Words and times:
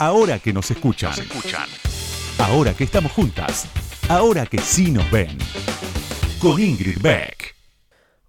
Ahora 0.00 0.38
que 0.38 0.52
nos 0.52 0.70
escuchan. 0.70 1.12
Ahora 2.38 2.72
que 2.72 2.84
estamos 2.84 3.10
juntas. 3.10 3.66
Ahora 4.08 4.46
que 4.46 4.58
sí 4.58 4.92
nos 4.92 5.10
ven. 5.10 5.36
Con 6.40 6.62
Ingrid 6.62 7.02
Beck. 7.02 7.56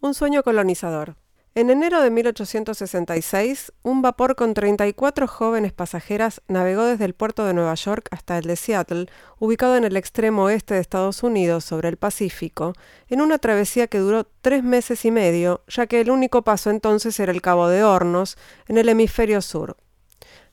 Un 0.01 0.15
sueño 0.15 0.41
colonizador. 0.41 1.15
En 1.53 1.69
enero 1.69 2.01
de 2.01 2.09
1866, 2.09 3.71
un 3.83 4.01
vapor 4.01 4.35
con 4.35 4.55
34 4.55 5.27
jóvenes 5.27 5.71
pasajeras 5.71 6.41
navegó 6.47 6.85
desde 6.85 7.05
el 7.05 7.13
puerto 7.13 7.45
de 7.45 7.53
Nueva 7.53 7.75
York 7.75 8.07
hasta 8.09 8.39
el 8.39 8.45
de 8.45 8.55
Seattle, 8.55 9.05
ubicado 9.37 9.75
en 9.75 9.83
el 9.83 9.95
extremo 9.95 10.45
oeste 10.45 10.73
de 10.73 10.79
Estados 10.79 11.21
Unidos, 11.21 11.65
sobre 11.65 11.89
el 11.89 11.97
Pacífico, 11.97 12.73
en 13.09 13.21
una 13.21 13.37
travesía 13.37 13.85
que 13.85 13.99
duró 13.99 14.25
tres 14.41 14.63
meses 14.63 15.05
y 15.05 15.11
medio, 15.11 15.63
ya 15.67 15.85
que 15.85 16.01
el 16.01 16.09
único 16.09 16.43
paso 16.43 16.71
entonces 16.71 17.19
era 17.19 17.31
el 17.31 17.43
Cabo 17.43 17.67
de 17.67 17.83
Hornos, 17.83 18.37
en 18.67 18.79
el 18.79 18.89
hemisferio 18.89 19.43
sur. 19.43 19.77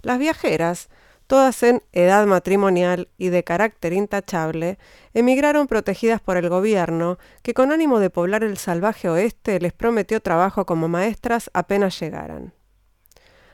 Las 0.03 0.19
viajeras, 0.19 0.89
todas 1.27 1.63
en 1.63 1.83
edad 1.93 2.27
matrimonial 2.27 3.09
y 3.19 3.29
de 3.29 3.45
carácter 3.45 3.93
intachable, 3.93 4.79
emigraron 5.15 5.67
protegidas 5.67 6.21
por 6.21 6.37
el 6.37 6.49
gobierno, 6.49 7.19
que 7.43 7.55
con 7.55 7.73
ánimo 7.73 8.01
de 8.01 8.11
poblar 8.11 8.45
el 8.45 8.57
salvaje 8.57 9.09
oeste 9.09 9.61
les 9.61 9.73
prometió 9.73 10.21
trabajo 10.21 10.67
como 10.67 10.89
maestras 10.89 11.51
apenas 11.53 11.99
llegaran. 12.01 12.53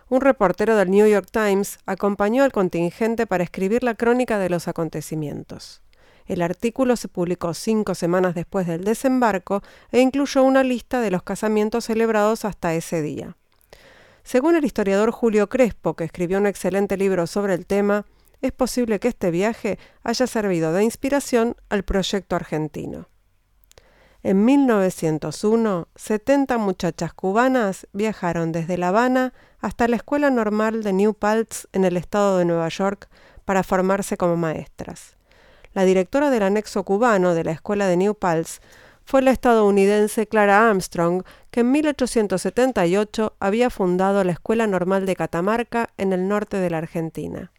Un 0.08 0.20
reportero 0.20 0.76
del 0.76 0.90
New 0.90 1.06
York 1.06 1.28
Times 1.30 1.78
acompañó 1.86 2.44
al 2.44 2.52
contingente 2.52 3.26
para 3.26 3.44
escribir 3.44 3.82
la 3.82 3.94
crónica 3.94 4.38
de 4.38 4.50
los 4.50 4.68
acontecimientos. 4.68 5.82
El 6.26 6.42
artículo 6.42 6.96
se 6.96 7.08
publicó 7.08 7.54
cinco 7.54 7.94
semanas 7.94 8.34
después 8.34 8.66
del 8.66 8.84
desembarco 8.84 9.62
e 9.90 10.00
incluyó 10.00 10.44
una 10.44 10.62
lista 10.62 11.00
de 11.00 11.10
los 11.10 11.22
casamientos 11.22 11.86
celebrados 11.86 12.44
hasta 12.44 12.74
ese 12.74 13.02
día. 13.02 13.36
Según 14.24 14.56
el 14.56 14.64
historiador 14.64 15.10
Julio 15.10 15.48
Crespo, 15.48 15.94
que 15.94 16.04
escribió 16.04 16.38
un 16.38 16.46
excelente 16.46 16.96
libro 16.96 17.26
sobre 17.26 17.54
el 17.54 17.66
tema, 17.66 18.06
es 18.40 18.52
posible 18.52 18.98
que 19.00 19.08
este 19.08 19.30
viaje 19.30 19.78
haya 20.02 20.26
servido 20.26 20.72
de 20.72 20.84
inspiración 20.84 21.56
al 21.68 21.84
proyecto 21.84 22.36
argentino. 22.36 23.08
En 24.24 24.44
1901, 24.44 25.88
70 25.96 26.58
muchachas 26.58 27.12
cubanas 27.12 27.88
viajaron 27.92 28.52
desde 28.52 28.78
La 28.78 28.88
Habana 28.88 29.32
hasta 29.60 29.88
la 29.88 29.96
Escuela 29.96 30.30
Normal 30.30 30.84
de 30.84 30.92
New 30.92 31.14
Paltz 31.14 31.66
en 31.72 31.84
el 31.84 31.96
estado 31.96 32.38
de 32.38 32.44
Nueva 32.44 32.68
York 32.68 33.08
para 33.44 33.64
formarse 33.64 34.16
como 34.16 34.36
maestras. 34.36 35.16
La 35.72 35.84
directora 35.84 36.30
del 36.30 36.44
anexo 36.44 36.84
cubano 36.84 37.34
de 37.34 37.42
la 37.42 37.52
Escuela 37.52 37.86
de 37.86 37.96
New 37.96 38.14
Paltz 38.14 38.60
fue 39.04 39.22
la 39.22 39.30
estadounidense 39.30 40.26
Clara 40.26 40.68
Armstrong, 40.68 41.22
que 41.50 41.60
en 41.60 41.70
1878 41.72 43.34
había 43.40 43.70
fundado 43.70 44.24
la 44.24 44.32
Escuela 44.32 44.66
Normal 44.66 45.06
de 45.06 45.16
Catamarca 45.16 45.90
en 45.98 46.12
el 46.12 46.28
norte 46.28 46.58
de 46.58 46.70
la 46.70 46.78
Argentina. 46.78 47.52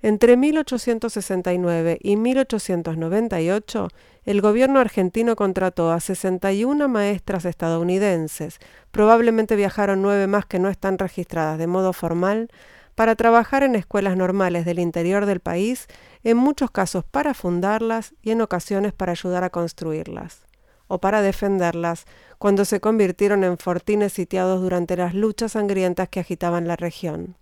Entre 0.00 0.36
1869 0.36 1.98
y 2.00 2.16
1898, 2.16 3.88
el 4.24 4.40
gobierno 4.40 4.78
argentino 4.78 5.34
contrató 5.34 5.90
a 5.90 5.98
61 5.98 6.88
maestras 6.88 7.44
estadounidenses, 7.44 8.60
probablemente 8.92 9.56
viajaron 9.56 10.00
nueve 10.00 10.28
más 10.28 10.46
que 10.46 10.60
no 10.60 10.68
están 10.68 10.98
registradas 10.98 11.58
de 11.58 11.66
modo 11.66 11.92
formal, 11.92 12.48
para 12.94 13.16
trabajar 13.16 13.64
en 13.64 13.74
escuelas 13.74 14.16
normales 14.16 14.64
del 14.64 14.78
interior 14.78 15.26
del 15.26 15.40
país, 15.40 15.86
en 16.22 16.36
muchos 16.36 16.70
casos 16.70 17.04
para 17.04 17.34
fundarlas 17.34 18.14
y 18.22 18.30
en 18.30 18.40
ocasiones 18.40 18.92
para 18.92 19.12
ayudar 19.12 19.44
a 19.44 19.50
construirlas 19.50 20.47
o 20.88 20.98
para 20.98 21.22
defenderlas 21.22 22.06
cuando 22.38 22.64
se 22.64 22.80
convirtieron 22.80 23.44
en 23.44 23.58
fortines 23.58 24.12
sitiados 24.12 24.60
durante 24.60 24.96
las 24.96 25.14
luchas 25.14 25.52
sangrientas 25.52 26.08
que 26.08 26.20
agitaban 26.20 26.66
la 26.66 26.76
región. 26.76 27.36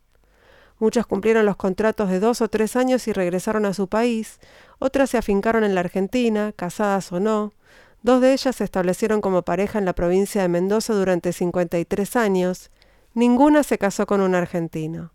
Muchas 0.79 1.07
cumplieron 1.07 1.47
los 1.47 1.57
contratos 1.57 2.11
de 2.11 2.21
dos 2.21 2.43
o 2.43 2.49
tres 2.49 2.77
años 2.77 3.09
y 3.09 3.13
regresaron 3.13 3.65
a 3.65 3.73
su 3.73 3.89
país, 3.89 4.41
otras 4.79 5.09
se 5.09 5.17
afincaron 5.17 5.65
en 5.65 5.75
la 5.75 5.81
Argentina, 5.81 6.53
casadas 6.55 7.11
o 7.13 7.21
no, 7.21 7.55
dos 8.03 8.21
de 8.21 8.35
ellas 8.35 8.57
se 8.57 8.65
establecieron 8.65 9.23
como 9.23 9.43
pareja 9.43 9.79
en 9.79 9.87
la 9.87 9.95
provincia 9.95 10.43
de 10.43 10.49
Mendoza 10.49 10.93
durante 10.93 11.33
53 11.33 12.17
años, 12.17 12.71
ninguna 13.15 13.63
se 13.63 13.79
casó 13.79 14.07
con 14.07 14.21
un 14.21 14.35
argentino. 14.35 15.13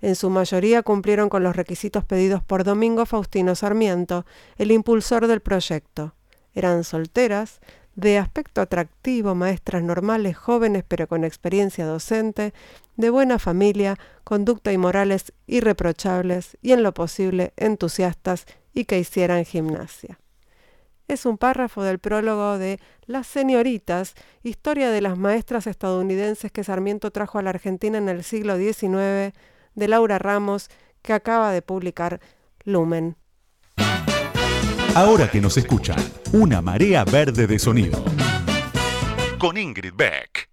En 0.00 0.16
su 0.16 0.28
mayoría 0.28 0.82
cumplieron 0.82 1.28
con 1.28 1.44
los 1.44 1.54
requisitos 1.54 2.04
pedidos 2.04 2.42
por 2.42 2.64
Domingo 2.64 3.06
Faustino 3.06 3.54
Sarmiento, 3.54 4.26
el 4.56 4.72
impulsor 4.72 5.28
del 5.28 5.40
proyecto. 5.40 6.15
Eran 6.56 6.84
solteras, 6.84 7.60
de 7.96 8.16
aspecto 8.16 8.62
atractivo, 8.62 9.34
maestras 9.34 9.82
normales, 9.82 10.36
jóvenes 10.36 10.84
pero 10.88 11.06
con 11.06 11.22
experiencia 11.22 11.84
docente, 11.84 12.54
de 12.96 13.10
buena 13.10 13.38
familia, 13.38 13.98
conducta 14.24 14.72
y 14.72 14.78
morales 14.78 15.34
irreprochables 15.46 16.56
y 16.62 16.72
en 16.72 16.82
lo 16.82 16.94
posible 16.94 17.52
entusiastas 17.56 18.46
y 18.72 18.86
que 18.86 18.98
hicieran 18.98 19.44
gimnasia. 19.44 20.18
Es 21.08 21.26
un 21.26 21.36
párrafo 21.36 21.82
del 21.82 21.98
prólogo 21.98 22.56
de 22.56 22.80
Las 23.04 23.26
señoritas, 23.26 24.14
historia 24.42 24.90
de 24.90 25.02
las 25.02 25.18
maestras 25.18 25.66
estadounidenses 25.66 26.50
que 26.50 26.64
Sarmiento 26.64 27.10
trajo 27.10 27.38
a 27.38 27.42
la 27.42 27.50
Argentina 27.50 27.98
en 27.98 28.08
el 28.08 28.24
siglo 28.24 28.56
XIX, 28.56 29.34
de 29.74 29.88
Laura 29.88 30.18
Ramos, 30.18 30.70
que 31.02 31.12
acaba 31.12 31.52
de 31.52 31.60
publicar 31.60 32.18
Lumen. 32.64 33.16
Ahora 34.96 35.30
que 35.30 35.42
nos 35.42 35.54
escuchan, 35.58 35.98
una 36.32 36.62
marea 36.62 37.04
verde 37.04 37.46
de 37.46 37.58
sonido. 37.58 38.02
Con 39.38 39.58
Ingrid 39.58 39.92
Beck. 39.94 40.48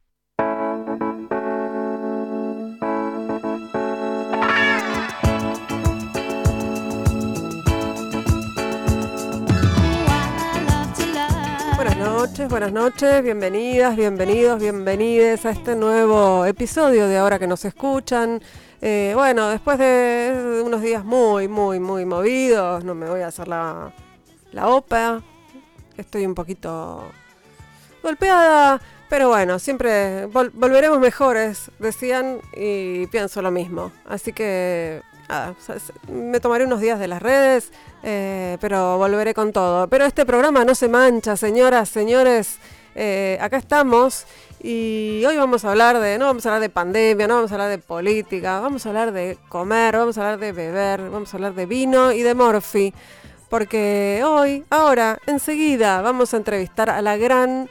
Buenas 11.77 11.97
noches, 11.97 12.49
buenas 12.49 12.73
noches, 12.73 13.23
bienvenidas, 13.23 13.95
bienvenidos, 13.95 14.59
bienvenides 14.59 15.45
a 15.45 15.51
este 15.51 15.77
nuevo 15.77 16.45
episodio 16.45 17.07
de 17.07 17.17
Ahora 17.17 17.39
que 17.39 17.47
nos 17.47 17.63
escuchan. 17.63 18.41
Eh, 18.81 19.13
bueno, 19.15 19.47
después 19.47 19.79
de 19.79 20.61
unos 20.65 20.81
días 20.81 21.05
muy, 21.05 21.47
muy, 21.47 21.79
muy 21.79 22.03
movidos, 22.03 22.83
no 22.83 22.93
me 22.93 23.09
voy 23.09 23.21
a 23.21 23.27
hacer 23.27 23.47
la, 23.47 23.93
la 24.53 24.67
OPA. 24.67 25.21
Estoy 25.97 26.25
un 26.25 26.33
poquito 26.33 27.03
golpeada, 28.01 28.81
pero 29.09 29.29
bueno, 29.29 29.59
siempre 29.59 30.25
volveremos 30.25 30.99
mejores, 30.99 31.71
decían, 31.79 32.39
y 32.55 33.07
pienso 33.07 33.41
lo 33.41 33.51
mismo. 33.51 33.91
Así 34.05 34.33
que 34.33 35.01
me 36.09 36.39
tomaré 36.39 36.65
unos 36.65 36.81
días 36.81 36.99
de 36.99 37.07
las 37.07 37.21
redes, 37.21 37.71
eh, 38.03 38.57
pero 38.59 38.97
volveré 38.97 39.33
con 39.33 39.51
todo. 39.51 39.87
Pero 39.87 40.05
este 40.05 40.25
programa 40.25 40.65
no 40.65 40.75
se 40.75 40.89
mancha, 40.89 41.37
señoras, 41.37 41.89
señores. 41.89 42.57
Eh, 42.95 43.39
acá 43.41 43.57
estamos 43.57 44.27
y 44.61 45.23
hoy 45.27 45.35
vamos 45.35 45.65
a 45.65 45.71
hablar 45.71 45.99
de, 45.99 46.19
no 46.19 46.25
vamos 46.25 46.45
a 46.45 46.49
hablar 46.49 46.61
de 46.61 46.69
pandemia, 46.69 47.27
no 47.27 47.35
vamos 47.35 47.51
a 47.51 47.55
hablar 47.55 47.69
de 47.69 47.79
política, 47.79 48.59
vamos 48.59 48.85
a 48.85 48.89
hablar 48.89 49.11
de 49.11 49.37
comer, 49.49 49.97
vamos 49.97 50.17
a 50.17 50.21
hablar 50.21 50.39
de 50.39 50.51
beber, 50.51 51.09
vamos 51.09 51.33
a 51.33 51.37
hablar 51.37 51.55
de 51.55 51.65
vino 51.65 52.11
y 52.11 52.21
de 52.21 52.35
morfi 52.35 52.93
porque 53.53 54.23
hoy, 54.25 54.65
ahora, 54.71 55.19
enseguida 55.27 56.01
vamos 56.01 56.33
a 56.33 56.37
entrevistar 56.37 56.89
a 56.89 57.03
la 57.03 57.17
gran 57.17 57.69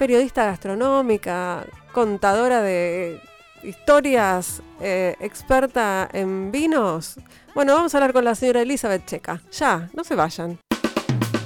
periodista 0.00 0.44
gastronómica, 0.44 1.64
contadora 1.92 2.60
de 2.60 3.20
historias, 3.62 4.62
eh, 4.80 5.14
experta 5.20 6.08
en 6.12 6.50
vinos. 6.50 7.20
Bueno, 7.54 7.74
vamos 7.74 7.94
a 7.94 7.98
hablar 7.98 8.12
con 8.12 8.24
la 8.24 8.34
señora 8.34 8.62
Elizabeth 8.62 9.06
Checa. 9.06 9.40
Ya, 9.52 9.88
no 9.94 10.02
se 10.02 10.16
vayan. 10.16 10.58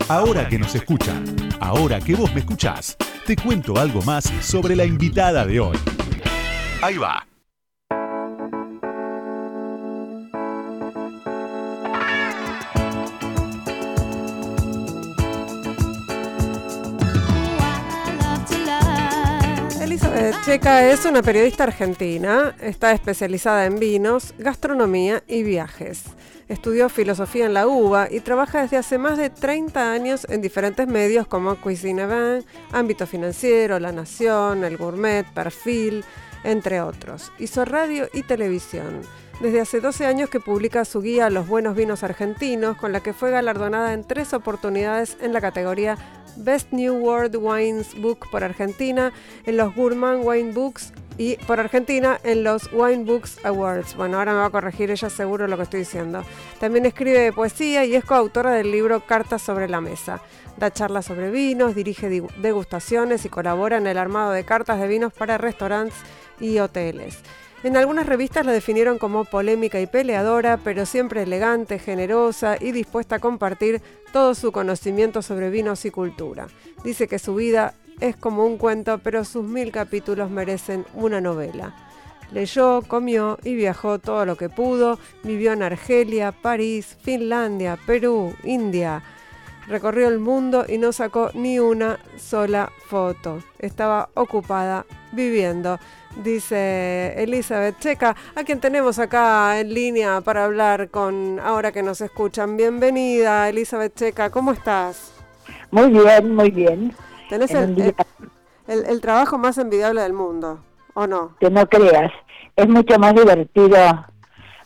Ahora 0.09 0.48
que 0.48 0.59
nos 0.59 0.75
escuchan, 0.75 1.22
ahora 1.60 2.00
que 2.00 2.15
vos 2.15 2.32
me 2.32 2.41
escuchás, 2.41 2.97
te 3.27 3.37
cuento 3.37 3.78
algo 3.78 4.00
más 4.00 4.25
sobre 4.41 4.75
la 4.75 4.87
invitada 4.87 5.44
de 5.44 5.60
hoy. 5.60 5.77
Ahí 6.81 6.97
va. 6.97 7.29
Checa 20.45 20.89
es 20.89 21.04
una 21.04 21.21
periodista 21.21 21.65
argentina, 21.65 22.54
está 22.60 22.92
especializada 22.92 23.66
en 23.66 23.81
vinos, 23.81 24.34
gastronomía 24.39 25.25
y 25.27 25.42
viajes. 25.42 26.04
Estudió 26.48 26.89
filosofía 26.89 27.47
en 27.47 27.54
la 27.54 27.66
UBA 27.66 28.07
y 28.09 28.21
trabaja 28.21 28.63
desde 28.63 28.77
hace 28.77 28.98
más 28.98 29.19
de 29.19 29.31
30 29.31 29.91
años 29.92 30.27
en 30.31 30.42
diferentes 30.42 30.87
medios 30.87 31.27
como 31.27 31.57
Cuisine 31.57 32.03
Event, 32.03 32.47
Ámbito 32.71 33.04
Financiero, 33.04 33.81
La 33.81 33.91
Nación, 33.91 34.63
El 34.63 34.77
Gourmet, 34.77 35.27
Perfil, 35.34 36.04
entre 36.45 36.81
otros. 36.81 37.33
Hizo 37.41 37.65
radio 37.65 38.09
y 38.13 38.22
televisión. 38.22 39.01
Desde 39.41 39.63
hace 39.63 39.81
12 39.81 40.04
años 40.04 40.28
que 40.28 40.39
publica 40.39 40.84
su 40.84 41.01
guía 41.01 41.31
Los 41.31 41.48
buenos 41.48 41.75
vinos 41.75 42.03
argentinos, 42.03 42.77
con 42.77 42.92
la 42.92 43.01
que 43.01 43.15
fue 43.15 43.31
galardonada 43.31 43.95
en 43.95 44.04
tres 44.04 44.34
oportunidades 44.34 45.16
en 45.22 45.33
la 45.33 45.41
categoría 45.41 45.97
Best 46.37 46.72
New 46.72 46.95
World 46.97 47.37
Wines 47.37 47.98
Book 47.98 48.28
por 48.31 48.45
Argentina, 48.45 49.15
en 49.47 49.57
los 49.57 49.75
Gourmand 49.75 50.22
Wine 50.25 50.53
Books 50.53 50.92
y 51.16 51.37
por 51.47 51.59
Argentina 51.59 52.21
en 52.22 52.45
los 52.45 52.71
Wine 52.71 53.04
Books 53.04 53.42
Awards. 53.42 53.97
Bueno, 53.97 54.19
ahora 54.19 54.33
me 54.33 54.41
va 54.41 54.47
a 54.47 54.51
corregir 54.51 54.91
ella 54.91 55.09
seguro 55.09 55.47
lo 55.48 55.57
que 55.57 55.63
estoy 55.63 55.81
diciendo. 55.81 56.22
También 56.59 56.84
escribe 56.84 57.33
poesía 57.33 57.87
y 57.87 57.95
es 57.95 58.04
coautora 58.04 58.53
del 58.53 58.71
libro 58.71 59.07
Cartas 59.07 59.41
sobre 59.41 59.69
la 59.71 59.81
Mesa. 59.81 60.21
Da 60.59 60.71
charlas 60.71 61.07
sobre 61.07 61.31
vinos, 61.31 61.75
dirige 61.75 62.10
degustaciones 62.42 63.25
y 63.25 63.31
colabora 63.31 63.78
en 63.78 63.87
el 63.87 63.97
armado 63.97 64.33
de 64.33 64.45
cartas 64.45 64.78
de 64.81 64.87
vinos 64.87 65.15
para 65.15 65.39
restaurantes 65.39 65.97
y 66.39 66.59
hoteles. 66.59 67.22
En 67.62 67.77
algunas 67.77 68.07
revistas 68.07 68.47
la 68.47 68.53
definieron 68.53 68.98
como 68.98 69.27
polémica 69.27 69.80
y 69.80 69.86
peleadora, 69.86 70.57
pero 70.57 70.86
siempre 70.86 71.22
elegante, 71.22 71.78
generosa 71.78 72.57
y 72.59 72.72
dispuesta 72.72 73.16
a 73.16 73.18
compartir 73.18 73.83
todo 74.12 74.34
su 74.34 74.51
conocimiento 74.51 75.21
sobre 75.21 75.51
vinos 75.51 75.84
y 75.84 75.91
cultura. 75.91 76.47
Dice 76.84 77.07
que 77.07 77.18
su 77.18 77.34
vida 77.34 77.74
es 78.01 78.16
como 78.16 78.47
un 78.47 78.57
cuento, 78.57 78.98
pero 78.98 79.24
sus 79.27 79.45
mil 79.45 79.72
capítulos 79.72 80.30
merecen 80.30 80.86
una 80.95 81.21
novela. 81.21 81.74
Leyó, 82.33 82.80
comió 82.86 83.39
y 83.45 83.54
viajó 83.54 83.98
todo 83.98 84.24
lo 84.24 84.36
que 84.36 84.48
pudo. 84.48 84.98
Vivió 85.22 85.53
en 85.53 85.63
Argelia, 85.63 86.33
París, 86.33 86.97
Finlandia, 87.03 87.78
Perú, 87.86 88.34
India. 88.42 89.03
Recorrió 89.66 90.09
el 90.09 90.18
mundo 90.18 90.65
y 90.66 90.78
no 90.78 90.92
sacó 90.92 91.30
ni 91.34 91.59
una 91.59 91.98
sola 92.16 92.72
foto. 92.86 93.42
Estaba 93.59 94.09
ocupada 94.15 94.86
viviendo, 95.13 95.78
dice 96.16 97.15
Elizabeth 97.22 97.78
Checa, 97.78 98.16
a 98.34 98.45
quien 98.45 98.60
tenemos 98.60 98.98
acá 98.98 99.60
en 99.60 99.72
línea 99.72 100.21
para 100.21 100.45
hablar 100.45 100.91
con 100.91 101.39
ahora 101.41 101.72
que 101.72 101.83
nos 101.83 102.01
escuchan. 102.01 102.57
Bienvenida, 102.57 103.48
Elizabeth 103.48 103.95
Checa, 103.95 104.30
¿cómo 104.30 104.53
estás? 104.53 105.12
Muy 105.71 105.91
bien, 105.91 106.34
muy 106.34 106.51
bien. 106.51 106.95
Tenés 107.28 107.53
el, 107.53 107.95
el, 108.66 109.01
trabajo 109.01 109.39
más 109.39 109.57
envidiable 109.59 110.03
del 110.03 110.12
mundo, 110.12 110.60
¿o 110.95 111.07
no? 111.07 111.36
Que 111.39 111.51
no 111.51 111.66
creas. 111.68 112.13
Es 112.56 112.68
mucho 112.68 112.98
más 112.98 113.15
divertido 113.15 113.77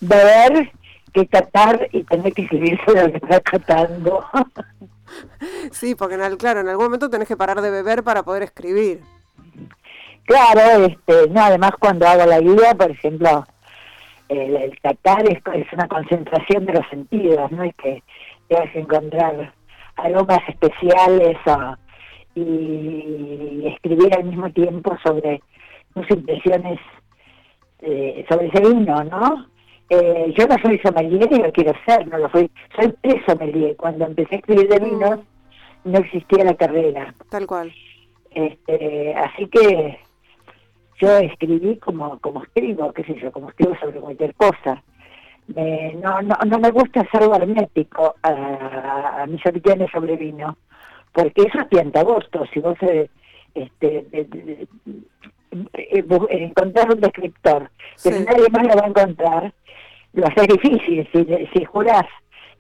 ver 0.01 0.73
que 1.13 1.27
catar 1.27 1.89
y 1.93 2.03
tener 2.05 2.33
que 2.33 2.43
escribir 2.43 2.79
sobre 2.85 3.05
lo 3.05 3.11
que 3.13 3.19
estás 3.19 3.41
catando. 3.43 4.25
sí, 5.71 5.95
porque 5.95 6.17
en 6.17 6.37
claro, 6.37 6.61
en 6.61 6.69
algún 6.69 6.87
momento 6.87 7.09
tenés 7.09 7.29
que 7.29 7.37
parar 7.37 7.61
de 7.61 7.71
beber 7.71 8.03
para 8.03 8.23
poder 8.23 8.43
escribir. 8.43 9.01
Claro, 10.25 10.87
este, 10.87 11.29
no, 11.31 11.43
además 11.43 11.73
cuando 11.79 12.07
hago 12.07 12.25
la 12.27 12.41
guía, 12.41 12.75
por 12.77 12.91
ejemplo, 12.91 13.47
el, 14.29 14.57
el 14.57 14.81
catar 14.81 15.29
es, 15.29 15.39
es, 15.55 15.73
una 15.73 15.87
concentración 15.89 16.65
de 16.67 16.73
los 16.75 16.89
sentidos, 16.89 17.51
¿no? 17.53 17.63
Es 17.63 17.75
que 17.77 18.03
tienes 18.49 18.73
que 18.73 18.81
encontrar 18.81 19.53
aromas 19.97 20.41
especiales 20.49 21.37
o 21.47 21.77
y 22.37 23.63
escribir 23.67 24.13
al 24.15 24.25
mismo 24.25 24.51
tiempo 24.51 24.97
sobre 25.05 25.41
sus 25.95 26.11
impresiones 26.11 26.81
eh, 27.81 28.25
sobre 28.29 28.47
ese 28.49 28.61
vino, 28.61 29.05
¿no? 29.05 29.47
Eh, 29.91 30.33
yo 30.37 30.47
no 30.47 30.57
soy 30.63 30.79
sommelier 30.79 31.29
y 31.31 31.39
lo 31.39 31.53
quiero 31.53 31.73
ser, 31.87 32.07
no 32.09 32.19
lo 32.19 32.31
soy. 32.31 32.51
Soy 32.75 32.89
pre-sommelier. 33.03 33.77
Cuando 33.77 34.07
empecé 34.07 34.37
a 34.37 34.39
escribir 34.39 34.69
de 34.69 34.79
vinos, 34.79 35.21
mm. 35.85 35.93
no 35.93 35.99
existía 35.99 36.45
la 36.45 36.55
carrera. 36.55 37.15
Tal 37.29 37.47
cual. 37.47 37.73
Este, 38.31 39.15
así 39.15 39.47
que 39.49 39.99
yo 41.05 41.19
escribí 41.19 41.77
como 41.77 42.19
como 42.21 42.43
escribo, 42.43 42.93
qué 42.93 43.05
sé 43.05 43.15
yo, 43.21 43.31
como 43.33 43.51
escribo 43.51 43.77
sobre 43.81 44.01
cualquier 44.01 44.35
cosa. 44.35 44.83
no, 45.47 46.23
no, 46.23 46.37
no 46.47 46.59
me 46.59 46.71
gusta 46.71 47.07
ser 47.11 47.23
hermético 47.23 48.15
a, 48.23 49.23
a 49.23 49.27
mis 49.27 49.45
opiniones 49.47 49.91
sobre 49.93 50.17
vino 50.17 50.57
porque 51.15 51.43
eso 51.43 51.61
es 51.71 51.97
agosto, 51.97 52.45
si 52.53 52.59
vos 52.59 52.77
eh, 52.83 53.09
este, 53.55 54.05
eh, 54.13 54.67
encontrar 56.29 56.91
un 56.93 57.01
descriptor, 57.01 57.71
pero 58.03 58.19
nadie 58.21 58.49
más 58.51 58.67
lo 58.67 58.75
va 58.75 58.85
a 58.85 58.89
encontrar, 58.89 59.55
lo 60.13 60.27
hace 60.27 60.47
difícil, 60.49 61.09
si, 61.13 61.25
si 61.55 61.65
jurás, 61.65 62.07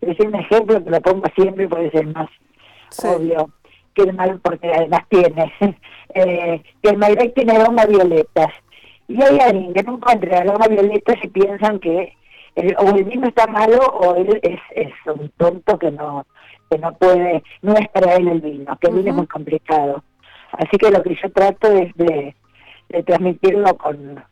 es 0.00 0.18
un 0.20 0.36
ejemplo 0.36 0.82
que 0.84 0.90
lo 0.90 1.00
pongo 1.00 1.24
siempre 1.34 1.68
puede 1.68 1.90
ser 1.90 2.06
más 2.06 2.28
obvio 3.04 3.50
que 3.94 4.02
el 4.02 4.14
mal, 4.14 4.40
porque 4.42 4.72
además 4.72 5.02
tiene, 5.08 5.52
eh, 6.14 6.62
que 6.82 6.90
el 6.90 6.98
Malbec 6.98 7.34
tiene 7.34 7.56
aroma 7.56 7.86
violetas, 7.86 8.52
y 9.08 9.22
hay 9.22 9.38
alguien 9.38 9.74
que 9.74 9.82
no 9.82 9.96
encuentra 9.96 10.38
aroma 10.38 10.66
violetas 10.68 11.16
y 11.22 11.28
piensan 11.28 11.78
que 11.78 12.14
el, 12.54 12.74
o 12.78 12.88
el 12.94 13.04
vino 13.04 13.26
está 13.26 13.46
malo 13.46 13.78
o 13.78 14.14
él 14.14 14.40
es, 14.42 14.60
es 14.74 14.92
un 15.06 15.28
tonto 15.36 15.78
que 15.78 15.90
no 15.90 16.24
que 16.70 16.78
no 16.78 16.94
puede, 16.94 17.42
no 17.62 17.74
es 17.76 17.88
para 17.88 18.14
él 18.14 18.28
el 18.28 18.40
vino, 18.40 18.76
que 18.80 18.88
el 18.88 18.94
vino 18.94 19.10
es 19.10 19.16
muy 19.16 19.26
complicado. 19.26 20.02
Así 20.52 20.76
que 20.78 20.90
lo 20.90 21.02
que 21.02 21.16
yo 21.20 21.30
trato 21.32 21.68
es 21.68 21.94
de, 21.96 22.34
transmitirlo 23.06 23.76
con, 23.76 24.24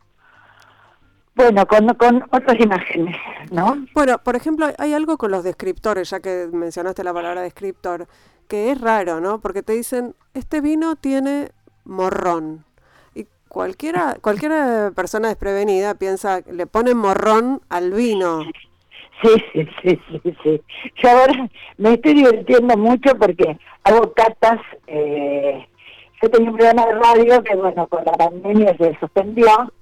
bueno, 1.35 1.67
con, 1.67 1.89
con 1.95 2.25
otras 2.31 2.61
imágenes, 2.61 3.17
¿no? 3.51 3.87
Bueno, 3.95 4.19
por 4.19 4.37
ejemplo, 4.37 4.67
hay 4.79 4.95
algo 4.95 5.19
con 5.19 5.31
los 5.31 5.43
descriptores, 5.43 6.11
ya 6.11 6.21
que 6.21 6.49
mencionaste 6.53 7.03
la 7.03 7.13
palabra 7.13 7.43
descriptor, 7.43 8.07
que 8.53 8.71
es 8.71 8.79
raro, 8.79 9.19
¿no? 9.19 9.41
Porque 9.41 9.63
te 9.63 9.73
dicen, 9.73 10.15
este 10.35 10.61
vino 10.61 10.95
tiene 10.95 11.49
morrón. 11.87 12.67
Y 13.15 13.25
cualquiera, 13.49 14.19
cualquier 14.21 14.93
persona 14.93 15.29
desprevenida 15.29 15.95
piensa, 15.95 16.43
le 16.47 16.67
ponen 16.67 16.99
morrón 16.99 17.63
al 17.71 17.93
vino. 17.93 18.43
Sí, 19.23 19.31
sí, 19.55 19.67
sí, 19.83 20.01
sí, 20.23 20.37
sí. 20.43 20.63
Yo 20.97 21.09
ahora 21.09 21.49
me 21.79 21.95
estoy 21.95 22.13
divirtiendo 22.13 22.77
mucho 22.77 23.17
porque 23.19 23.57
hago 23.85 24.13
catas. 24.13 24.61
Eh, 24.87 25.67
yo 26.21 26.31
tenía 26.31 26.51
un 26.51 26.57
programa 26.59 26.87
de 26.89 26.95
radio 26.95 27.43
que, 27.45 27.57
bueno, 27.57 27.87
con 27.87 28.05
la 28.05 28.13
pandemia 28.13 28.77
se 28.77 28.99
suspendió 29.01 29.73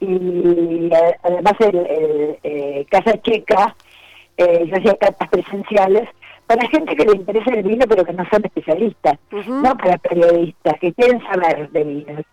y 0.00 0.90
además 1.22 1.54
el, 1.60 2.38
eh, 2.42 2.86
Casa 2.90 3.22
Checa, 3.22 3.76
eh, 4.36 4.66
yo 4.66 4.76
hacía 4.78 4.96
catas 4.96 5.28
presenciales 5.28 6.08
para 6.50 6.68
gente 6.68 6.96
que 6.96 7.04
le 7.04 7.16
interesa 7.16 7.54
el 7.54 7.62
vino 7.62 7.86
pero 7.88 8.04
que 8.04 8.12
no 8.12 8.24
son 8.28 8.44
especialistas, 8.44 9.16
no 9.46 9.76
para 9.76 9.98
periodistas 9.98 10.80
que 10.80 10.92
quieren 10.94 11.22
saber 11.22 11.70
de 11.70 11.84
vinos. 11.84 12.24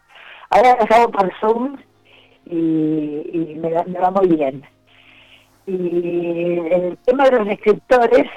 Ahora 0.49 0.75
las 0.79 0.89
hago 0.89 1.11
por 1.11 1.31
Zoom 1.39 1.77
y, 2.47 3.53
me, 3.61 3.69
me 3.69 3.99
va 3.99 4.09
muy 4.09 4.29
bien. 4.29 4.63
Y 5.67 6.57
el 6.71 6.97
tema 7.05 7.25
de 7.25 7.37
los 7.37 7.47
escritores 7.47 8.27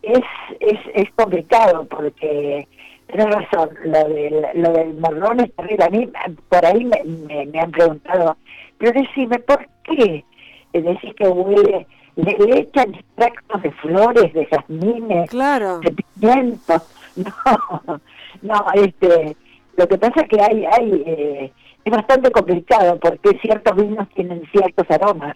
es, 0.00 0.24
es, 0.60 0.78
es 0.94 1.10
complicado 1.16 1.84
porque 1.84 2.66
tienes 3.08 3.34
razón, 3.34 3.68
lo 3.84 4.08
del, 4.08 4.46
lo 4.54 4.72
del 4.72 4.94
morrón 4.94 5.40
es 5.40 5.54
terrible. 5.54 5.84
A 5.84 5.90
mí 5.90 6.10
por 6.48 6.64
ahí 6.64 6.82
me, 6.86 7.44
me, 7.44 7.60
han 7.60 7.72
preguntado, 7.72 8.38
pero 8.78 8.92
decime, 8.92 9.38
¿por 9.40 9.68
qué 9.84 10.24
decís 10.72 11.14
que 11.14 11.28
huele? 11.28 11.86
Le, 12.18 12.60
echan 12.60 12.94
extractos 12.94 13.62
de 13.62 13.70
flores, 13.72 14.32
de 14.32 14.46
jazmines, 14.46 15.30
claro. 15.30 15.80
de 15.80 15.92
pimientos. 15.92 16.82
No, 17.16 18.00
no, 18.42 18.64
este, 18.74 19.36
lo 19.76 19.88
que 19.88 19.98
pasa 19.98 20.20
es 20.20 20.28
que 20.28 20.40
hay, 20.40 20.64
hay 20.66 21.02
eh, 21.04 21.52
es 21.84 21.92
bastante 21.92 22.30
complicado 22.30 22.96
porque 23.00 23.36
ciertos 23.40 23.74
vinos 23.74 24.08
tienen 24.14 24.46
ciertos 24.52 24.88
aromas 24.88 25.34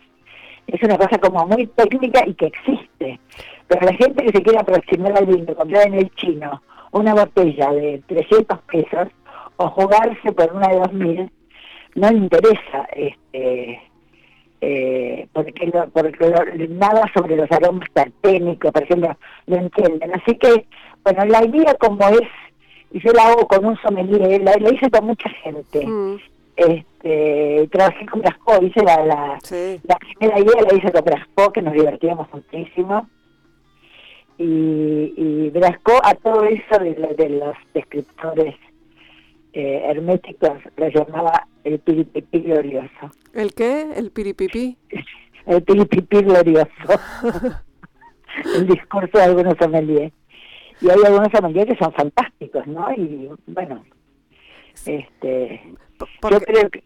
es 0.66 0.82
una 0.82 0.96
cosa 0.96 1.18
como 1.18 1.46
muy 1.46 1.66
técnica 1.66 2.22
y 2.26 2.34
que 2.34 2.46
existe. 2.46 3.20
Pero 3.68 3.86
la 3.86 3.94
gente 3.94 4.24
que 4.24 4.32
se 4.32 4.42
quiere 4.42 4.58
aproximar 4.58 5.16
al 5.16 5.26
vino, 5.26 5.54
comprar 5.54 5.86
en 5.86 5.94
el 5.94 6.10
chino 6.14 6.62
una 6.92 7.14
botella 7.14 7.70
de 7.72 8.02
300 8.06 8.58
pesos 8.62 9.08
o 9.56 9.68
jugarse 9.68 10.32
por 10.32 10.52
una 10.52 10.68
de 10.68 10.78
2000, 10.78 11.30
no 11.94 12.10
le 12.10 12.18
interesa 12.18 12.86
este 12.94 13.80
eh, 14.62 15.26
porque, 15.32 15.66
lo, 15.66 15.88
porque 15.90 16.68
nada 16.70 17.02
sobre 17.14 17.36
los 17.36 17.50
aromas 17.52 17.88
tarténicos, 17.92 18.72
por 18.72 18.82
ejemplo, 18.82 19.16
lo 19.46 19.56
entienden. 19.56 20.14
Así 20.14 20.34
que, 20.36 20.66
bueno, 21.04 21.24
la 21.26 21.44
idea 21.44 21.74
como 21.74 22.08
es, 22.08 22.28
y 22.92 23.00
yo 23.00 23.12
la 23.12 23.28
hago 23.28 23.46
con 23.46 23.64
un 23.66 23.76
sommelier, 23.82 24.42
la, 24.42 24.54
la 24.58 24.72
hice 24.72 24.90
con 24.90 25.06
mucha 25.06 25.28
gente. 25.28 25.86
Mm 25.86 26.16
este, 26.56 27.68
trabajé 27.70 28.06
con 28.06 28.20
Brasco, 28.20 28.62
hice 28.62 28.82
la, 28.84 29.04
la, 29.04 29.38
la 29.84 29.96
primera 29.96 30.38
idea 30.38 30.62
la 30.68 30.76
hice 30.76 30.92
con 30.92 31.04
Brasco, 31.04 31.52
que 31.52 31.62
nos 31.62 31.74
divertíamos 31.74 32.28
muchísimo. 32.32 33.08
Y, 34.38 35.14
y 35.16 35.50
Brasco 35.50 35.92
a 36.02 36.14
todo 36.14 36.44
eso 36.44 36.78
de, 36.78 36.94
de 36.94 37.28
los 37.30 37.54
descriptores 37.74 38.56
eh, 39.52 39.82
herméticos 39.84 40.58
lo 40.76 40.88
llamaba 40.88 41.46
el 41.64 41.78
piripipí 41.78 42.40
glorioso. 42.40 43.10
¿El 43.32 43.54
qué? 43.54 43.86
¿El 43.94 44.10
piripipí? 44.10 44.76
el 45.46 45.62
piripipí 45.62 46.22
glorioso. 46.22 46.68
el 48.56 48.66
discurso 48.66 49.18
de 49.18 49.24
algunos 49.24 49.56
sommeliers. 49.58 50.12
Y 50.80 50.90
hay 50.90 50.98
algunos 51.04 51.28
sommeliers 51.32 51.68
que 51.68 51.76
son 51.76 51.92
fantásticos, 51.92 52.66
¿no? 52.66 52.92
Y 52.94 53.28
bueno, 53.46 53.84
este 54.86 55.60
yo 56.30 56.40
creo 56.40 56.70
que 56.70 56.82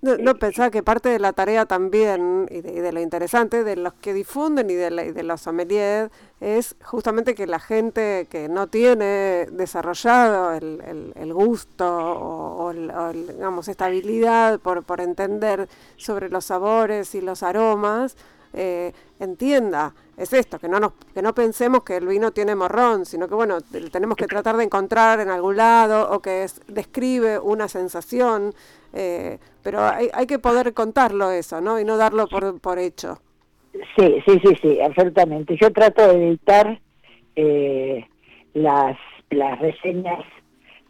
No, 0.00 0.34
pensaba 0.36 0.70
que 0.70 0.84
parte 0.84 1.08
de 1.08 1.18
la 1.18 1.32
tarea 1.32 1.66
también, 1.66 2.46
y 2.50 2.60
de, 2.60 2.92
lo 2.92 3.00
interesante, 3.00 3.64
de 3.64 3.74
los 3.74 3.94
que 3.94 4.14
difunden 4.14 4.70
y 4.70 4.74
de, 4.74 4.90
de 5.12 5.22
los 5.24 5.40
sommeliers, 5.40 6.12
es 6.40 6.76
justamente 6.84 7.34
que 7.34 7.48
la 7.48 7.58
gente 7.58 8.28
que 8.30 8.48
no 8.48 8.68
tiene 8.68 9.48
desarrollado 9.50 10.52
el, 10.52 11.12
el, 11.16 11.34
gusto 11.34 11.84
o, 11.84 12.72
digamos, 12.72 13.66
esta 13.66 13.86
habilidad 13.86 14.60
por, 14.60 14.84
por 14.84 15.00
entender 15.00 15.68
sobre 15.96 16.28
los 16.28 16.44
sabores 16.44 17.16
y 17.16 17.20
los 17.20 17.42
aromas, 17.42 18.16
eh, 18.52 18.92
entienda, 19.20 19.94
es 20.16 20.32
esto, 20.32 20.58
que 20.58 20.68
no, 20.68 20.80
nos, 20.80 20.92
que 21.12 21.22
no 21.22 21.34
pensemos 21.34 21.82
que 21.82 21.96
el 21.96 22.06
vino 22.06 22.30
tiene 22.30 22.54
morrón, 22.54 23.04
sino 23.04 23.28
que 23.28 23.34
bueno, 23.34 23.58
tenemos 23.92 24.16
que 24.16 24.26
tratar 24.26 24.56
de 24.56 24.64
encontrar 24.64 25.20
en 25.20 25.28
algún 25.28 25.56
lado 25.56 26.10
o 26.10 26.20
que 26.20 26.46
describe 26.68 27.38
una 27.38 27.68
sensación, 27.68 28.54
eh, 28.92 29.38
pero 29.62 29.80
hay, 29.80 30.08
hay 30.12 30.26
que 30.26 30.38
poder 30.38 30.72
contarlo 30.74 31.30
eso, 31.30 31.60
¿no? 31.60 31.78
Y 31.78 31.84
no 31.84 31.96
darlo 31.96 32.26
por, 32.26 32.60
por 32.60 32.78
hecho. 32.78 33.18
Sí, 33.96 34.22
sí, 34.26 34.40
sí, 34.44 34.54
sí, 34.60 34.80
absolutamente. 34.80 35.56
Yo 35.60 35.70
trato 35.72 36.08
de 36.08 36.28
editar 36.28 36.80
eh, 37.36 38.06
las, 38.54 38.96
las 39.30 39.58
reseñas 39.58 40.24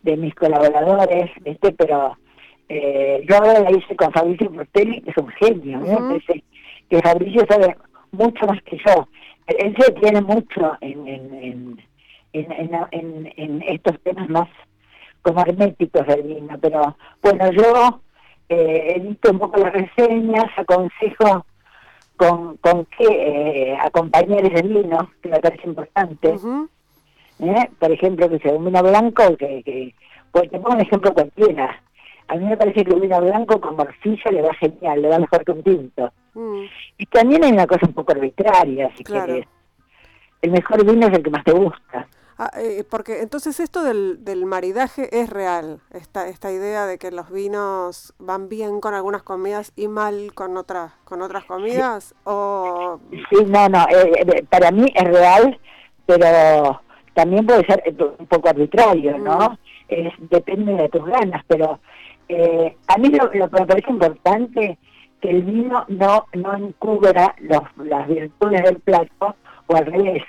de 0.02 0.17
mis 0.17 0.35
colaboradores, 0.35 1.31
este, 1.45 1.73
pero 1.73 2.17
eh, 2.69 3.25
yo 3.28 3.37
ahora 3.37 3.61
la 3.61 3.71
hice 3.71 3.97
con 3.97 4.12
Fabricio 4.12 4.50
Portelli, 4.50 5.02
que 5.02 5.11
es 5.11 5.17
un 5.17 5.28
genio, 5.28 5.78
¿no? 5.81 6.19
que 6.88 7.00
Fabricio 7.02 7.45
sabe 7.49 7.76
mucho 8.12 8.47
más 8.47 8.62
que 8.62 8.78
yo. 8.87 9.09
Él 9.47 9.75
se 9.78 9.93
tiene 9.93 10.21
mucho 10.21 10.76
en, 10.81 11.09
en, 11.09 11.85
en, 12.33 13.33
en, 13.37 13.62
estos 13.67 13.99
temas 14.00 14.28
más 14.28 14.49
como 15.23 15.41
herméticos 15.41 16.07
del 16.07 16.23
vino, 16.23 16.59
pero 16.61 16.97
bueno, 17.23 17.51
yo 17.53 18.01
eh, 18.49 18.95
edito 18.97 19.31
un 19.31 19.39
poco 19.39 19.59
las 19.59 19.73
reseñas, 19.73 20.47
aconsejo 20.57 21.45
con, 22.17 22.57
con 22.59 22.87
qué 22.87 23.07
eh, 23.07 23.79
acompañar 23.81 24.45
ese 24.45 24.67
vino, 24.67 25.11
que 25.23 25.29
me 25.29 25.41
parece 25.41 25.67
importante. 25.67 26.35
¿Eh? 27.41 27.71
Por 27.79 27.93
ejemplo, 27.93 28.29
que 28.29 28.39
sea 28.41 28.53
un 28.53 28.65
vino 28.65 28.83
blanco, 28.83 29.37
que, 29.37 29.63
que 29.63 29.95
pues 30.33 30.51
te 30.51 30.59
pongo 30.59 30.75
un 30.75 30.81
ejemplo 30.81 31.15
cualquiera. 31.15 31.81
A 32.27 32.35
mí 32.37 32.45
me 32.45 32.57
parece 32.57 32.85
que 32.85 32.93
un 32.93 33.01
vino 33.01 33.21
blanco 33.21 33.61
con 33.61 33.77
morcilla 33.77 34.31
le 34.31 34.43
va 34.43 34.53
genial, 34.55 35.01
le 35.01 35.09
va 35.09 35.19
mejor 35.19 35.45
que 35.45 35.53
un 35.53 35.63
tinto. 35.63 36.13
Mm. 36.35 36.65
Y 36.99 37.07
también 37.07 37.45
hay 37.45 37.53
una 37.53 37.67
cosa 37.67 37.87
un 37.87 37.95
poco 37.95 38.13
arbitraria, 38.13 38.91
si 38.97 39.05
quieres. 39.05 39.47
El 40.43 40.51
mejor 40.51 40.85
vino 40.85 41.07
es 41.07 41.15
el 41.15 41.23
que 41.23 41.31
más 41.31 41.45
te 41.45 41.53
gusta. 41.53 42.07
Ah, 42.40 42.52
eh, 42.57 42.85
porque 42.88 43.21
entonces 43.21 43.59
esto 43.59 43.83
del, 43.83 44.25
del 44.25 44.47
maridaje 44.47 45.09
es 45.11 45.28
real, 45.28 45.80
esta, 45.90 46.28
esta 46.28 46.52
idea 46.52 46.87
de 46.87 46.97
que 46.97 47.11
los 47.11 47.33
vinos 47.33 48.14
van 48.21 48.49
bien 48.49 48.78
con 48.80 48.95
algunas 48.95 49.25
comidas 49.25 49.73
y 49.75 49.88
mal 49.88 50.33
con 50.35 50.57
otras 50.57 50.92
con 51.02 51.21
otras 51.21 51.45
comidas 51.47 52.14
o 52.23 53.00
sí 53.11 53.45
no 53.45 53.68
no 53.68 53.85
eh, 53.90 54.12
eh, 54.14 54.45
para 54.49 54.71
mí 54.71 54.87
es 54.95 55.04
real 55.04 55.59
pero 56.07 56.80
también 57.12 57.45
puede 57.45 57.66
ser 57.66 57.83
un 58.21 58.26
poco 58.28 58.50
arbitrario 58.50 59.18
no 59.18 59.38
mm. 59.38 59.59
es, 59.88 60.12
depende 60.30 60.75
de 60.75 60.88
tus 60.90 61.04
ganas 61.07 61.42
pero 61.49 61.80
a 62.87 62.99
mí 62.99 63.09
lo, 63.09 63.30
que 63.30 63.40
me 63.40 63.49
parece 63.49 63.90
importante 63.90 64.78
que 65.21 65.30
el 65.30 65.42
vino 65.42 65.85
no 65.88 66.26
no 66.35 66.54
encubra 66.54 67.35
los, 67.40 67.62
las 67.78 68.07
virtudes 68.07 68.62
del 68.62 68.78
plato 68.78 69.35
o 69.66 69.76
al 69.76 69.87
revés 69.87 70.23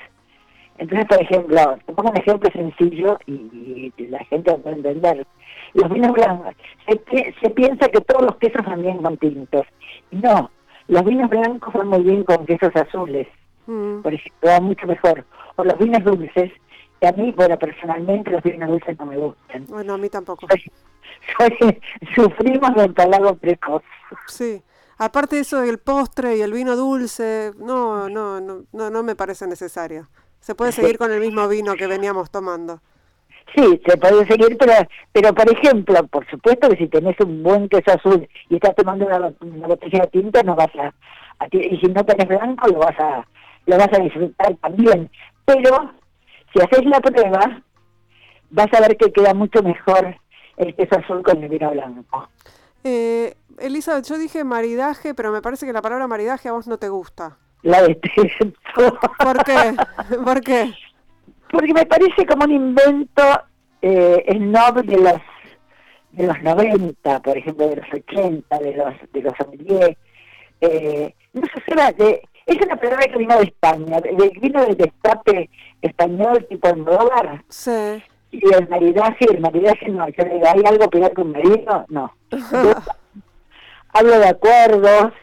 entonces, 0.80 1.08
por 1.08 1.22
ejemplo, 1.22 1.78
te 1.86 1.94
pongo 1.94 2.10
un 2.10 2.18
ejemplo 2.18 2.50
sencillo 2.52 3.20
y, 3.26 3.94
la 3.98 4.24
gente 4.26 4.52
va 4.52 4.72
a 4.72 4.74
entender. 4.74 5.28
Los 5.74 5.90
vinos 5.92 6.14
blancos, 6.14 6.56
se, 6.88 7.36
se, 7.40 7.50
piensa 7.52 7.90
que 7.90 8.00
todos 8.02 8.24
los 8.24 8.38
quesos 8.38 8.66
van 8.66 8.82
bien 8.82 8.98
con 9.04 9.18
tintos. 9.18 9.66
No, 10.12 10.50
los 10.88 11.04
vinos 11.04 11.30
blancos 11.30 11.74
van 11.74 11.90
muy 11.90 12.02
bien 12.02 12.24
con 12.24 12.46
quesos 12.46 12.74
azules, 12.76 13.28
mm. 13.68 14.02
por 14.02 14.14
ejemplo, 14.14 14.50
va 14.50 14.60
mucho 14.62 14.88
mejor. 14.88 15.26
O 15.58 15.66
los 15.66 15.78
vinos 15.78 16.04
dulces, 16.04 16.52
que 17.02 17.08
a 17.08 17.12
mí, 17.12 17.34
bueno, 17.36 17.60
personalmente 17.60 18.32
los 18.32 18.42
vinos 18.42 18.70
dulces 18.70 18.98
no 18.98 19.06
me 19.06 19.18
gustan. 19.18 19.66
Bueno, 19.68 19.94
a 19.96 19.98
mí 19.98 20.10
tampoco. 20.10 20.48
sufrimos 22.16 22.74
del 22.76 22.94
palago 22.94 23.36
precoz. 23.36 23.84
Sí. 24.28 24.64
Aparte 24.98 25.36
de 25.36 25.42
eso 25.42 25.60
del 25.60 25.78
postre 25.80 26.38
y 26.38 26.42
el 26.42 26.54
vino 26.54 26.76
dulce, 26.78 27.52
no, 27.58 28.10
no, 28.10 28.40
no, 28.40 28.64
no, 28.72 28.90
no 28.90 29.04
me 29.04 29.16
parece 29.16 29.46
necesario. 29.46 30.08
Se 30.40 30.56
puede 30.56 30.72
seguir 30.72 30.98
con 30.98 31.12
el 31.12 31.20
mismo 31.20 31.48
vino 31.48 31.76
que 31.76 31.88
veníamos 31.88 32.32
tomando. 32.32 32.80
Sí, 33.56 33.82
se 33.86 33.98
puede 33.98 34.28
seguir, 34.28 34.58
pero, 34.58 34.74
pero 35.12 35.34
por 35.34 35.52
ejemplo, 35.52 36.06
por 36.08 36.30
supuesto 36.30 36.70
que 36.70 36.78
si 36.78 36.88
tenés 36.88 37.20
un 37.20 37.42
buen 37.42 37.68
queso 37.68 37.92
azul 37.92 38.28
y 38.48 38.56
estás 38.56 38.76
tomando 38.76 39.06
una, 39.06 39.68
botella 39.68 40.02
de 40.02 40.08
tinta, 40.08 40.44
no 40.44 40.56
vas 40.56 40.70
a, 40.76 40.94
y 41.52 41.78
si 41.78 41.88
no 41.88 42.04
tenés 42.06 42.28
blanco, 42.28 42.68
lo 42.68 42.80
vas 42.80 43.00
a, 43.00 43.26
lo 43.66 43.78
vas 43.78 43.90
a 43.92 44.00
disfrutar 44.00 44.56
también. 44.58 45.10
Pero 45.46 45.94
si 46.54 46.62
haces 46.62 46.86
la 46.86 47.00
prueba, 47.00 47.62
vas 48.52 48.68
a 48.74 48.82
ver 48.82 48.98
que 48.98 49.12
queda 49.12 49.34
mucho 49.34 49.64
mejor 49.64 50.16
el 50.58 50.76
queso 50.76 51.00
azul 51.00 51.24
con 51.24 51.44
el 51.44 51.50
vino 51.50 51.72
blanco. 51.72 52.30
Eh, 52.84 53.34
Elizabeth, 53.58 54.06
yo 54.06 54.18
dije 54.18 54.44
maridaje, 54.44 55.16
pero 55.16 55.32
me 55.32 55.42
parece 55.42 55.66
que 55.66 55.74
la 55.74 55.82
palabra 55.82 56.08
maridaje 56.08 56.50
a 56.50 56.54
vos 56.54 56.68
no 56.68 56.78
te 56.78 56.90
gusta 56.90 57.38
la 57.64 57.82
detesto. 57.84 58.52
¿Por 59.18 59.44
qué? 59.44 59.76
¿Por 60.24 60.42
qué? 60.42 60.74
Porque 61.52 61.74
me 61.74 61.86
parece 61.86 62.26
como 62.26 62.46
un 62.46 62.52
invento 62.52 63.24
eh, 63.82 64.24
snob 64.32 64.84
de 64.84 64.98
los 64.98 65.22
de 66.12 66.26
los 66.26 66.42
90, 66.42 67.22
por 67.22 67.38
ejemplo, 67.38 67.68
de 67.70 67.76
los 67.78 67.86
80, 67.94 68.60
de 68.60 68.76
los 68.76 68.94
de 69.14 69.22
los 69.22 69.34
eh, 70.62 71.14
no 71.34 71.42
sé, 71.44 71.94
de, 72.04 72.22
es 72.46 72.58
una 72.66 72.76
palabra 72.76 73.06
que 73.08 73.18
vino 73.18 73.38
de 73.38 73.44
España, 73.44 74.02
de, 74.02 74.32
vino 74.42 74.66
del 74.66 74.76
destape 74.76 75.50
español 75.82 76.46
tipo 76.50 76.68
en 76.68 76.84
dólar. 76.84 77.44
Sí. 77.50 78.04
Y 78.32 78.54
el 78.54 78.68
maridaje, 78.68 79.26
el 79.32 79.40
maridaje 79.40 79.90
no, 79.90 80.08
yo 80.10 80.24
le 80.24 80.34
digo, 80.36 80.48
¿hay 80.48 80.64
algo 80.66 80.90
peor 80.90 81.14
que 81.14 81.22
un 81.22 81.32
marido? 81.32 81.86
No. 81.90 82.14
hablo 83.94 84.20
de 84.20 84.28
acuerdos, 84.28 85.14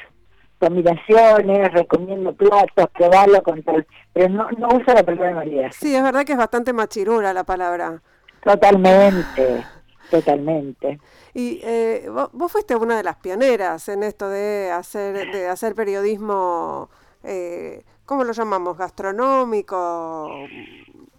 combinaciones, 0.59 1.73
recomiendo 1.73 2.33
platos, 2.35 2.87
probarlo 2.95 3.43
con 3.43 3.63
tal, 3.63 3.87
pero 4.13 4.29
no, 4.29 4.51
no 4.53 4.69
uso 4.69 4.93
la 4.95 5.03
palabra 5.03 5.35
María. 5.35 5.71
Sí, 5.73 5.95
es 5.95 6.03
verdad 6.03 6.25
que 6.25 6.33
es 6.33 6.39
bastante 6.39 6.73
machirura 6.73 7.33
la 7.33 7.45
palabra. 7.45 8.01
Totalmente, 8.43 9.65
totalmente. 10.11 11.01
Y 11.35 11.61
eh, 11.63 12.09
vos, 12.33 12.51
fuiste 12.51 12.77
una 12.77 12.97
de 12.97 13.03
las 13.03 13.17
pioneras 13.17 13.89
en 13.89 14.03
esto 14.03 14.29
de 14.29 14.71
hacer, 14.71 15.31
de 15.33 15.49
hacer 15.49 15.75
periodismo, 15.75 16.89
eh, 17.23 17.85
¿cómo 18.05 18.25
lo 18.25 18.33
llamamos? 18.33 18.79
¿Gastronómico? 18.79 20.31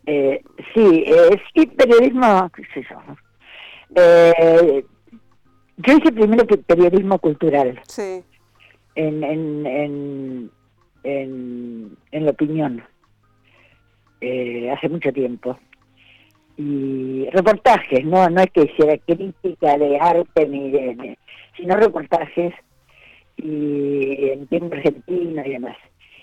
Eh, 0.06 0.42
sí, 0.74 1.04
eh, 1.06 1.42
sí, 1.54 1.68
periodismo, 1.68 2.50
qué 2.56 2.64
sé 2.74 2.88
yo. 2.90 2.98
Eh, 3.94 4.86
yo 5.78 5.94
hice 5.94 6.12
primero 6.12 6.46
periodismo 6.66 7.20
cultural. 7.20 7.80
Sí 7.88 8.24
en, 8.98 9.24
en, 9.24 10.52
en, 11.04 11.98
en, 12.12 12.26
la 12.26 12.32
opinión 12.32 12.84
eh, 14.22 14.72
hace 14.72 14.90
mucho 14.90 15.12
tiempo. 15.14 15.58
Y 16.58 17.30
reportajes, 17.32 18.04
no 18.04 18.28
no 18.30 18.42
es 18.42 18.52
que 18.52 18.64
hiciera 18.64 18.98
crítica 18.98 19.78
de 19.78 20.00
arte 20.00 20.48
ni 20.48 20.72
de, 20.72 21.18
sino 21.56 21.76
reportajes 21.76 22.54
y 23.38 24.30
en 24.32 24.48
tiempo 24.48 24.76
argentino 24.76 25.46
y 25.46 25.50
demás. 25.52 25.78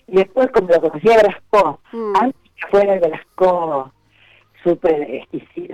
Y 0.08 0.16
después, 0.16 0.48
como 0.50 0.68
lo 0.68 0.80
conocía 0.80 1.18
Grasco, 1.18 1.80
mm. 1.92 2.12
antes 2.20 2.50
que 2.56 2.66
fuera 2.68 2.98
Grasco 2.98 3.92
super, 4.64 5.28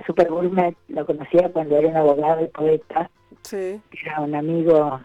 super 0.05 0.29
gourmet, 0.29 0.75
lo 0.89 1.05
conocía 1.07 1.49
cuando 1.49 1.77
era 1.77 1.87
un 1.87 1.97
abogado 1.97 2.43
y 2.43 2.47
poeta, 2.49 3.09
sí. 3.41 3.81
era 4.03 4.21
un 4.21 4.35
amigo 4.35 5.01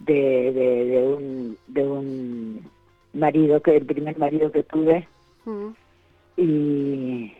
de, 0.00 0.52
de, 0.52 1.02
un, 1.02 1.58
de 1.68 1.82
un 1.86 2.70
marido, 3.12 3.60
que 3.60 3.76
el 3.76 3.86
primer 3.86 4.18
marido 4.18 4.50
que 4.50 4.62
tuve. 4.64 5.06
Mm. 5.44 5.68
Y, 6.36 7.32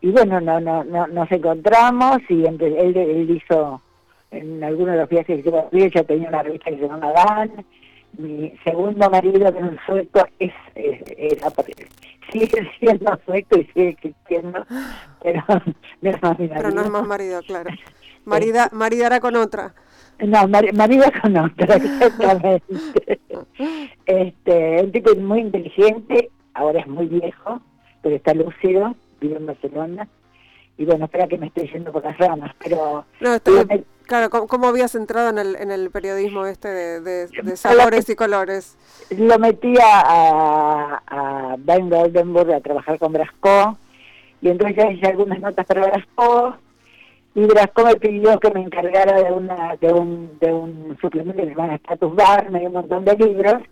y 0.00 0.10
bueno, 0.10 0.40
no, 0.40 0.60
no, 0.60 0.84
no, 0.84 1.06
nos 1.06 1.30
encontramos 1.30 2.18
y 2.28 2.44
él, 2.44 2.58
él 2.60 3.30
hizo 3.30 3.80
en 4.30 4.62
algunos 4.62 4.94
de 4.94 5.00
los 5.00 5.08
viajes 5.08 5.42
que 5.42 5.50
yo 5.50 5.86
ya 5.86 6.04
tenía 6.04 6.28
una 6.28 6.42
revista 6.42 6.70
que 6.70 6.76
se 6.76 6.88
llama 6.88 7.12
Dan. 7.12 7.64
Mi 8.18 8.52
segundo 8.64 9.10
marido, 9.10 9.52
que 9.52 9.58
es 9.58 9.64
un 9.64 9.78
sueco, 9.84 10.26
es, 10.38 10.52
es, 10.74 11.02
sigue 12.32 12.70
siendo 12.78 13.18
sueco 13.26 13.58
y 13.58 13.64
sigue 13.66 13.88
existiendo, 13.90 14.64
pero 15.22 15.42
no 16.00 16.10
es 16.10 16.22
más 16.22 16.38
mi 16.38 16.48
marido. 16.48 16.56
Pero 16.56 16.70
no 16.70 16.82
es 16.82 16.90
más 16.90 17.06
marido, 17.06 17.42
claro. 17.42 17.70
Marida, 18.24 18.70
maridará 18.72 19.20
con 19.20 19.36
otra. 19.36 19.74
No, 20.18 20.48
marido 20.48 21.04
con 21.22 21.36
otra, 21.36 21.76
exactamente. 21.76 22.62
este, 24.06 24.82
un 24.82 24.92
tipo 24.92 25.14
muy 25.16 25.40
inteligente, 25.40 26.30
ahora 26.54 26.80
es 26.80 26.86
muy 26.86 27.06
viejo, 27.06 27.60
pero 28.02 28.16
está 28.16 28.32
lúcido, 28.32 28.94
vive 29.20 29.36
en 29.36 29.46
Barcelona, 29.46 30.08
y 30.78 30.84
bueno, 30.84 31.06
espera 31.06 31.26
que 31.26 31.38
me 31.38 31.46
estoy 31.46 31.70
yendo 31.70 31.92
por 31.92 32.04
las 32.04 32.16
ramas, 32.18 32.54
pero... 32.62 33.04
claro, 34.06 34.30
¿cómo, 34.30 34.68
habías 34.68 34.94
entrado 34.94 35.30
en 35.30 35.38
el, 35.38 35.56
en 35.56 35.70
el 35.70 35.90
periodismo 35.90 36.46
este 36.46 36.68
de, 36.68 37.00
de, 37.00 37.56
sabores 37.56 38.08
y 38.08 38.14
colores? 38.14 38.76
Lo 39.10 39.38
metí 39.38 39.74
a, 39.82 41.02
a 41.06 41.56
Ben 41.58 41.90
Goldenburg 41.90 42.52
a 42.52 42.60
trabajar 42.60 42.98
con 42.98 43.12
Brasco, 43.12 43.76
y 44.40 44.48
entonces 44.48 44.76
ya 44.76 44.90
hice 44.90 45.06
algunas 45.06 45.40
notas 45.40 45.66
para 45.66 45.86
Brasco, 45.86 46.56
y 47.36 47.44
Brasco 47.44 47.84
me 47.84 47.96
pidió 47.96 48.40
que 48.40 48.50
me 48.50 48.62
encargara 48.62 49.22
de 49.22 49.30
una 49.30 49.76
de 49.78 49.92
un, 49.92 50.38
de 50.40 50.54
un 50.54 50.96
suplemento 50.98 51.42
que 51.42 51.48
se 51.48 51.54
llama 51.54 51.74
Status 51.74 52.14
Bar, 52.14 52.50
me 52.50 52.60
dio 52.60 52.68
un 52.68 52.74
montón 52.74 53.04
de 53.04 53.14
libros, 53.14 53.62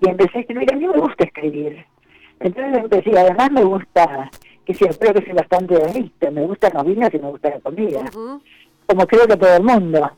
y 0.00 0.08
empecé 0.08 0.38
a 0.38 0.40
escribir, 0.40 0.72
a 0.72 0.76
mí 0.76 0.86
me 0.86 0.98
gusta 0.98 1.24
escribir. 1.24 1.84
Entonces 2.40 2.82
empecé, 2.82 3.10
además 3.18 3.50
me 3.52 3.62
gusta, 3.62 4.30
que 4.64 4.72
sí, 4.72 4.86
creo 4.98 5.12
que 5.12 5.22
soy 5.22 5.34
bastante 5.34 5.76
honesta, 5.76 6.30
me 6.30 6.46
gustan 6.46 6.72
los 6.72 6.84
vinos 6.86 7.10
y 7.12 7.18
me 7.18 7.28
gusta 7.28 7.50
la 7.50 7.60
comida, 7.60 8.10
como 8.86 9.06
creo 9.06 9.26
que 9.26 9.36
todo 9.36 9.54
el 9.54 9.62
mundo. 9.62 10.10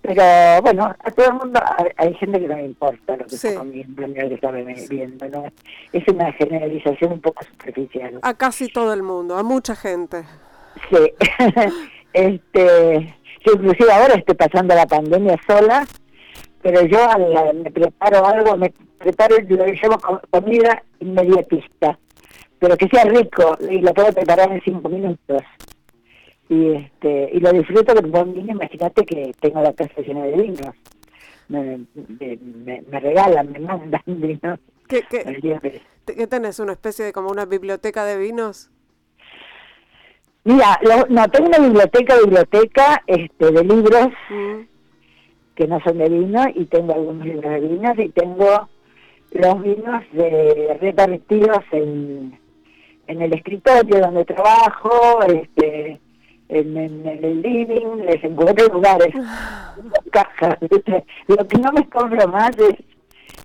Pero 0.00 0.62
bueno, 0.62 0.94
a 0.98 1.10
todo 1.10 1.26
el 1.26 1.34
mundo 1.34 1.60
hay, 1.98 2.14
gente 2.14 2.40
que 2.40 2.48
no 2.48 2.56
le 2.56 2.64
importa 2.64 3.16
lo 3.18 3.26
que 3.26 3.34
está 3.34 3.54
comiendo, 3.54 4.06
ni 4.06 4.14
lo 4.14 4.28
que 4.28 4.34
está 4.34 4.50
bebiendo, 4.50 5.28
¿no? 5.28 5.44
Es 5.92 6.08
una 6.08 6.32
generalización 6.32 7.12
un 7.12 7.20
poco 7.20 7.44
superficial. 7.44 8.18
A 8.22 8.32
casi 8.32 8.68
todo 8.68 8.94
el 8.94 9.02
mundo, 9.02 9.36
a 9.36 9.42
mucha 9.42 9.76
gente. 9.76 10.24
Sí, 10.90 10.96
este, 12.14 13.14
inclusive 13.44 13.92
ahora 13.92 14.14
estoy 14.14 14.36
pasando 14.36 14.74
la 14.74 14.86
pandemia 14.86 15.36
sola, 15.46 15.84
pero 16.62 16.80
yo 16.86 16.98
me 17.54 17.70
preparo 17.70 18.24
algo, 18.24 18.56
me 18.56 18.72
preparo 18.98 19.36
y 19.38 19.46
lo 19.52 19.66
llevo 19.66 19.98
comida 20.30 20.82
inmediatista, 21.00 21.98
pero 22.58 22.76
que 22.76 22.88
sea 22.88 23.04
rico 23.04 23.58
y 23.68 23.80
lo 23.80 23.92
puedo 23.92 24.12
preparar 24.12 24.50
en 24.52 24.62
cinco 24.62 24.88
minutos. 24.88 25.42
Y 26.48 26.72
este 26.72 27.30
y 27.32 27.40
lo 27.40 27.52
disfruto 27.52 27.94
con 27.94 28.10
buen 28.10 28.34
vino, 28.34 28.52
imagínate 28.52 29.04
que 29.04 29.32
tengo 29.40 29.60
la 29.60 29.72
casa 29.72 30.00
llena 30.00 30.24
de 30.24 30.36
vinos. 30.36 30.74
Me, 31.48 31.84
me, 31.94 33.00
regalan, 33.00 33.52
me 33.52 33.58
mandan 33.58 34.00
vinos. 34.06 34.60
¿Qué, 34.88 35.02
qué, 35.02 36.26
tenés? 36.26 36.58
¿Una 36.60 36.72
especie 36.72 37.04
de 37.04 37.12
como 37.12 37.30
una 37.30 37.44
biblioteca 37.44 38.04
de 38.04 38.18
vinos? 38.18 38.70
Mira, 40.44 40.78
no, 41.08 41.28
tengo 41.28 41.48
una 41.48 41.58
biblioteca, 41.58 42.18
biblioteca 42.20 43.02
este, 43.06 43.50
de 43.50 43.64
libros 43.64 44.08
mm. 44.28 44.60
que 45.54 45.66
no 45.66 45.80
son 45.80 45.98
de 45.98 46.08
vino 46.10 46.44
y 46.54 46.66
tengo 46.66 46.92
algunos 46.92 47.24
libros 47.24 47.50
de 47.50 47.60
vinos 47.60 47.98
y 47.98 48.08
tengo 48.10 48.68
los 49.30 49.62
vinos 49.62 50.02
de 50.12 50.78
repartidos 50.80 51.64
en, 51.72 52.38
en 53.06 53.22
el 53.22 53.32
escritorio 53.32 54.00
donde 54.00 54.26
trabajo, 54.26 55.22
este, 55.22 55.98
en, 56.48 56.76
el 56.76 57.42
living, 57.42 58.04
les 58.04 58.22
encuentro 58.22 58.68
lugares, 58.68 59.14
cajas. 60.12 60.58
Lo 61.26 61.48
que 61.48 61.58
no 61.58 61.72
me 61.72 61.88
compro 61.88 62.28
más 62.28 62.50
es 62.58 62.76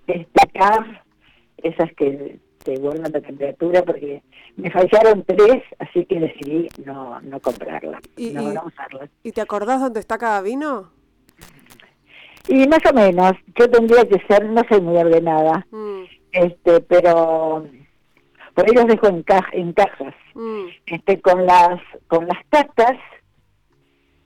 destacar 0.06 1.02
esas 1.62 1.90
que 1.94 2.38
te 2.64 2.76
guardan 2.76 3.12
la 3.12 3.20
temperatura 3.20 3.82
porque 3.82 4.22
me 4.56 4.70
fallaron 4.70 5.24
tres, 5.24 5.62
así 5.78 6.04
que 6.04 6.20
decidí 6.20 6.68
no, 6.84 7.20
no 7.20 7.40
comprarlas, 7.40 8.00
¿Y, 8.16 8.30
no, 8.30 8.64
usarlas. 8.64 9.10
¿Y 9.22 9.32
te 9.32 9.40
acordás 9.40 9.80
dónde 9.80 10.00
está 10.00 10.18
cada 10.18 10.42
vino? 10.42 10.90
Y 12.48 12.66
más 12.66 12.80
o 12.90 12.94
menos, 12.94 13.32
yo 13.58 13.70
tendría 13.70 14.04
que 14.08 14.20
ser, 14.26 14.48
no 14.48 14.62
soy 14.68 14.80
muy 14.80 14.96
ordenada, 14.96 15.66
mm. 15.70 16.02
este, 16.32 16.80
pero 16.80 17.66
por 18.54 18.66
ahí 18.66 18.74
los 18.74 18.86
dejo 18.86 19.06
en, 19.08 19.24
en 19.52 19.72
cajas, 19.72 20.14
mm. 20.34 20.64
este, 20.86 21.20
con 21.20 21.46
las 21.46 21.80
con 22.08 22.26
las 22.26 22.38
cartas 22.48 22.96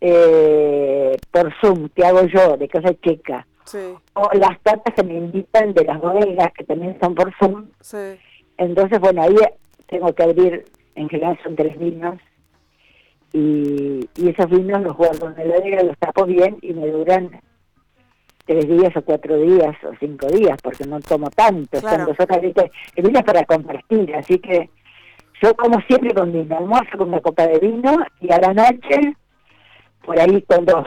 eh, 0.00 1.16
por 1.30 1.52
Zoom 1.60 1.88
que 1.88 2.04
hago 2.04 2.24
yo 2.26 2.56
de 2.56 2.68
casa 2.68 2.94
checa, 3.02 3.46
o 4.14 4.30
las 4.34 4.58
cartas 4.60 4.94
que 4.94 5.02
me 5.02 5.14
invitan 5.14 5.74
de 5.74 5.84
las 5.84 6.00
bodegas 6.00 6.52
que 6.52 6.64
también 6.64 6.96
son 7.00 7.14
por 7.14 7.34
Zoom. 7.38 7.66
Entonces, 8.56 9.00
bueno, 9.00 9.22
ahí 9.22 9.36
tengo 9.86 10.12
que 10.12 10.22
abrir, 10.22 10.64
en 10.94 11.08
general 11.08 11.38
son 11.42 11.56
tres 11.56 11.78
vinos, 11.78 12.20
y, 13.32 14.08
y 14.16 14.28
esos 14.28 14.48
vinos 14.48 14.82
los 14.82 14.96
guardo 14.96 15.28
en 15.28 15.48
la 15.48 15.56
bodega, 15.56 15.82
los 15.82 15.98
tapo 15.98 16.24
bien 16.24 16.56
y 16.62 16.72
me 16.72 16.86
duran 16.86 17.40
tres 18.44 18.68
días 18.68 18.96
o 18.96 19.02
cuatro 19.02 19.36
días 19.38 19.74
o 19.84 19.92
cinco 19.98 20.26
días, 20.28 20.58
porque 20.62 20.84
no 20.84 21.00
tomo 21.00 21.30
tanto. 21.30 21.80
Claro. 21.80 22.06
el 22.96 23.02
vino 23.02 23.18
es 23.18 23.24
para 23.24 23.44
compartir, 23.44 24.14
así 24.14 24.38
que 24.38 24.70
yo 25.42 25.54
como 25.56 25.80
siempre 25.82 26.14
con 26.14 26.32
vino, 26.32 26.56
almuerzo 26.56 26.96
con 26.96 27.08
una 27.08 27.20
copa 27.20 27.46
de 27.46 27.58
vino 27.58 27.96
y 28.20 28.32
a 28.32 28.38
la 28.38 28.54
noche 28.54 29.16
por 30.04 30.18
ahí 30.18 30.42
con 30.42 30.64
dos. 30.64 30.86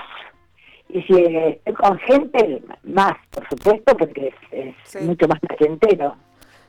Y 0.90 1.02
si 1.04 1.14
estoy 1.14 1.74
con 1.74 1.98
gente, 2.00 2.62
más, 2.84 3.16
por 3.32 3.48
supuesto, 3.50 3.96
porque 3.98 4.34
es, 4.52 5.04
mucho 5.04 5.28
más 5.28 5.40
placentero 5.40 6.16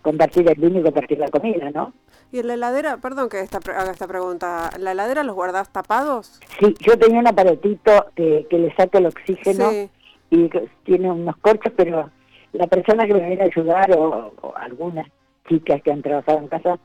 compartir 0.03 0.49
el 0.49 0.61
vino 0.61 0.81
y 0.81 0.83
compartir 0.83 1.19
la 1.19 1.29
comida, 1.29 1.71
¿no? 1.71 1.93
¿Y 2.31 2.41
en 2.41 2.47
la 2.47 2.55
heladera, 2.55 2.99
perdón 2.99 3.29
que 3.29 3.41
esta, 3.41 3.59
haga 3.59 3.91
esta 3.91 4.07
pregunta, 4.07 4.71
¿la 4.79 4.93
heladera 4.93 5.23
los 5.23 5.35
guardas 5.35 5.73
tapados? 5.73 6.41
Sí, 6.59 6.75
yo 6.81 6.99
tenía 6.99 7.21
un 7.21 7.27
aparatito 7.27 8.07
que, 8.15 8.47
que 8.49 8.59
le 8.59 8.75
saca 8.75 8.99
el 8.99 9.07
oxígeno 9.07 9.71
sí 9.71 9.91
y 10.31 10.51
tiene 10.85 11.11
unos 11.11 11.37
corchos, 11.39 11.73
pero 11.77 12.11
la 12.53 12.67
persona 12.67 13.07
que 13.07 13.15
me 13.15 13.27
viene 13.27 13.43
a 13.43 13.47
ayudar 13.47 13.91
o, 13.97 14.33
algunas 14.57 15.07
chicas 15.49 15.83
que 15.83 15.93
han 15.93 16.03
trabajado 16.03 16.39
en 16.39 16.49
casa 16.49 16.79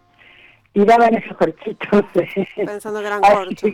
tiraban 0.73 1.15
esos 1.15 1.37
corchitos. 1.37 2.03
Pensando 2.55 2.99
que 2.99 3.07
eran 3.07 3.21
corchos. 3.21 3.71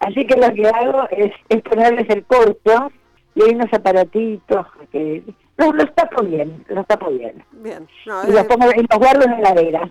Así 0.00 0.26
que, 0.26 0.36
lo 0.36 0.52
que 0.52 0.68
hago 0.68 1.08
es, 1.10 1.32
es 1.48 1.62
ponerles 1.62 2.08
el 2.10 2.24
corcho 2.24 2.90
y 3.34 3.42
hay 3.42 3.54
unos 3.54 3.72
aparatitos 3.72 4.66
que 4.92 5.22
los, 5.56 5.74
los 5.74 5.94
tapo 5.94 6.22
bien, 6.24 6.64
los 6.68 6.86
tapo 6.86 7.10
bien. 7.10 7.42
Bien. 7.52 7.88
y, 8.28 8.32
los 8.32 8.44
pongo, 8.44 8.66
y 8.76 8.84
los 8.90 8.98
guardo 8.98 9.24
en 9.24 9.30
la 9.30 9.50
heladera. 9.50 9.90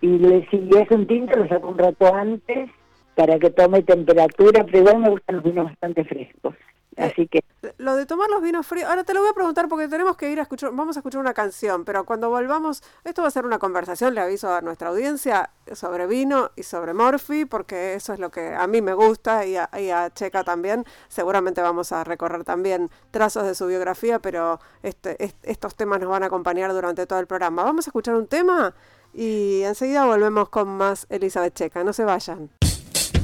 Y 0.00 0.18
si 0.50 0.68
es 0.78 0.90
un 0.90 1.06
tinto 1.06 1.36
lo 1.36 1.48
saco 1.48 1.68
un 1.68 1.78
rato 1.78 2.14
antes 2.14 2.70
para 3.14 3.38
que 3.38 3.50
tome 3.50 3.82
temperatura, 3.82 4.64
pero 4.64 4.78
igual 4.78 4.98
me 4.98 5.10
gustan 5.10 5.36
los 5.36 5.44
vinos 5.44 5.66
bastante 5.66 6.04
frescos. 6.04 6.54
Eh, 6.96 7.04
Así 7.04 7.28
que 7.28 7.44
lo 7.78 7.94
de 7.94 8.06
tomar 8.06 8.28
los 8.30 8.42
vinos 8.42 8.66
fríos, 8.66 8.88
ahora 8.88 9.04
te 9.04 9.14
lo 9.14 9.20
voy 9.20 9.30
a 9.30 9.32
preguntar 9.32 9.68
porque 9.68 9.86
tenemos 9.86 10.16
que 10.16 10.30
ir 10.30 10.38
a 10.40 10.42
escuchar, 10.42 10.70
vamos 10.72 10.96
a 10.96 11.00
escuchar 11.00 11.20
una 11.20 11.34
canción, 11.34 11.84
pero 11.84 12.04
cuando 12.04 12.30
volvamos, 12.30 12.82
esto 13.04 13.22
va 13.22 13.28
a 13.28 13.30
ser 13.30 13.44
una 13.44 13.58
conversación, 13.58 14.14
le 14.14 14.20
aviso 14.20 14.52
a 14.52 14.60
nuestra 14.60 14.88
audiencia 14.88 15.50
sobre 15.72 16.06
vino 16.06 16.50
y 16.56 16.62
sobre 16.62 16.94
Morphy, 16.94 17.44
porque 17.44 17.94
eso 17.94 18.12
es 18.12 18.18
lo 18.18 18.30
que 18.30 18.54
a 18.54 18.66
mí 18.66 18.82
me 18.82 18.94
gusta 18.94 19.46
y 19.46 19.56
a, 19.56 19.68
Checa 20.14 20.42
también. 20.42 20.84
Seguramente 21.08 21.60
vamos 21.60 21.92
a 21.92 22.02
recorrer 22.02 22.44
también 22.44 22.90
trazos 23.10 23.44
de 23.44 23.54
su 23.54 23.66
biografía, 23.66 24.18
pero 24.18 24.58
este, 24.82 25.32
estos 25.42 25.74
temas 25.74 26.00
nos 26.00 26.08
van 26.08 26.22
a 26.22 26.26
acompañar 26.26 26.72
durante 26.72 27.06
todo 27.06 27.20
el 27.20 27.26
programa. 27.26 27.62
Vamos 27.62 27.86
a 27.86 27.90
escuchar 27.90 28.14
un 28.14 28.26
tema 28.26 28.74
y 29.12 29.62
enseguida 29.62 30.04
volvemos 30.06 30.48
con 30.48 30.68
más 30.68 31.06
Elizabeth 31.08 31.54
Checa. 31.54 31.84
No 31.84 31.92
se 31.92 32.04
vayan. 32.04 32.50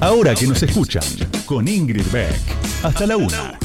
Ahora 0.00 0.34
que 0.34 0.46
nos 0.46 0.62
escuchan, 0.62 1.02
con 1.46 1.66
Ingrid 1.66 2.06
Beck. 2.12 2.65
Hasta 2.86 3.04
la 3.04 3.16
una. 3.16 3.58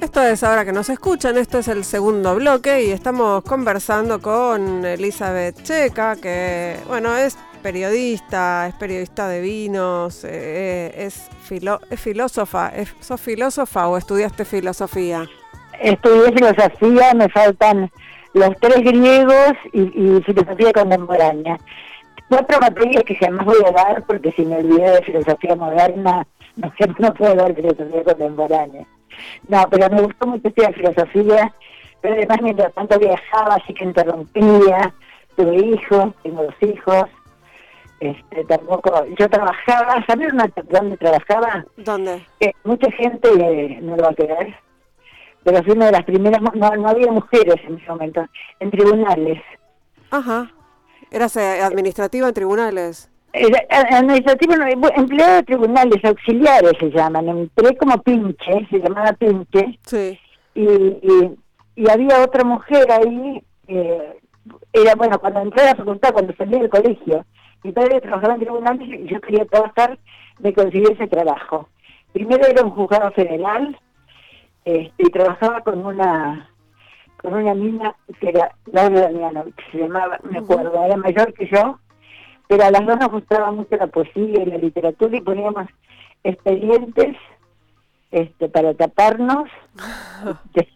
Esto 0.00 0.22
es 0.22 0.42
ahora 0.42 0.64
que 0.64 0.72
nos 0.72 0.88
escuchan, 0.88 1.38
esto 1.38 1.60
es 1.60 1.68
el 1.68 1.84
segundo 1.84 2.34
bloque 2.34 2.82
y 2.82 2.90
estamos 2.90 3.44
conversando 3.44 4.20
con 4.20 4.84
Elizabeth 4.84 5.62
Checa, 5.62 6.16
que 6.16 6.80
bueno, 6.88 7.16
es 7.16 7.38
periodista, 7.62 8.66
es 8.68 8.74
periodista 8.74 9.28
de 9.28 9.40
vinos, 9.40 10.24
eh, 10.24 10.92
es, 10.96 11.30
es 11.90 12.00
filósofa. 12.00 12.68
Es, 12.68 12.94
¿Sos 13.00 13.20
filósofa 13.20 13.88
o 13.88 13.96
estudiaste 13.96 14.44
filosofía? 14.44 15.26
Estudié 15.80 16.32
filosofía, 16.32 17.14
me 17.14 17.28
faltan 17.28 17.90
los 18.34 18.50
tres 18.60 18.80
griegos 18.80 19.52
y, 19.72 20.20
filosofía 20.22 20.72
contemporánea. 20.72 21.58
Cuatro 22.28 22.60
materias 22.60 23.04
que 23.04 23.14
jamás 23.16 23.44
voy 23.44 23.62
a 23.66 23.72
dar 23.72 24.04
porque 24.06 24.32
si 24.32 24.44
me 24.44 24.56
olvidé 24.56 24.90
de 24.90 25.02
filosofía 25.02 25.54
moderna, 25.54 26.26
no, 26.56 26.72
no 26.98 27.14
puedo 27.14 27.34
dar 27.34 27.54
filosofía 27.54 28.04
contemporánea. 28.04 28.86
No, 29.48 29.64
pero 29.70 29.90
me 29.90 30.02
gustó 30.02 30.26
mucho 30.26 30.48
estudiar 30.48 30.74
filosofía, 30.74 31.54
pero 32.00 32.14
además 32.14 32.38
mientras 32.42 32.72
tanto 32.74 32.98
viajaba, 32.98 33.56
así 33.56 33.74
que 33.74 33.84
interrumpía, 33.84 34.94
tuve 35.36 35.56
hijos, 35.56 36.14
tengo 36.22 36.44
dos 36.44 36.54
hijos, 36.60 37.04
este, 38.02 38.44
tampoco, 38.44 39.06
yo 39.18 39.28
trabajaba, 39.28 40.04
¿sabes 40.06 40.32
dónde 40.68 40.96
trabajaba? 40.96 41.64
¿Dónde? 41.76 42.24
mucha 42.64 42.90
gente 42.92 43.78
no 43.80 43.96
lo 43.96 44.02
va 44.02 44.10
a 44.10 44.14
creer, 44.14 44.54
pero 45.44 45.62
fui 45.62 45.72
una 45.72 45.86
de 45.86 45.92
las 45.92 46.04
primeras, 46.04 46.40
no, 46.42 46.70
no 46.70 46.88
había 46.88 47.10
mujeres 47.10 47.56
en 47.66 47.78
ese 47.78 47.88
momento, 47.88 48.26
en 48.60 48.70
tribunales. 48.70 49.40
Ajá. 50.10 50.50
¿Eras 51.10 51.36
eh, 51.36 51.62
administrativa 51.62 52.28
en 52.28 52.34
tribunales? 52.34 53.10
administrativo, 53.70 54.54
empleado 54.94 55.36
de 55.36 55.42
tribunales 55.42 56.04
auxiliares 56.04 56.72
se 56.78 56.90
llaman. 56.90 57.28
Entré 57.28 57.76
como 57.76 57.96
pinche, 58.02 58.66
se 58.70 58.78
llamaba 58.78 59.12
pinche. 59.12 59.78
Sí. 59.86 60.18
Y, 60.54 60.66
y, 61.76 61.90
había 61.90 62.22
otra 62.22 62.44
mujer 62.44 62.90
ahí, 62.92 63.42
eh, 63.68 64.18
era 64.72 64.94
bueno, 64.94 65.18
cuando 65.18 65.40
entré 65.40 65.62
a 65.62 65.66
la 65.66 65.76
facultad, 65.76 66.12
cuando 66.12 66.34
salí 66.36 66.58
del 66.58 66.68
colegio, 66.68 67.24
mi 67.62 67.72
padre 67.72 68.00
trabajaba 68.00 68.34
en 68.34 68.40
tribunales 68.40 68.88
y 68.88 69.06
yo 69.06 69.20
quería 69.20 69.44
trabajar, 69.44 69.98
me 70.40 70.52
conseguí 70.52 70.84
ese 70.84 71.06
trabajo. 71.06 71.68
Primero 72.12 72.46
era 72.46 72.62
un 72.62 72.70
juzgado 72.70 73.10
federal 73.12 73.78
este, 74.64 74.92
y 74.98 75.10
trabajaba 75.10 75.60
con 75.62 75.84
una 75.84 76.48
con 77.18 77.34
una 77.34 77.54
niña 77.54 77.94
que 78.18 78.30
era 78.30 78.52
Laura 78.66 79.02
Damiano, 79.02 79.44
que 79.44 79.70
se 79.70 79.78
llamaba, 79.78 80.18
me 80.24 80.38
acuerdo, 80.38 80.84
era 80.84 80.96
mayor 80.96 81.32
que 81.34 81.46
yo, 81.46 81.78
pero 82.48 82.64
a 82.64 82.70
las 82.72 82.84
dos 82.84 82.98
nos 82.98 83.12
gustaba 83.12 83.52
mucho 83.52 83.76
la 83.76 83.86
poesía 83.86 84.42
y 84.42 84.46
la 84.46 84.58
literatura 84.58 85.16
y 85.16 85.20
poníamos 85.20 85.68
expedientes 86.24 87.16
este, 88.10 88.48
para 88.48 88.74
taparnos 88.74 89.48
este, 90.54 90.68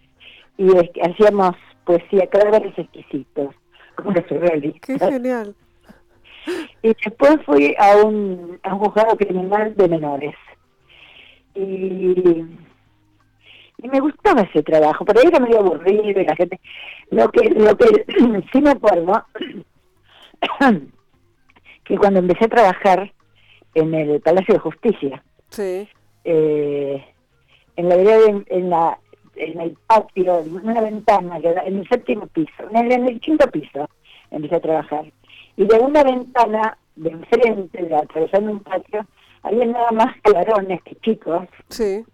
y 0.56 0.70
hacíamos 1.00 1.56
poesía, 1.84 2.28
cadáveres 2.28 2.78
exquisitos, 2.78 3.52
como 3.96 4.12
los 4.12 4.24
surrealistas. 4.26 4.98
Qué 4.98 4.98
genial. 4.98 5.54
Y 6.82 6.88
después 6.88 7.38
fui 7.44 7.74
a 7.78 7.96
un, 8.04 8.58
a 8.62 8.74
un 8.74 8.80
juzgado 8.80 9.16
criminal 9.16 9.74
de 9.76 9.88
menores. 9.88 10.34
Y 11.54 12.44
y 13.78 13.88
me 13.88 14.00
gustaba 14.00 14.42
ese 14.42 14.62
trabajo, 14.62 15.04
pero 15.04 15.20
ahí 15.20 15.26
era 15.28 15.40
medio 15.40 15.58
aburrido 15.60 16.02
y 16.20 16.24
la 16.24 16.36
gente, 16.36 16.60
lo 17.10 17.30
que, 17.30 17.50
lo 17.50 17.76
que 17.76 18.06
sí 18.52 18.60
me 18.60 18.70
acuerdo, 18.70 19.24
que 21.84 21.98
cuando 21.98 22.20
empecé 22.20 22.46
a 22.46 22.48
trabajar 22.48 23.12
en 23.74 23.94
el 23.94 24.20
Palacio 24.20 24.54
de 24.54 24.60
Justicia, 24.60 25.22
sí. 25.50 25.86
eh, 26.24 27.04
en 27.76 27.88
la 27.88 27.94
en, 28.48 28.70
la 28.70 28.98
en 29.36 29.60
el 29.60 29.76
patio, 29.86 30.40
en 30.40 30.54
una 30.54 30.80
ventana, 30.80 31.36
en 31.36 31.78
el 31.78 31.88
séptimo 31.88 32.26
piso, 32.28 32.70
en 32.72 32.90
el, 32.90 33.20
quinto 33.20 33.46
piso, 33.50 33.90
empecé 34.30 34.56
a 34.56 34.60
trabajar. 34.60 35.04
Y 35.56 35.64
de 35.64 35.78
una 35.78 36.02
ventana 36.02 36.76
de 36.96 37.10
enfrente, 37.10 37.82
de 37.82 37.96
atravesando 37.96 38.52
un 38.52 38.60
patio, 38.60 39.06
había 39.42 39.66
nada 39.66 39.90
más 39.92 40.14
que 40.22 40.32
varones 40.32 40.82
que 40.82 40.96
chicos. 40.96 41.48
Sí 41.68 42.04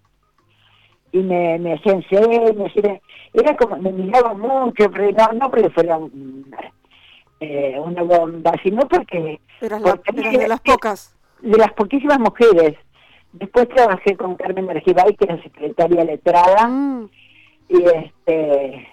y 1.13 1.19
me, 1.19 1.59
me 1.59 1.75
hacían 1.75 2.03
señas, 2.09 2.73
era, 2.75 3.01
era 3.35 3.57
como, 3.57 3.77
me 3.77 3.93
miraban 3.93 4.41
mucho, 4.41 4.91
pero 4.91 5.13
no, 5.13 5.33
no 5.35 5.51
porque 5.51 5.71
fuera 5.71 5.99
eh, 7.41 7.79
una 7.79 8.03
bomba, 8.03 8.53
sino 8.63 8.89
porque... 8.89 9.39
de 9.61 10.49
las 10.49 10.61
pocas. 10.61 11.15
De 11.41 11.59
las 11.59 11.73
poquísimas 11.75 12.19
mujeres. 12.19 12.77
Después 13.33 13.69
trabajé 13.69 14.17
con 14.17 14.37
Carmen 14.37 14.71
Argibay, 14.71 15.15
que 15.17 15.25
era 15.25 15.43
secretaria 15.43 16.05
letrada, 16.05 16.67
mm. 16.67 17.11
y 17.69 17.83
este 17.83 18.89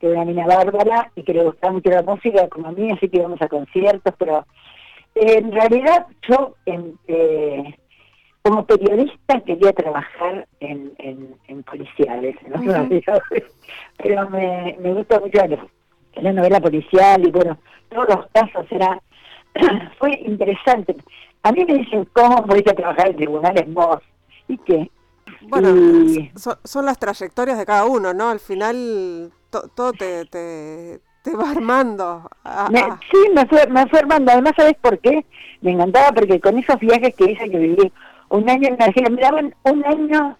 que 0.00 0.06
era 0.06 0.22
una 0.22 0.24
mina 0.24 0.46
bárbara 0.46 1.12
y 1.14 1.22
que 1.22 1.34
le 1.34 1.44
gustaba 1.44 1.74
mucho 1.74 1.90
la 1.90 2.02
música 2.02 2.48
como 2.48 2.68
a 2.68 2.72
mí, 2.72 2.90
así 2.90 3.08
que 3.08 3.18
íbamos 3.18 3.40
a 3.42 3.48
conciertos, 3.48 4.14
pero 4.18 4.46
en 5.14 5.52
realidad 5.52 6.06
yo 6.28 6.54
eh, 6.66 7.74
como 8.42 8.64
periodista 8.64 9.40
quería 9.40 9.72
trabajar 9.72 10.46
en, 10.60 10.92
en, 10.98 11.62
policiales, 11.64 12.36
pero 13.98 14.30
me, 14.30 14.76
me 14.80 14.94
gusta 14.94 15.20
mucho 15.20 15.38
la, 16.16 16.32
novela 16.32 16.60
policial 16.60 17.26
y 17.26 17.30
bueno, 17.30 17.58
todos 17.90 18.08
los 18.08 18.26
casos 18.32 18.66
era 18.70 19.00
fue 19.98 20.12
interesante. 20.24 20.96
A 21.42 21.52
mí 21.52 21.64
me 21.64 21.74
dicen, 21.74 22.08
¿cómo 22.12 22.44
podés 22.46 22.64
trabajar 22.64 23.08
en 23.08 23.16
tribunales 23.16 23.72
vos? 23.72 23.98
¿Y 24.48 24.58
qué? 24.58 24.90
Bueno, 25.42 25.68
son, 26.34 26.84
las 26.84 26.98
trayectorias 26.98 27.58
de 27.58 27.66
cada 27.66 27.84
uno, 27.86 28.12
¿no? 28.12 28.28
Al 28.28 28.40
final 28.40 29.32
todo 29.50 29.92
te, 29.92 30.24
te, 30.26 31.00
te, 31.22 31.36
va 31.36 31.50
armando. 31.50 32.28
sí, 33.10 33.18
me 33.34 33.46
fue, 33.46 33.66
me 33.68 33.86
fue 33.88 33.98
armando. 34.00 34.32
Además, 34.32 34.52
¿sabes 34.56 34.74
por 34.80 34.98
qué? 34.98 35.24
Me 35.60 35.72
encantaba 35.72 36.12
porque 36.12 36.40
con 36.40 36.58
esos 36.58 36.78
viajes 36.80 37.14
que 37.14 37.32
hice 37.32 37.50
que 37.50 37.58
viví 37.58 37.92
un 38.30 38.48
año 38.48 38.68
en 38.68 38.74
Argentina, 38.74 39.10
me 39.10 39.22
daban 39.22 39.54
un 39.64 39.84
año 39.84 40.36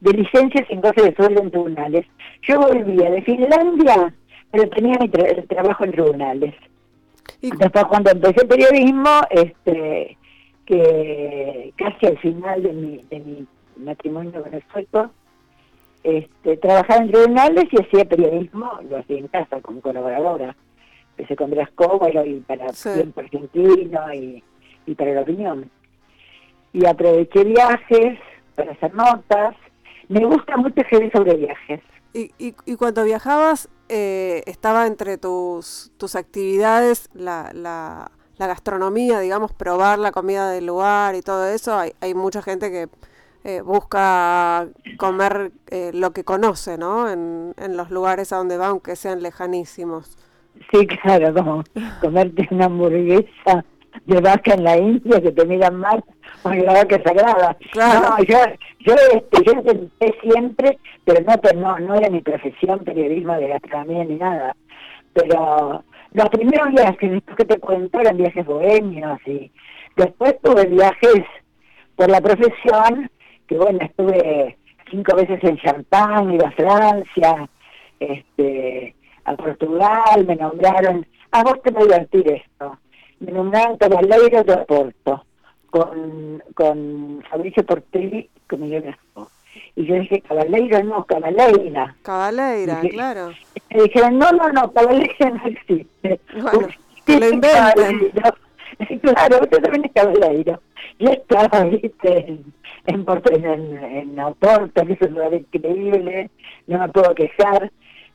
de 0.00 0.12
licencia 0.12 0.66
sin 0.66 0.80
goce 0.80 1.02
de 1.02 1.14
sueldo 1.14 1.42
en 1.42 1.50
tribunales. 1.50 2.06
Yo 2.42 2.58
volvía 2.58 3.10
de 3.10 3.22
Finlandia, 3.22 4.14
pero 4.50 4.68
tenía 4.70 4.98
mi 4.98 5.08
trabajo 5.08 5.84
en 5.84 5.92
tribunales. 5.92 6.54
¿Y? 7.40 7.50
Después 7.56 7.84
cuando 7.84 8.10
empecé 8.10 8.44
periodismo, 8.46 9.20
este 9.30 10.16
que 10.66 11.72
casi 11.76 12.06
al 12.06 12.18
final 12.18 12.62
de 12.62 12.72
mi, 12.72 12.96
de 13.10 13.18
mi 13.20 13.46
matrimonio 13.76 14.42
con 14.42 14.54
el 14.54 14.62
sueco, 14.72 15.10
este, 16.02 16.56
trabajaba 16.56 17.02
en 17.02 17.10
tribunales 17.12 17.64
y 17.70 17.82
hacía 17.82 18.04
periodismo, 18.04 18.80
lo 18.88 18.98
hacía 18.98 19.18
en 19.18 19.28
casa 19.28 19.60
como 19.60 19.80
colaboradora. 19.80 20.56
Empecé 21.16 21.36
con 21.36 21.50
Blas 21.50 21.68
y 22.26 22.40
para 22.40 22.66
Tiempo 22.72 23.20
Argentino 23.20 24.14
y, 24.14 24.42
y 24.86 24.94
para 24.94 25.12
la 25.12 25.20
opinión 25.22 25.70
y 26.72 26.86
aproveché 26.86 27.44
viajes 27.44 28.18
para 28.54 28.72
hacer 28.72 28.94
notas. 28.94 29.54
Me 30.08 30.24
gusta 30.24 30.56
mucho 30.56 30.80
escribir 30.80 31.10
sobre 31.12 31.36
viajes. 31.36 31.80
Y, 32.12 32.32
y, 32.38 32.76
cuando 32.76 33.04
viajabas, 33.04 33.68
eh, 33.88 34.42
estaba 34.46 34.88
entre 34.88 35.16
tus, 35.16 35.92
tus 35.96 36.16
actividades 36.16 37.08
la, 37.14 37.52
la, 37.54 38.10
la, 38.36 38.46
gastronomía, 38.48 39.20
digamos, 39.20 39.52
probar 39.52 40.00
la 40.00 40.10
comida 40.10 40.50
del 40.50 40.66
lugar 40.66 41.14
y 41.14 41.22
todo 41.22 41.46
eso. 41.46 41.78
Hay, 41.78 41.92
hay 42.00 42.14
mucha 42.14 42.42
gente 42.42 42.72
que 42.72 42.88
eh, 43.44 43.60
busca 43.62 44.68
comer 44.98 45.52
eh, 45.70 45.90
lo 45.94 46.12
que 46.12 46.24
conoce, 46.24 46.78
¿no? 46.78 47.08
En, 47.10 47.54
en 47.58 47.76
los 47.76 47.90
lugares 47.90 48.32
a 48.32 48.36
donde 48.36 48.56
va, 48.56 48.68
aunque 48.68 48.96
sean 48.96 49.22
lejanísimos. 49.22 50.16
Sí, 50.72 50.86
claro, 50.86 51.32
como 51.32 51.64
comerte 52.00 52.46
una 52.50 52.66
hamburguesa 52.66 53.64
de 54.06 54.20
vaca 54.20 54.54
en 54.54 54.64
la 54.64 54.76
India 54.76 55.20
que 55.20 55.32
te 55.32 55.44
miran 55.46 55.76
mal 55.76 56.04
porque 56.42 56.62
la 56.62 56.72
vaca 56.72 56.96
es 56.96 57.02
sagrada. 57.02 57.56
No, 57.76 58.24
yo, 58.24 58.38
yo, 58.80 58.94
este, 59.12 59.44
yo 59.44 59.52
intenté 59.52 60.14
siempre, 60.22 60.78
pero 61.04 61.20
no, 61.54 61.78
no, 61.78 61.94
era 61.94 62.10
mi 62.10 62.20
profesión 62.20 62.80
periodismo 62.80 63.34
de 63.34 63.48
gastronomía 63.48 64.04
ni 64.04 64.16
nada. 64.16 64.56
Pero 65.12 65.84
los 66.12 66.28
primeros 66.30 66.70
viajes, 66.70 67.22
que 67.36 67.44
te 67.44 67.58
cuento, 67.58 68.00
eran 68.00 68.16
viajes 68.16 68.46
bohemios 68.46 69.18
y 69.26 69.50
después 69.96 70.36
tuve 70.42 70.66
viajes 70.66 71.24
por 71.96 72.10
la 72.10 72.20
profesión, 72.20 73.10
que 73.50 73.58
bueno, 73.58 73.80
estuve 73.82 74.56
cinco 74.90 75.14
veces 75.14 75.44
en 75.44 75.58
Champagne, 75.58 76.36
iba 76.36 76.48
a 76.48 76.52
Francia, 76.52 77.50
este, 77.98 78.94
a 79.26 79.36
Portugal, 79.36 80.24
me 80.26 80.36
nombraron, 80.36 81.06
a 81.32 81.42
vos 81.42 81.60
te 81.62 81.70
voy 81.70 81.82
a 81.82 81.86
divertir 81.98 82.32
esto 82.32 82.78
me 83.20 83.32
nombraron 83.32 83.76
caballero 83.76 84.42
de 84.42 84.52
Oporto 84.54 85.24
con, 85.68 86.42
con 86.54 87.22
Fabricio 87.30 87.64
Portelli 87.64 88.28
como 88.48 88.66
yo 88.66 88.80
Y 89.76 89.86
yo 89.86 89.94
dije, 89.94 90.20
caballero 90.22 90.82
no, 90.82 91.04
cabaleira. 91.04 91.94
Cabaleira, 92.02 92.80
claro. 92.90 93.32
Me 93.72 93.82
dijeron, 93.84 94.18
no, 94.18 94.32
no, 94.32 94.50
no, 94.50 94.72
cabaleira 94.72 95.30
no 95.30 95.46
existe. 95.46 96.20
Bueno, 96.40 96.68
lo 97.06 97.28
inventan. 97.28 98.34
Claro, 99.02 99.40
usted 99.42 99.62
también 99.62 99.84
es 99.84 99.92
caballero. 99.92 100.60
Yo 100.98 101.10
estaba, 101.10 101.64
viste, 101.64 102.26
en, 102.28 102.54
en, 102.86 103.04
en, 103.44 103.84
en 103.84 104.20
Oporto, 104.20 104.86
que 104.86 104.92
es 104.92 105.00
un 105.02 105.14
lugar 105.14 105.34
increíble, 105.34 106.30
no 106.66 106.78
me 106.78 106.88
puedo 106.88 107.14
quejar. 107.14 107.70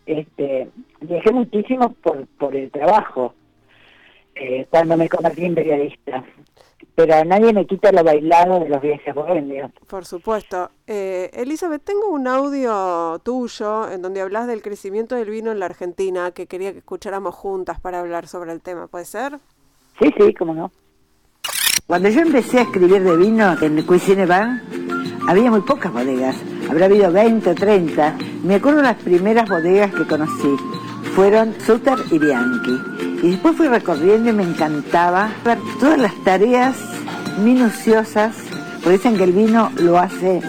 Este, 0.05 0.69
viajé 1.01 1.31
muchísimo 1.31 1.93
por, 2.01 2.27
por 2.37 2.55
el 2.55 2.69
trabajo 2.69 3.33
eh, 4.35 4.67
cuando 4.69 4.97
me 4.97 5.09
convertí 5.09 5.45
en 5.45 5.55
periodista. 5.55 6.23
Pero 6.93 7.25
nadie 7.25 7.51
me 7.51 7.65
quita 7.65 7.91
lo 7.91 8.03
bailado 8.03 8.59
de 8.59 8.69
los 8.69 8.81
viajes 8.81 9.13
bohemios. 9.13 9.71
Por 9.87 10.05
supuesto. 10.05 10.69
Eh, 10.87 11.29
Elizabeth, 11.33 11.83
tengo 11.83 12.09
un 12.09 12.27
audio 12.27 13.19
tuyo 13.19 13.89
en 13.89 14.01
donde 14.01 14.21
hablas 14.21 14.47
del 14.47 14.61
crecimiento 14.61 15.15
del 15.15 15.29
vino 15.29 15.51
en 15.51 15.59
la 15.59 15.65
Argentina 15.65 16.31
que 16.31 16.47
quería 16.47 16.71
que 16.71 16.79
escucháramos 16.79 17.35
juntas 17.35 17.79
para 17.79 17.99
hablar 17.99 18.27
sobre 18.27 18.51
el 18.51 18.61
tema. 18.61 18.87
¿Puede 18.87 19.05
ser? 19.05 19.39
Sí, 19.99 20.13
sí, 20.17 20.33
cómo 20.33 20.53
no. 20.53 20.71
Cuando 21.87 22.09
yo 22.09 22.21
empecé 22.21 22.59
a 22.59 22.63
escribir 22.63 23.03
de 23.03 23.15
vino 23.15 23.55
en 23.61 23.81
Cuisine 23.83 24.25
Van, 24.25 24.61
había 25.27 25.51
muy 25.51 25.61
pocas 25.61 25.93
bodegas. 25.93 26.35
Habrá 26.69 26.85
habido 26.85 27.11
20 27.11 27.49
o 27.49 27.55
30. 27.55 28.17
Me 28.43 28.55
acuerdo 28.55 28.81
las 28.81 28.97
primeras 28.97 29.47
bodegas 29.47 29.93
que 29.93 30.05
conocí 30.05 30.55
fueron 31.15 31.55
Sutter 31.65 31.97
y 32.11 32.19
Bianchi. 32.19 32.77
Y 33.23 33.31
después 33.31 33.55
fui 33.55 33.67
recorriendo 33.67 34.31
y 34.31 34.33
me 34.33 34.43
encantaba 34.43 35.29
ver 35.45 35.57
todas 35.79 35.97
las 35.97 36.13
tareas 36.23 36.75
minuciosas, 37.43 38.35
porque 38.83 38.97
dicen 38.97 39.17
que 39.17 39.23
el 39.23 39.31
vino 39.31 39.71
lo 39.77 39.97
hace 39.97 40.41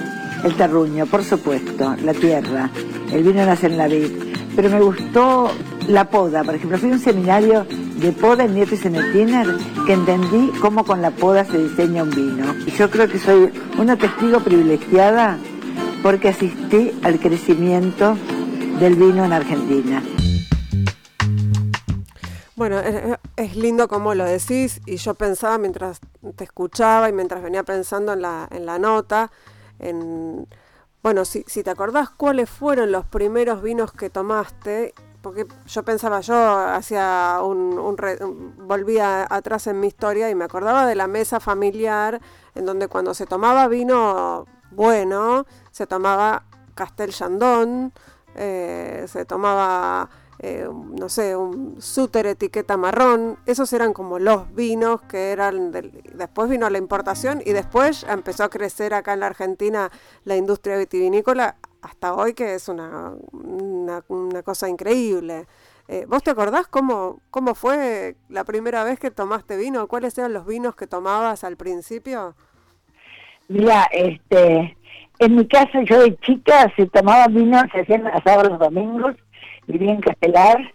el 0.45 0.55
terruño, 0.57 1.07
por 1.07 1.23
supuesto, 1.23 1.95
la 2.03 2.15
tierra. 2.15 2.71
El 3.13 3.23
vino 3.23 3.47
nace 3.47 3.67
en 3.67 3.79
la 3.79 3.87
vid. 3.87 4.36
Pero 4.57 4.71
me 4.71 4.81
gustó 4.81 5.51
la 5.87 6.09
poda, 6.09 6.43
por 6.43 6.55
ejemplo, 6.55 6.79
fui 6.79 6.91
a 6.91 6.95
un 6.95 6.99
seminario 6.99 7.67
de 7.99 8.13
poda 8.13 8.45
en 8.45 8.57
el 8.57 9.13
Tiner 9.13 9.47
que 9.87 9.93
entendí 9.93 10.51
cómo 10.61 10.85
con 10.85 11.03
la 11.03 11.11
poda 11.11 11.45
se 11.45 11.59
diseña 11.59 12.03
un 12.03 12.11
vino. 12.11 12.55
Y 12.67 12.71
yo 12.71 12.91
creo 12.91 13.07
que 13.07 13.19
soy 13.19 13.53
una 13.79 13.97
testigo 13.97 14.41
privilegiada 14.41 15.39
porque 16.03 16.29
asistí 16.29 16.99
al 17.03 17.19
crecimiento 17.21 18.17
del 18.81 18.95
vino 18.95 19.25
en 19.25 19.33
Argentina. 19.33 20.03
Bueno, 22.55 22.81
es 23.37 23.57
lindo 23.57 23.87
como 23.87 24.15
lo 24.15 24.25
decís 24.25 24.81
y 24.87 24.97
yo 24.97 25.13
pensaba 25.13 25.59
mientras 25.59 26.01
te 26.37 26.45
escuchaba 26.45 27.11
y 27.11 27.13
mientras 27.13 27.43
venía 27.43 27.63
pensando 27.63 28.15
en 28.15 28.23
la, 28.23 28.49
en 28.51 28.65
la 28.65 28.79
nota, 28.79 29.31
en, 29.79 30.47
bueno, 31.07 31.25
si, 31.25 31.45
te 31.45 31.71
acordás 31.71 32.11
cuáles 32.11 32.51
fueron 32.51 32.91
los 32.91 33.05
primeros 33.07 33.63
vinos 33.63 33.93
que 33.93 34.11
tomaste, 34.11 34.93
porque 35.23 35.47
yo 35.69 35.85
pensaba, 35.85 36.21
yo 36.21 36.35
hacía 36.35 37.39
un, 37.45 37.79
un, 37.79 38.55
volvía 38.67 39.25
atrás 39.31 39.69
en 39.69 39.79
mi 39.79 39.87
historia 39.87 40.29
y 40.31 40.35
me 40.35 40.45
acordaba 40.45 40.85
de 40.85 40.97
la 40.97 41.07
mesa 41.07 41.39
familiar 41.39 42.21
en 42.57 42.67
donde 42.67 42.89
cuando 42.89 43.15
se 43.15 43.25
tomaba 43.25 43.69
vino 43.69 44.47
bueno, 44.73 45.47
se 45.71 45.87
tomaba 45.87 46.43
Castel 46.75 47.13
Chandon, 47.13 47.93
eh, 48.35 49.05
se 49.07 49.25
tomaba 49.27 50.11
eh, 50.39 50.69
no 50.71 51.09
sé, 51.09 51.35
un 51.35 51.81
súter 51.81 52.27
etiqueta 52.27 52.77
marrón, 52.77 53.39
esos 53.47 53.73
eran 53.73 53.93
como 53.93 54.19
los 54.19 54.55
vinos 54.55 55.01
que 55.03 55.31
eran, 55.33 55.73
después 55.73 56.51
vino 56.51 56.69
la 56.69 56.79
importación 56.79 57.43
y 57.45 57.53
después 57.53 58.05
empezó 58.09 58.45
a 58.45 58.51
crecer 58.51 58.93
acá 58.93 59.15
en 59.15 59.21
la 59.21 59.27
Argentina 59.27 59.91
la 60.25 60.37
industria 60.37 60.77
vitivinícola 60.77 61.57
hasta 61.81 62.15
hoy 62.15 62.35
que 62.35 62.55
es 62.55 62.69
una, 62.69 63.15
una, 63.33 64.43
cosa 64.43 64.69
increíble. 64.69 65.47
Eh, 65.89 66.05
¿Vos 66.09 66.23
te 66.23 66.33
acordás 66.33 66.67
cómo, 66.67 67.21
cómo 67.31 67.55
fue 67.55 68.17
la 68.29 68.45
primera 68.45 68.85
vez 68.85 68.99
que 68.99 69.11
tomaste 69.11 69.57
vino? 69.57 69.87
¿Cuáles 69.87 70.19
eran 70.19 70.33
los 70.33 70.45
vinos 70.45 70.75
que 70.75 70.87
tomabas 70.87 71.45
al 71.45 71.57
principio? 71.57 72.35
Mira, 73.49 73.87
este, 73.93 74.77
en 75.21 75.37
mi 75.37 75.47
casa 75.47 75.81
yo 75.85 76.03
de 76.03 76.17
chica 76.19 76.73
se 76.77 76.87
tomaba 76.87 77.29
vino, 77.29 77.59
se 77.73 77.81
hacían 77.81 78.05
los 78.05 78.59
domingos 78.59 79.15
vivía 79.67 79.93
en 79.93 80.01
Castelar, 80.01 80.75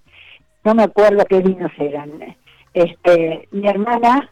no 0.63 0.75
me 0.75 0.83
acuerdo 0.83 1.25
qué 1.25 1.39
vinos 1.39 1.71
eran. 1.77 2.11
Este, 2.73 3.47
mi 3.51 3.67
hermana, 3.67 4.29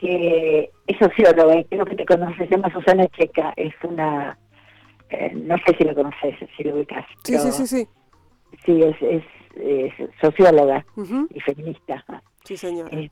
que 0.00 0.70
es 0.86 0.98
socióloga, 0.98 1.56
y 1.58 1.64
creo 1.64 1.84
que 1.84 1.96
te 1.96 2.04
conoces, 2.04 2.48
se 2.48 2.56
llama 2.56 2.72
Susana 2.72 3.06
Checa, 3.08 3.52
es 3.56 3.72
una, 3.82 4.36
eh, 5.10 5.32
no 5.34 5.56
sé 5.58 5.76
si 5.78 5.84
la 5.84 5.94
conoces, 5.94 6.34
si 6.56 6.64
lo 6.64 6.74
ubicas. 6.74 7.04
Sí, 7.22 7.38
sí, 7.38 7.52
sí, 7.52 7.66
sí. 7.66 7.88
Sí, 8.64 8.82
es, 8.82 8.96
es, 9.00 9.92
socióloga 10.20 10.84
y 11.30 11.40
feminista. 11.40 12.04
Sí, 12.44 12.56
señor. 12.56 12.92
Eh, 12.92 13.10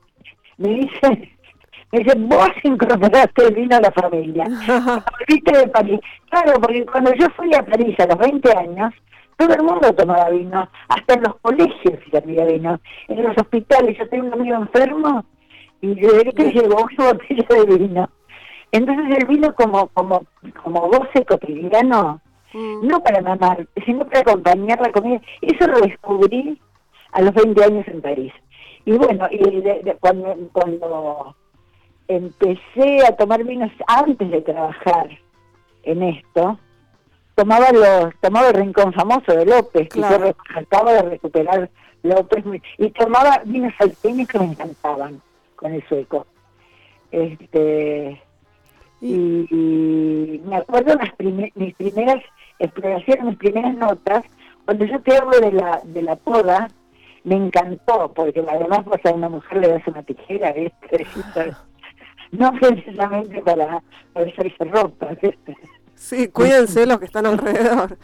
me 0.57 0.69
dice, 0.69 0.99
me 1.91 1.99
dice, 1.99 2.17
vos 2.17 2.51
incorporaste 2.63 3.47
el 3.47 3.55
vino 3.55 3.75
a 3.77 3.81
la 3.81 3.91
familia. 3.91 4.45
Volviste 4.67 5.57
de 5.57 5.67
París. 5.67 5.99
Claro, 6.29 6.59
porque 6.61 6.85
cuando 6.85 7.13
yo 7.15 7.27
fui 7.31 7.53
a 7.55 7.65
París 7.65 7.97
a 7.99 8.07
los 8.07 8.17
20 8.17 8.57
años, 8.57 8.93
todo 9.37 9.53
el 9.53 9.63
mundo 9.63 9.93
tomaba 9.93 10.29
vino, 10.29 10.67
hasta 10.87 11.13
en 11.13 11.23
los 11.23 11.35
colegios 11.37 11.99
se 12.09 12.17
había 12.17 12.45
vino, 12.45 12.79
en 13.07 13.23
los 13.23 13.37
hospitales. 13.37 13.97
Yo 13.97 14.07
tengo 14.09 14.27
un 14.27 14.33
amigo 14.33 14.55
enfermo 14.55 15.25
y 15.81 15.95
de 15.95 16.31
que 16.33 16.51
llevó 16.51 16.87
una 16.97 17.13
botella 17.13 17.47
de 17.49 17.77
vino. 17.77 18.09
Entonces 18.71 19.17
el 19.17 19.27
vino 19.27 19.53
como 19.53 19.87
como 19.89 20.23
como 20.63 20.81
goce 20.87 21.25
cotidiano, 21.25 22.21
mm. 22.53 22.87
no 22.87 22.99
para 23.01 23.21
mamar, 23.21 23.67
sino 23.85 24.05
para 24.05 24.21
acompañar 24.21 24.81
la 24.81 24.91
comida. 24.91 25.21
Eso 25.41 25.67
lo 25.67 25.79
descubrí 25.79 26.59
a 27.11 27.21
los 27.21 27.33
20 27.33 27.63
años 27.63 27.87
en 27.87 28.01
París. 28.01 28.33
Y 28.85 28.93
bueno, 28.93 29.27
y 29.31 29.39
cuando, 29.99 30.35
cuando 30.51 31.35
empecé 32.07 33.05
a 33.07 33.15
tomar 33.15 33.43
vinos 33.43 33.71
antes 33.87 34.29
de 34.29 34.41
trabajar 34.41 35.09
en 35.83 36.03
esto, 36.03 36.57
tomaba 37.35 37.71
los 37.71 38.13
tomaba 38.19 38.49
el 38.49 38.55
rincón 38.55 38.93
famoso 38.93 39.33
de 39.33 39.45
López 39.45 39.89
que 39.89 40.01
yo 40.01 40.35
trataba 40.47 40.93
de 40.93 41.01
recuperar 41.03 41.69
López 42.03 42.43
y 42.77 42.89
tomaba 42.91 43.41
vinos 43.45 43.73
salteños 43.77 44.27
que 44.27 44.39
me 44.39 44.45
encantaban 44.45 45.21
con 45.55 45.73
el 45.73 45.87
sueco 45.87 46.27
este 47.11 48.21
y, 49.01 50.41
me 50.45 50.55
acuerdo 50.55 50.95
las 50.95 51.09
mis 51.55 51.75
primeras 51.75 52.23
exploraciones 52.59 53.25
mis 53.25 53.37
primeras 53.37 53.75
notas 53.75 54.23
cuando 54.65 54.85
yo 54.85 55.01
te 55.01 55.17
hablo 55.17 55.39
de 55.39 55.51
la 55.51 55.81
de 55.83 56.01
la 56.01 56.15
poda 56.15 56.69
me 57.23 57.35
encantó 57.35 58.11
porque 58.13 58.43
además 58.47 58.81
pues 58.85 59.05
a 59.05 59.11
una 59.11 59.29
mujer 59.29 59.57
le 59.57 59.67
das 59.69 59.87
una 59.87 60.03
tijera 60.03 60.53
¿viste? 60.53 61.07
no 62.31 62.51
precisamente 62.53 63.41
para 63.41 63.81
para 64.13 64.27
hacerse 64.27 64.63
ropa 64.65 65.07
¿viste? 65.21 65.57
Sí, 65.95 66.27
cuídense 66.27 66.85
los 66.85 66.99
que 66.99 67.05
están 67.05 67.25
alrededor. 67.27 67.97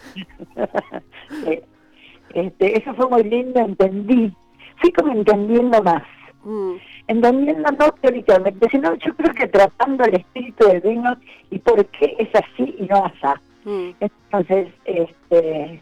este, 2.34 2.78
eso 2.78 2.94
fue 2.96 3.10
muy 3.10 3.24
lindo, 3.24 3.60
entendí. 3.60 4.34
Fui 4.78 4.92
como 4.94 5.12
entendiendo 5.12 5.84
más. 5.84 6.04
Mm. 6.44 6.76
Entendiendo 7.08 7.72
no 7.72 7.92
teóricamente, 8.02 8.70
sino 8.70 8.94
yo 8.96 9.14
creo 9.16 9.34
que 9.34 9.48
tratando 9.48 10.06
el 10.06 10.16
espíritu 10.16 10.68
del 10.68 10.82
vino 10.82 11.18
y 11.50 11.60
por 11.60 11.86
qué 11.88 12.16
es 12.20 12.30
así 12.34 12.76
y 12.78 12.84
no 12.84 13.06
así. 13.06 13.40
Mm. 13.66 13.90
Entonces, 14.00 14.68
este, 14.86 15.82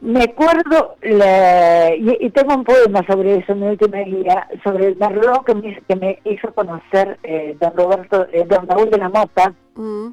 me 0.00 0.24
acuerdo, 0.24 0.96
y, 1.00 2.30
tengo 2.30 2.54
un 2.56 2.64
poema 2.64 3.06
sobre 3.06 3.36
eso 3.36 3.52
en 3.52 3.60
mi 3.60 3.66
última 3.68 3.98
guía, 3.98 4.48
sobre 4.64 4.88
el 4.88 4.96
Merlot 4.96 5.44
que 5.44 5.54
me, 5.54 5.80
que 5.82 5.96
me 5.96 6.18
hizo 6.24 6.52
conocer 6.52 7.18
eh, 7.22 7.56
don 7.60 7.72
Roberto, 7.76 8.26
eh, 8.32 8.44
don 8.48 8.66
Raúl 8.66 8.90
de 8.90 8.98
la 8.98 9.08
Mota, 9.08 9.54
mm 9.76 10.08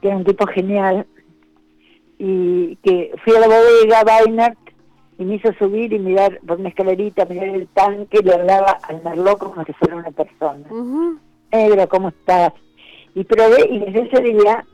que 0.00 0.08
era 0.08 0.16
un 0.16 0.24
tipo 0.24 0.46
genial, 0.46 1.06
y 2.18 2.76
que 2.76 3.12
fui 3.24 3.34
a 3.36 3.40
la 3.40 3.48
bodega 3.48 4.02
Weiner 4.06 4.56
y 5.18 5.24
me 5.24 5.36
hizo 5.36 5.52
subir 5.54 5.92
y 5.92 5.98
mirar 5.98 6.40
por 6.46 6.58
una 6.58 6.68
escalerita, 6.68 7.24
mirar 7.26 7.48
el 7.48 7.68
tanque 7.68 8.18
y 8.20 8.24
le 8.24 8.34
hablaba 8.34 8.78
al 8.82 9.02
merlot 9.02 9.38
como 9.38 9.64
si 9.64 9.72
fuera 9.74 9.96
una 9.96 10.10
persona. 10.10 10.66
Negro, 11.52 11.88
¿cómo 11.88 12.08
estás? 12.08 12.52
Y 13.14 13.24
probé 13.24 13.68
y 13.70 13.78
desde 13.78 14.00
ese 14.02 14.22
día 14.22 14.66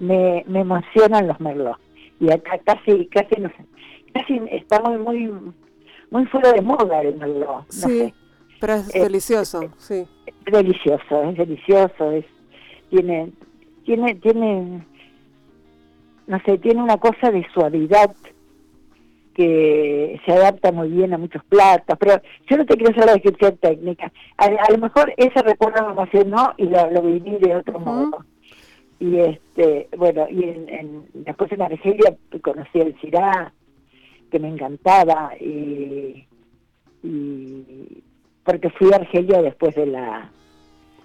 me, 0.00 0.44
me 0.48 0.60
emocionan 0.60 1.28
los 1.28 1.40
merlot. 1.40 1.78
Y 2.18 2.30
acá 2.30 2.58
casi, 2.64 3.06
casi 3.06 3.40
no 3.40 3.50
casi 4.12 4.40
está 4.50 4.80
muy, 4.80 4.98
muy, 4.98 5.32
muy 6.10 6.26
fuera 6.26 6.52
de 6.52 6.62
moda 6.62 7.02
el 7.02 7.16
merlot. 7.16 7.66
sí, 7.68 8.12
pero 8.60 8.74
es, 8.74 8.92
delicioso, 8.92 9.70
sí. 9.78 10.06
Es 10.26 10.52
delicioso, 10.52 11.22
es 11.22 11.36
delicioso, 11.36 12.10
es, 12.12 12.24
tiene, 12.90 13.32
tiene, 13.86 14.16
tiene, 14.16 14.84
no 16.26 16.40
sé, 16.44 16.58
tiene 16.58 16.82
una 16.82 16.98
cosa 16.98 17.30
de 17.30 17.46
suavidad 17.54 18.14
que 19.32 20.20
se 20.24 20.32
adapta 20.32 20.72
muy 20.72 20.88
bien 20.88 21.14
a 21.14 21.18
muchos 21.18 21.44
platos, 21.44 21.96
pero 21.98 22.20
yo 22.48 22.56
no 22.56 22.66
te 22.66 22.74
quiero 22.74 22.90
hacer 22.90 23.06
la 23.06 23.12
descripción 23.12 23.56
técnica. 23.58 24.10
A, 24.38 24.70
lo 24.70 24.78
mejor 24.78 25.12
ese 25.16 25.40
recuerdo 25.42 25.86
me 25.86 25.92
emocionó 25.92 26.54
y 26.56 26.64
lo, 26.64 26.90
lo 26.90 27.02
viví 27.02 27.36
de 27.38 27.54
otro 27.56 27.78
modo. 27.78 28.24
Y 28.98 29.18
este, 29.18 29.88
bueno, 29.96 30.26
y 30.30 30.42
en, 30.42 31.04
después 31.12 31.52
en 31.52 31.62
Argelia 31.62 32.16
conocí 32.42 32.80
el 32.80 32.98
Cirá, 32.98 33.52
que 34.30 34.38
me 34.38 34.48
encantaba, 34.48 35.32
y, 35.38 36.26
y 37.02 38.02
porque 38.42 38.70
fui 38.70 38.90
a 38.92 38.96
Argelia 38.96 39.42
después 39.42 39.74
de 39.74 39.86
la, 39.86 40.30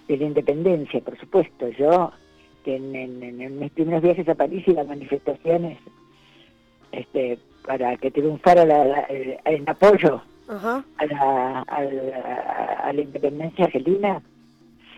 de 0.07 0.17
la 0.17 0.23
independencia, 0.23 1.01
por 1.01 1.19
supuesto. 1.19 1.67
Yo 1.77 2.11
que 2.63 2.75
en, 2.75 3.59
mis 3.59 3.71
primeros 3.71 4.01
viajes 4.01 4.27
a 4.29 4.35
París 4.35 4.63
y 4.67 4.73
las 4.73 4.87
manifestaciones 4.87 5.77
este, 6.91 7.39
para 7.65 7.97
que 7.97 8.11
triunfara 8.11 8.65
la, 8.65 9.07
en 9.09 9.69
apoyo 9.69 10.21
A, 10.47 10.83
la, 11.05 11.61
a, 11.61 12.93
la, 12.93 13.01
independencia 13.01 13.65
argentina, 13.65 14.21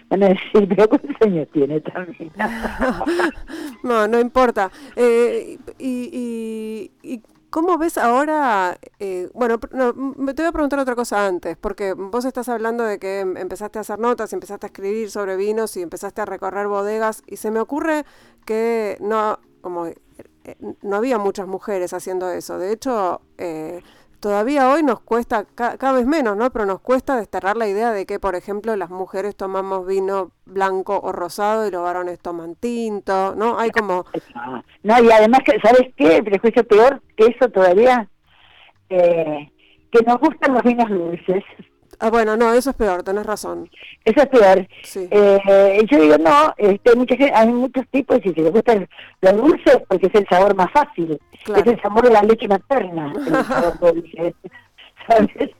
van 0.09 0.23
a 0.23 0.29
decir, 0.29 0.67
pero 0.67 0.89
¿cuántos 0.89 1.21
años 1.21 1.47
tiene 1.51 1.79
también? 1.81 2.31
no, 3.83 4.07
no 4.07 4.19
importa. 4.19 4.71
Eh, 4.95 5.57
y, 5.77 6.89
y, 7.03 7.21
¿Cómo 7.53 7.77
ves 7.77 7.99
ahora? 7.99 8.79
Eh, 8.97 9.29
bueno, 9.35 9.59
no, 9.73 9.93
te 10.33 10.41
voy 10.41 10.45
a 10.47 10.51
preguntar 10.51 10.79
otra 10.79 10.95
cosa 10.95 11.27
antes, 11.27 11.55
porque 11.55 11.93
vos 11.93 12.25
estás 12.25 12.49
hablando 12.49 12.83
de 12.83 12.97
que 12.97 13.19
em, 13.19 13.37
empezaste 13.37 13.77
a 13.77 13.81
hacer 13.81 13.99
notas, 13.99 14.33
empezaste 14.33 14.65
a 14.65 14.69
escribir 14.69 15.11
sobre 15.11 15.35
vinos 15.35 15.77
y 15.77 15.83
empezaste 15.83 16.21
a 16.21 16.25
recorrer 16.25 16.67
bodegas, 16.67 17.21
y 17.27 17.37
se 17.37 17.51
me 17.51 17.59
ocurre 17.59 18.05
que 18.43 18.97
no, 19.01 19.37
como 19.61 19.85
eh, 19.85 19.95
no 20.81 20.95
había 20.95 21.19
muchas 21.19 21.45
mujeres 21.45 21.93
haciendo 21.93 22.31
eso. 22.31 22.57
De 22.57 22.71
hecho, 22.71 23.21
eh, 23.37 23.83
todavía 24.23 24.69
hoy 24.69 24.83
nos 24.83 25.01
cuesta, 25.01 25.45
cada 25.53 25.91
vez 25.91 26.05
menos, 26.05 26.37
¿no? 26.37 26.49
Pero 26.49 26.65
nos 26.65 26.79
cuesta 26.79 27.17
desterrar 27.17 27.57
la 27.57 27.67
idea 27.67 27.91
de 27.91 28.05
que, 28.05 28.21
por 28.21 28.35
ejemplo, 28.35 28.73
las 28.77 28.89
mujeres 28.89 29.35
tomamos 29.35 29.85
vino 29.85 30.31
blanco 30.45 30.97
o 30.97 31.11
rosado 31.11 31.67
y 31.67 31.71
los 31.71 31.83
varones 31.83 32.19
toman 32.19 32.55
tinto, 32.55 33.35
¿no? 33.35 33.59
Hay 33.59 33.71
como... 33.71 34.05
No, 34.81 35.03
y 35.03 35.11
además, 35.11 35.41
¿sabes 35.61 35.93
qué? 35.97 36.15
El 36.15 36.23
prejuicio 36.23 36.65
peor 36.65 37.01
que 37.17 37.25
eso 37.25 37.49
todavía, 37.49 38.07
eh, 38.89 39.51
que 39.91 40.01
nos 40.05 40.17
gustan 40.21 40.53
los 40.53 40.63
vinos 40.63 40.89
dulces. 40.89 41.43
Ah, 41.99 42.09
bueno, 42.09 42.35
no, 42.35 42.53
eso 42.53 42.71
es 42.71 42.75
peor, 42.75 43.03
tenés 43.03 43.25
razón. 43.25 43.69
Eso 44.03 44.21
es 44.21 44.27
peor. 44.27 44.67
Eh, 44.95 45.85
yo 45.89 45.99
digo, 45.99 46.17
no, 46.17 46.53
este, 46.57 46.91
hay 47.33 47.47
muchos 47.47 47.87
tipos 47.89 48.19
y 48.23 48.33
si 48.33 48.41
les 48.41 48.51
gusta 48.51 48.75
lo 49.21 49.33
dulce, 49.33 49.79
porque 49.87 50.07
es 50.07 50.15
el 50.15 50.27
sabor 50.27 50.55
más 50.55 50.71
fácil. 50.71 51.19
Es 51.45 51.67
el 51.67 51.81
sabor 51.81 52.03
de 52.03 52.13
la 52.13 52.23
leche 52.23 52.47
materna, 52.47 53.13
el 53.15 53.45
sabor 53.45 53.79
dulce. 53.79 54.35
¿Sabes? 55.07 55.51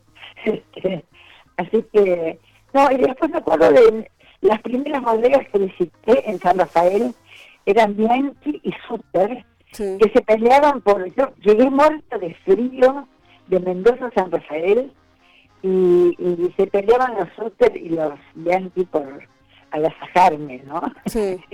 Este, 0.46 1.06
así 1.58 1.86
que, 1.93 2.39
no, 2.74 2.91
y 2.91 2.98
después 2.98 3.32
me 3.32 3.38
acuerdo 3.38 3.72
de 3.72 4.12
las 4.41 4.62
primeras 4.62 5.02
bodegas 5.02 5.48
que 5.50 5.60
visité 5.60 6.30
en 6.30 6.39
San 6.39 6.58
Rafael, 6.58 7.13
eran 7.65 7.96
Bianchi 7.96 8.60
y 8.63 8.74
Super, 8.88 9.46
que 9.72 10.12
se 10.13 10.22
peleaban 10.22 10.82
por... 10.82 11.06
Yo 11.15 11.34
llegué 11.43 11.69
muerto 11.69 12.19
de 12.19 12.36
frío 12.46 13.08
de 13.48 13.60
Mendoza 13.60 14.08
a 14.08 14.12
San 14.12 14.32
Rafael 14.32 14.91
y, 15.63 16.54
se 16.58 16.67
peleaban 16.67 17.15
los 17.15 17.30
Sutter 17.36 17.76
y 17.76 17.89
los 17.89 18.13
Bianchi 18.36 18.84
por 18.86 19.28
agasajarme, 19.71 20.62
¿no? 20.65 20.82
Sí. 21.06 21.39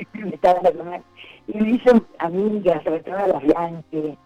y 1.48 1.58
me 1.58 1.69
hice 1.69 2.02
amigas, 2.17 2.84
sobre 2.84 3.00
todo 3.02 3.28
las 3.28 3.43
Bianchi, 3.43 4.17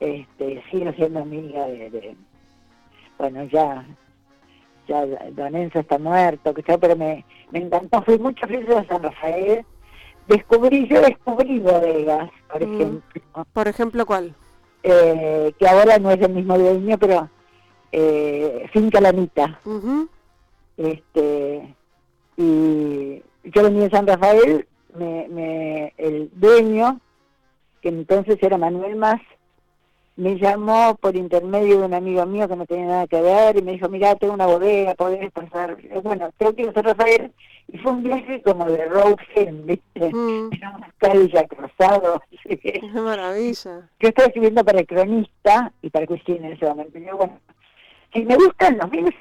este, 0.00 0.62
sigo 0.70 0.92
siendo 0.92 1.20
amiga 1.20 1.66
de, 1.66 2.16
bueno, 3.18 3.44
ya, 3.44 3.86
ya 4.86 5.06
Don 5.32 5.54
Enzo 5.54 5.80
está 5.80 5.98
muerto, 5.98 6.54
que 6.54 6.62
pero 6.78 6.96
me, 6.96 7.24
me 7.50 7.60
encantó, 7.60 8.02
fui 8.02 8.18
muchas 8.18 8.48
veces 8.48 8.74
a 8.74 8.84
San 8.86 9.02
Rafael, 9.02 9.64
descubrí, 10.26 10.88
yo 10.88 11.02
descubrí 11.02 11.58
bodegas, 11.60 12.30
por 12.50 12.66
mm. 12.66 12.74
ejemplo. 12.74 13.22
¿Por 13.52 13.68
ejemplo 13.68 14.06
cuál? 14.06 14.34
Eh, 14.84 15.52
que 15.58 15.68
ahora 15.68 15.98
no 15.98 16.10
es 16.10 16.20
el 16.22 16.32
mismo 16.32 16.56
dueño, 16.56 16.96
pero 16.98 17.28
eh, 17.92 18.68
Finca 18.72 19.00
Lanita. 19.00 19.60
este, 20.76 21.74
y 22.36 23.22
yo 23.44 23.62
venía 23.62 23.84
de 23.84 23.90
San 23.90 24.06
Rafael, 24.06 24.66
me, 24.96 25.28
me, 25.28 25.92
el 25.96 26.30
dueño, 26.34 27.00
que 27.82 27.88
entonces 27.88 28.38
era 28.42 28.58
Manuel 28.58 28.96
Más, 28.96 29.20
me 30.18 30.36
llamó 30.36 30.96
por 30.96 31.14
intermedio 31.14 31.78
de 31.78 31.86
un 31.86 31.94
amigo 31.94 32.26
mío 32.26 32.48
que 32.48 32.56
no 32.56 32.66
tenía 32.66 32.86
nada 32.86 33.06
que 33.06 33.22
ver 33.22 33.56
y 33.56 33.62
me 33.62 33.72
dijo, 33.72 33.88
mira, 33.88 34.16
tengo 34.16 34.34
una 34.34 34.46
bodega, 34.46 34.94
podés 34.96 35.30
pasar. 35.30 35.76
Bueno, 36.02 36.30
tengo 36.36 36.54
que 36.54 36.72
San 36.72 36.82
Rafael. 36.82 37.32
Y 37.68 37.78
fue 37.78 37.92
un 37.92 38.02
viaje 38.02 38.42
como 38.42 38.64
de 38.64 38.84
road 38.86 39.14
film, 39.32 39.66
¿viste? 39.66 40.10
Mm. 40.12 40.50
Era 40.52 40.70
una 40.76 40.92
calle 40.98 41.48
cruzado. 41.48 42.20
Qué 42.42 42.80
maravilla. 42.94 43.88
Yo 44.00 44.08
estaba 44.08 44.26
escribiendo 44.26 44.64
para 44.64 44.80
el 44.80 44.86
cronista 44.88 45.72
y 45.82 45.90
para 45.90 46.06
Cristina 46.06 46.48
en 46.48 46.54
ese 46.54 46.66
momento. 46.66 46.98
Y 46.98 47.04
yo, 47.04 47.16
bueno, 47.16 47.38
si 48.12 48.24
me 48.24 48.36
gustan 48.36 48.78
los 48.78 48.90
míos, 48.90 49.14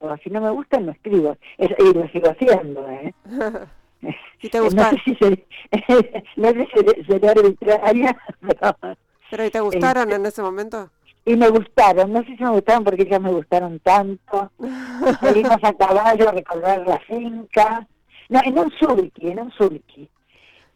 o 0.00 0.16
si 0.18 0.30
no 0.30 0.40
me 0.40 0.50
gustan, 0.50 0.86
no 0.86 0.92
escribo. 0.92 1.36
y 1.58 1.94
lo 1.94 2.08
sigo 2.08 2.30
haciendo, 2.30 2.88
¿eh? 2.88 3.14
¿Y 4.42 4.48
te 4.48 4.60
gusta? 4.60 4.90
No 4.90 4.98
sé 4.98 5.02
si 5.04 5.14
se, 5.14 5.46
no 6.36 6.48
sé 6.48 6.68
si 6.74 7.04
será 7.04 7.30
arbitraria, 7.30 8.16
pero 8.40 8.96
¿Pero 9.32 9.46
y 9.46 9.50
te 9.50 9.60
gustaron 9.60 10.12
en 10.12 10.26
ese 10.26 10.42
momento? 10.42 10.90
Y 11.24 11.36
me 11.36 11.48
gustaron, 11.48 12.12
no 12.12 12.20
sé 12.24 12.36
si 12.36 12.42
me 12.42 12.50
gustaron 12.50 12.84
porque 12.84 13.06
ya 13.06 13.18
me 13.18 13.30
gustaron 13.30 13.78
tanto. 13.78 14.50
Salimos 15.20 15.56
a 15.62 15.72
caballo 15.72 16.28
a 16.28 16.32
recorrer 16.32 16.86
la 16.86 16.98
finca. 16.98 17.86
No, 18.28 18.40
en 18.44 18.58
un 18.58 18.70
surki, 18.72 19.28
en 19.28 19.40
un 19.40 19.50
surki. 19.52 20.06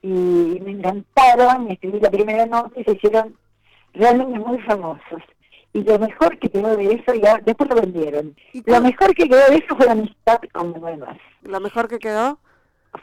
Y 0.01 0.09
me 0.09 0.71
encantaron, 0.71 1.71
escribí 1.71 2.01
la 2.01 2.11
primera 2.11 2.47
nota 2.47 2.81
y 2.81 2.85
se 2.85 2.93
hicieron 2.93 3.37
realmente 3.93 4.39
muy 4.39 4.59
famosos. 4.61 5.23
Y 5.77 5.83
lo 5.85 5.99
mejor 5.99 6.39
que 6.39 6.49
quedó 6.49 6.75
de 6.75 6.87
eso, 6.87 7.13
ya 7.13 7.39
después 7.45 7.69
lo 7.69 7.77
vendieron. 7.77 8.35
Lo 8.65 8.81
mejor 8.81 9.15
que 9.15 9.29
quedó 9.29 9.51
de 9.51 9.57
eso 9.57 9.77
fue 9.77 9.85
la 9.85 9.93
amistad 9.93 10.41
con 10.51 10.71
Manuel 10.73 10.99
Más. 11.01 11.19
¿Lo 11.43 11.61
mejor 11.61 11.87
que 11.87 11.99
quedó? 11.99 12.39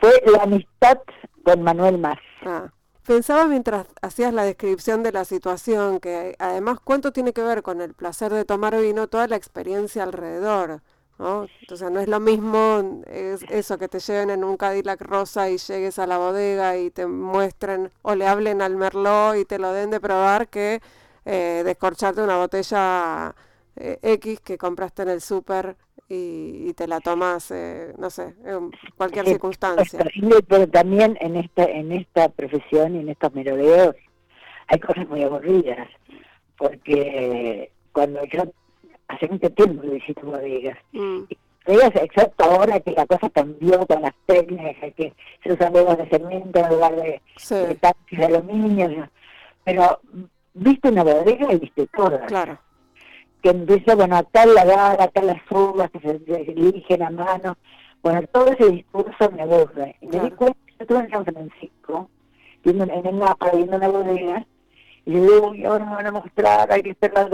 Fue 0.01 0.11
la 0.25 0.41
amistad 0.41 0.97
con 1.43 1.61
Manuel 1.61 1.99
Más. 1.99 2.17
Ah. 2.43 2.71
Pensaba 3.05 3.45
mientras 3.45 3.85
hacías 4.01 4.33
la 4.33 4.43
descripción 4.43 5.03
de 5.03 5.11
la 5.11 5.23
situación 5.23 5.99
que 5.99 6.35
además 6.39 6.79
cuánto 6.83 7.11
tiene 7.11 7.31
que 7.31 7.43
ver 7.43 7.61
con 7.61 7.79
el 7.79 7.93
placer 7.93 8.33
de 8.33 8.43
tomar 8.43 8.75
vino 8.81 9.07
toda 9.07 9.27
la 9.27 9.35
experiencia 9.35 10.01
alrededor, 10.01 10.81
¿no? 11.19 11.45
Entonces 11.61 11.91
no 11.91 11.99
es 11.99 12.07
lo 12.07 12.19
mismo 12.19 13.03
es 13.05 13.43
eso 13.49 13.77
que 13.77 13.87
te 13.87 13.99
lleven 13.99 14.31
en 14.31 14.43
un 14.43 14.57
Cadillac 14.57 14.99
rosa 15.01 15.51
y 15.51 15.57
llegues 15.57 15.99
a 15.99 16.07
la 16.07 16.17
bodega 16.17 16.75
y 16.77 16.89
te 16.89 17.05
muestren 17.05 17.91
o 18.01 18.15
le 18.15 18.25
hablen 18.25 18.63
al 18.63 18.77
merlot 18.77 19.35
y 19.37 19.45
te 19.45 19.59
lo 19.59 19.73
den 19.73 19.91
de 19.91 19.99
probar 19.99 20.47
que 20.47 20.81
eh, 21.25 21.61
descorcharte 21.63 22.21
una 22.21 22.37
botella 22.37 23.33
eh, 23.75 23.97
X 24.01 24.39
que 24.41 24.57
compraste 24.57 25.03
en 25.03 25.09
el 25.09 25.21
súper 25.21 25.75
y, 26.09 26.73
te 26.73 26.87
la 26.87 26.99
tomas, 26.99 27.49
eh, 27.51 27.93
no 27.97 28.09
sé, 28.09 28.35
en 28.45 28.71
cualquier 28.97 29.25
circunstancia. 29.25 29.99
Pero 30.47 30.67
también 30.67 31.17
en 31.21 31.37
esta, 31.37 31.63
en 31.63 31.91
esta 31.91 32.29
profesión 32.29 32.95
y 32.95 32.99
en 32.99 33.09
estos 33.09 33.33
merodeos 33.33 33.95
hay 34.67 34.79
cosas 34.79 35.07
muy 35.07 35.23
aburridas, 35.23 35.87
porque 36.57 37.71
cuando 37.91 38.23
yo 38.25 38.43
hace 39.07 39.27
mucho 39.27 39.49
tiempo 39.51 39.81
visito 39.89 40.21
bodegas, 40.21 40.77
mm. 40.91 41.23
Exacto 41.65 42.43
ahora 42.43 42.79
que 42.81 42.91
la 42.91 43.05
cosa 43.05 43.29
cambió 43.29 43.85
con 43.87 44.01
las 44.01 44.13
técnicas, 44.25 44.93
que 44.95 45.13
se 45.41 45.53
usan 45.53 45.73
huevos 45.73 45.97
de 45.97 46.09
cemento 46.09 46.59
en 46.59 46.69
lugar 46.69 46.95
de, 46.95 47.21
tanques 47.79 48.19
de 48.19 48.25
aluminio, 48.25 49.09
pero 49.63 50.01
viste 50.53 50.89
una 50.89 51.03
bodega 51.03 51.53
y 51.53 51.59
viste 51.59 51.87
todas. 51.87 52.21
Claro 52.27 52.59
que 53.43 53.49
empieza, 53.49 53.95
bueno, 53.95 54.15
acá 54.15 54.45
la 54.45 54.63
vara, 54.63 55.03
acá 55.03 55.21
las 55.21 55.41
uvas 55.51 55.91
que 55.91 55.99
se 55.99 56.17
dirigen 56.53 57.03
a 57.03 57.09
mano. 57.09 57.57
Bueno, 58.01 58.21
todo 58.31 58.47
ese 58.47 58.69
discurso 58.69 59.31
me 59.31 59.41
aburre. 59.41 59.97
Y 59.99 60.07
me 60.07 60.21
di 60.21 60.31
cuenta, 60.31 60.57
yo 60.67 60.75
estuve 60.79 60.99
en 60.99 61.09
San 61.09 61.25
Francisco, 61.25 62.09
viendo, 62.63 62.85
en 62.85 63.05
el 63.05 63.15
mapa, 63.15 63.51
viendo 63.51 63.75
una 63.75 63.89
bodega, 63.89 64.47
y 65.05 65.11
le 65.11 65.21
digo, 65.21 65.53
y 65.53 65.65
ahora 65.65 65.85
me 65.85 65.95
van 65.95 66.07
a 66.07 66.11
mostrar, 66.13 66.71
hay 66.71 66.83
que 66.83 66.91
esperar, 66.91 67.29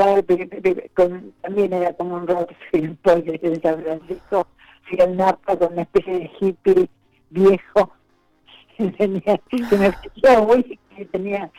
con, 0.95 1.31
también 1.41 1.73
era 1.73 1.93
como 1.93 2.15
un 2.15 2.27
rato 2.27 2.55
porque 3.03 3.39
en 3.43 3.61
San 3.61 3.83
Francisco, 3.83 4.47
fui 4.81 4.99
al 5.01 5.15
Napa 5.15 5.55
con 5.55 5.73
una 5.73 5.83
especie 5.83 6.13
de 6.13 6.31
hippie 6.39 6.89
viejo, 7.29 7.93
tenía, 8.97 9.37
que 9.47 9.77
me 9.77 9.91
parecía 9.91 10.39
muy, 10.41 10.79
que 10.95 11.05
tenía 11.05 11.51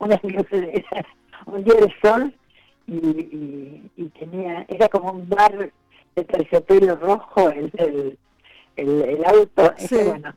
unas 0.00 0.22
luces, 0.24 0.84
un 1.46 1.64
día 1.64 1.74
de 1.74 1.94
sol, 2.02 2.34
y, 2.86 3.82
y, 3.96 4.08
tenía, 4.18 4.66
era 4.68 4.88
como 4.88 5.12
un 5.12 5.28
bar 5.28 5.70
de 6.16 6.24
terciopelo 6.24 6.96
rojo, 6.96 7.50
el, 7.50 7.70
el, 8.76 9.02
el, 9.02 9.24
auto, 9.24 9.72
bueno. 10.04 10.34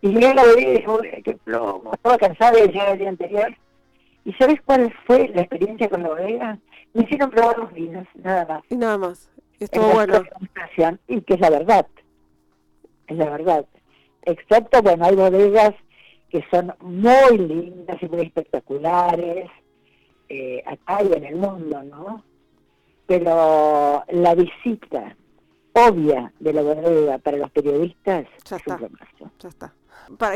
Y 0.00 0.12
yo 0.12 0.34
la 0.34 0.42
vi 0.54 0.64
y 0.64 0.70
dije, 0.72 1.22
qué 1.24 1.34
plomo, 1.34 1.92
estaba 1.94 2.18
cansada 2.18 2.52
de 2.52 2.66
llegar 2.66 2.92
el 2.92 2.98
día 2.98 3.08
anterior. 3.08 3.56
¿Y 4.24 4.32
sabes 4.34 4.60
cuál 4.64 4.92
fue 5.06 5.28
la 5.28 5.42
experiencia 5.42 5.88
con 5.88 6.02
la 6.02 6.08
bodega? 6.08 6.58
Me 6.94 7.04
hicieron 7.04 7.30
probar 7.30 7.58
los 7.58 7.72
vinos, 7.72 8.06
nada 8.14 8.44
más. 8.46 8.62
Y 8.70 8.76
nada 8.76 8.98
más. 8.98 9.30
Estuvo 9.60 9.86
bueno. 9.92 10.22
Y 11.08 11.20
que 11.20 11.34
es 11.34 11.40
la 11.40 11.50
verdad. 11.50 11.86
Es 13.06 13.16
la 13.16 13.30
verdad. 13.30 13.66
Excepto, 14.22 14.82
bueno, 14.82 15.04
hay 15.04 15.14
bodegas 15.14 15.74
que 16.34 16.44
son 16.50 16.74
muy 16.80 17.38
lindas 17.38 18.02
y 18.02 18.08
muy 18.08 18.22
espectaculares, 18.22 19.48
eh, 20.28 20.64
acá 20.66 21.00
y 21.04 21.12
en 21.12 21.24
el 21.26 21.36
mundo, 21.36 21.80
¿no? 21.84 22.24
Pero 23.06 24.02
la 24.08 24.34
visita 24.34 25.16
obvia 25.74 26.32
de 26.40 26.52
la 26.52 26.62
bodega 26.62 27.18
para 27.18 27.36
los 27.36 27.52
periodistas 27.52 28.26
ya 28.44 28.56
está, 28.56 28.80
ya 29.38 29.48
está. 29.48 29.74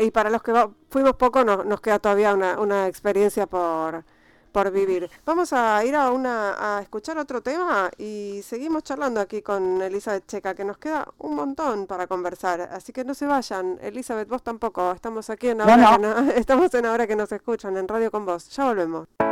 y 0.01 0.11
para 0.11 0.29
los 0.29 0.41
que 0.41 0.53
fuimos 0.89 1.15
poco 1.15 1.43
nos 1.43 1.81
queda 1.81 1.99
todavía 1.99 2.33
una, 2.33 2.57
una 2.61 2.87
experiencia 2.87 3.45
por, 3.45 4.05
por 4.51 4.71
vivir. 4.71 5.09
Vamos 5.25 5.53
a 5.53 5.83
ir 5.85 5.95
a 5.95 6.11
una 6.11 6.77
a 6.77 6.81
escuchar 6.81 7.17
otro 7.17 7.41
tema 7.41 7.89
y 7.97 8.41
seguimos 8.43 8.83
charlando 8.83 9.19
aquí 9.19 9.41
con 9.41 9.81
Elizabeth 9.81 10.27
Checa, 10.27 10.53
que 10.55 10.63
nos 10.63 10.77
queda 10.77 11.07
un 11.19 11.35
montón 11.35 11.87
para 11.87 12.07
conversar. 12.07 12.61
Así 12.61 12.91
que 12.93 13.03
no 13.03 13.13
se 13.13 13.25
vayan. 13.25 13.77
Elizabeth, 13.81 14.27
vos 14.27 14.43
tampoco. 14.43 14.91
Estamos 14.91 15.29
aquí 15.29 15.49
en 15.49 15.61
ahora, 15.61 16.25
estamos 16.35 16.73
en 16.73 16.85
ahora 16.85 17.07
que 17.07 17.15
nos 17.15 17.31
escuchan 17.31 17.77
en 17.77 17.87
Radio 17.87 18.11
con 18.11 18.25
vos. 18.25 18.49
Ya 18.49 18.65
volvemos. 18.65 19.28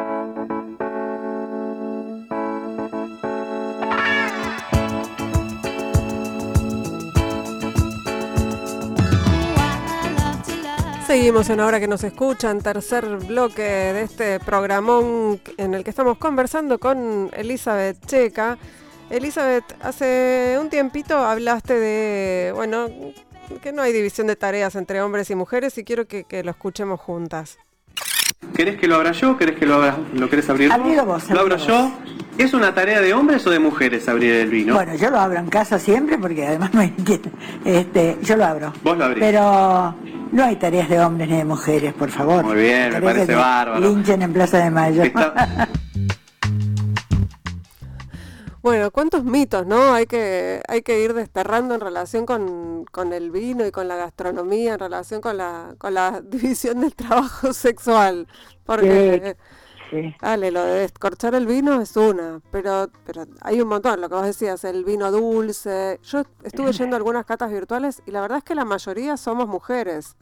Seguimos 11.07 11.49
en 11.49 11.61
Ahora 11.61 11.79
que 11.79 11.87
nos 11.87 12.03
escuchan, 12.03 12.59
tercer 12.59 13.05
bloque 13.05 13.61
de 13.61 14.01
este 14.01 14.41
programón 14.41 15.39
en 15.55 15.73
el 15.73 15.85
que 15.85 15.89
estamos 15.89 16.17
conversando 16.17 16.81
con 16.81 17.29
Elizabeth 17.31 18.05
Checa. 18.05 18.57
Elizabeth, 19.09 19.63
hace 19.79 20.57
un 20.59 20.69
tiempito 20.69 21.17
hablaste 21.17 21.75
de, 21.75 22.51
bueno, 22.53 22.89
que 23.61 23.71
no 23.71 23.83
hay 23.83 23.93
división 23.93 24.27
de 24.27 24.35
tareas 24.35 24.75
entre 24.75 25.01
hombres 25.01 25.29
y 25.29 25.35
mujeres 25.35 25.77
y 25.77 25.85
quiero 25.85 26.09
que, 26.09 26.25
que 26.25 26.43
lo 26.43 26.51
escuchemos 26.51 26.99
juntas. 26.99 27.57
¿Querés 28.55 28.77
que 28.79 28.87
lo 28.87 28.95
abra 28.95 29.11
yo? 29.11 29.37
¿Querés 29.37 29.55
que 29.57 29.65
lo 29.65 29.75
abra? 29.75 29.97
¿Lo 30.13 30.29
querés 30.29 30.49
abrir? 30.49 30.71
Abrilo 30.71 31.05
vos, 31.05 31.29
¿Lo 31.29 31.39
abro 31.41 31.57
yo? 31.57 31.91
¿Es 32.37 32.53
una 32.53 32.73
tarea 32.73 33.01
de 33.01 33.13
hombres 33.13 33.45
o 33.47 33.49
de 33.49 33.59
mujeres 33.59 34.07
abrir 34.07 34.33
el 34.35 34.49
vino? 34.49 34.75
Bueno, 34.75 34.95
yo 34.95 35.09
lo 35.09 35.19
abro 35.19 35.39
en 35.39 35.47
casa 35.47 35.79
siempre 35.79 36.17
porque 36.17 36.45
además 36.45 36.73
me 36.73 36.85
entiendo. 36.85 37.29
Este, 37.65 38.17
yo 38.21 38.35
lo 38.37 38.45
abro. 38.45 38.73
Vos 38.83 38.97
lo 38.97 39.05
abrís. 39.05 39.23
Pero 39.23 39.95
no 40.31 40.43
hay 40.43 40.55
tareas 40.55 40.87
de 40.89 40.99
hombres 40.99 41.29
ni 41.29 41.37
de 41.37 41.45
mujeres, 41.45 41.93
por 41.93 42.09
favor. 42.09 42.43
Muy 42.45 42.57
bien, 42.57 42.93
me 42.93 43.01
parece 43.01 43.33
bárbaro. 43.35 43.79
Linchen 43.81 44.21
en 44.21 44.33
Plaza 44.33 44.57
de 44.59 44.69
Mayo. 44.71 45.03
Está- 45.03 45.67
Bueno, 48.67 48.91
cuántos 48.91 49.23
mitos, 49.23 49.65
¿no? 49.65 49.93
Hay 49.93 50.07
que, 50.07 50.61
hay 50.67 50.81
que 50.81 50.99
ir 51.01 51.13
desterrando 51.13 51.73
en 51.73 51.79
relación 51.79 52.25
con, 52.25 52.83
con 52.91 53.13
el 53.13 53.31
vino 53.31 53.65
y 53.65 53.71
con 53.71 53.87
la 53.87 53.95
gastronomía, 53.95 54.73
en 54.73 54.79
relación 54.79 55.21
con 55.21 55.37
la, 55.37 55.75
con 55.77 55.93
la 55.93 56.19
división 56.25 56.81
del 56.81 56.93
trabajo 56.93 57.53
sexual. 57.53 58.27
Porque, 58.65 59.37
Sí. 59.89 60.13
dale, 60.21 60.51
lo 60.51 60.63
de 60.65 60.81
descorchar 60.81 61.33
el 61.33 61.47
vino 61.47 61.81
es 61.81 61.95
una, 61.95 62.41
pero, 62.51 62.89
pero 63.05 63.23
hay 63.39 63.61
un 63.61 63.69
montón, 63.69 64.01
lo 64.01 64.09
que 64.09 64.15
vos 64.15 64.25
decías, 64.25 64.65
el 64.65 64.83
vino 64.83 65.09
dulce. 65.13 65.97
Yo 66.03 66.23
estuve 66.43 66.73
yendo 66.73 66.97
a 66.97 66.97
algunas 66.97 67.25
catas 67.25 67.49
virtuales 67.49 68.03
y 68.05 68.11
la 68.11 68.19
verdad 68.19 68.39
es 68.39 68.43
que 68.43 68.53
la 68.55 68.65
mayoría 68.65 69.15
somos 69.15 69.47
mujeres 69.47 70.17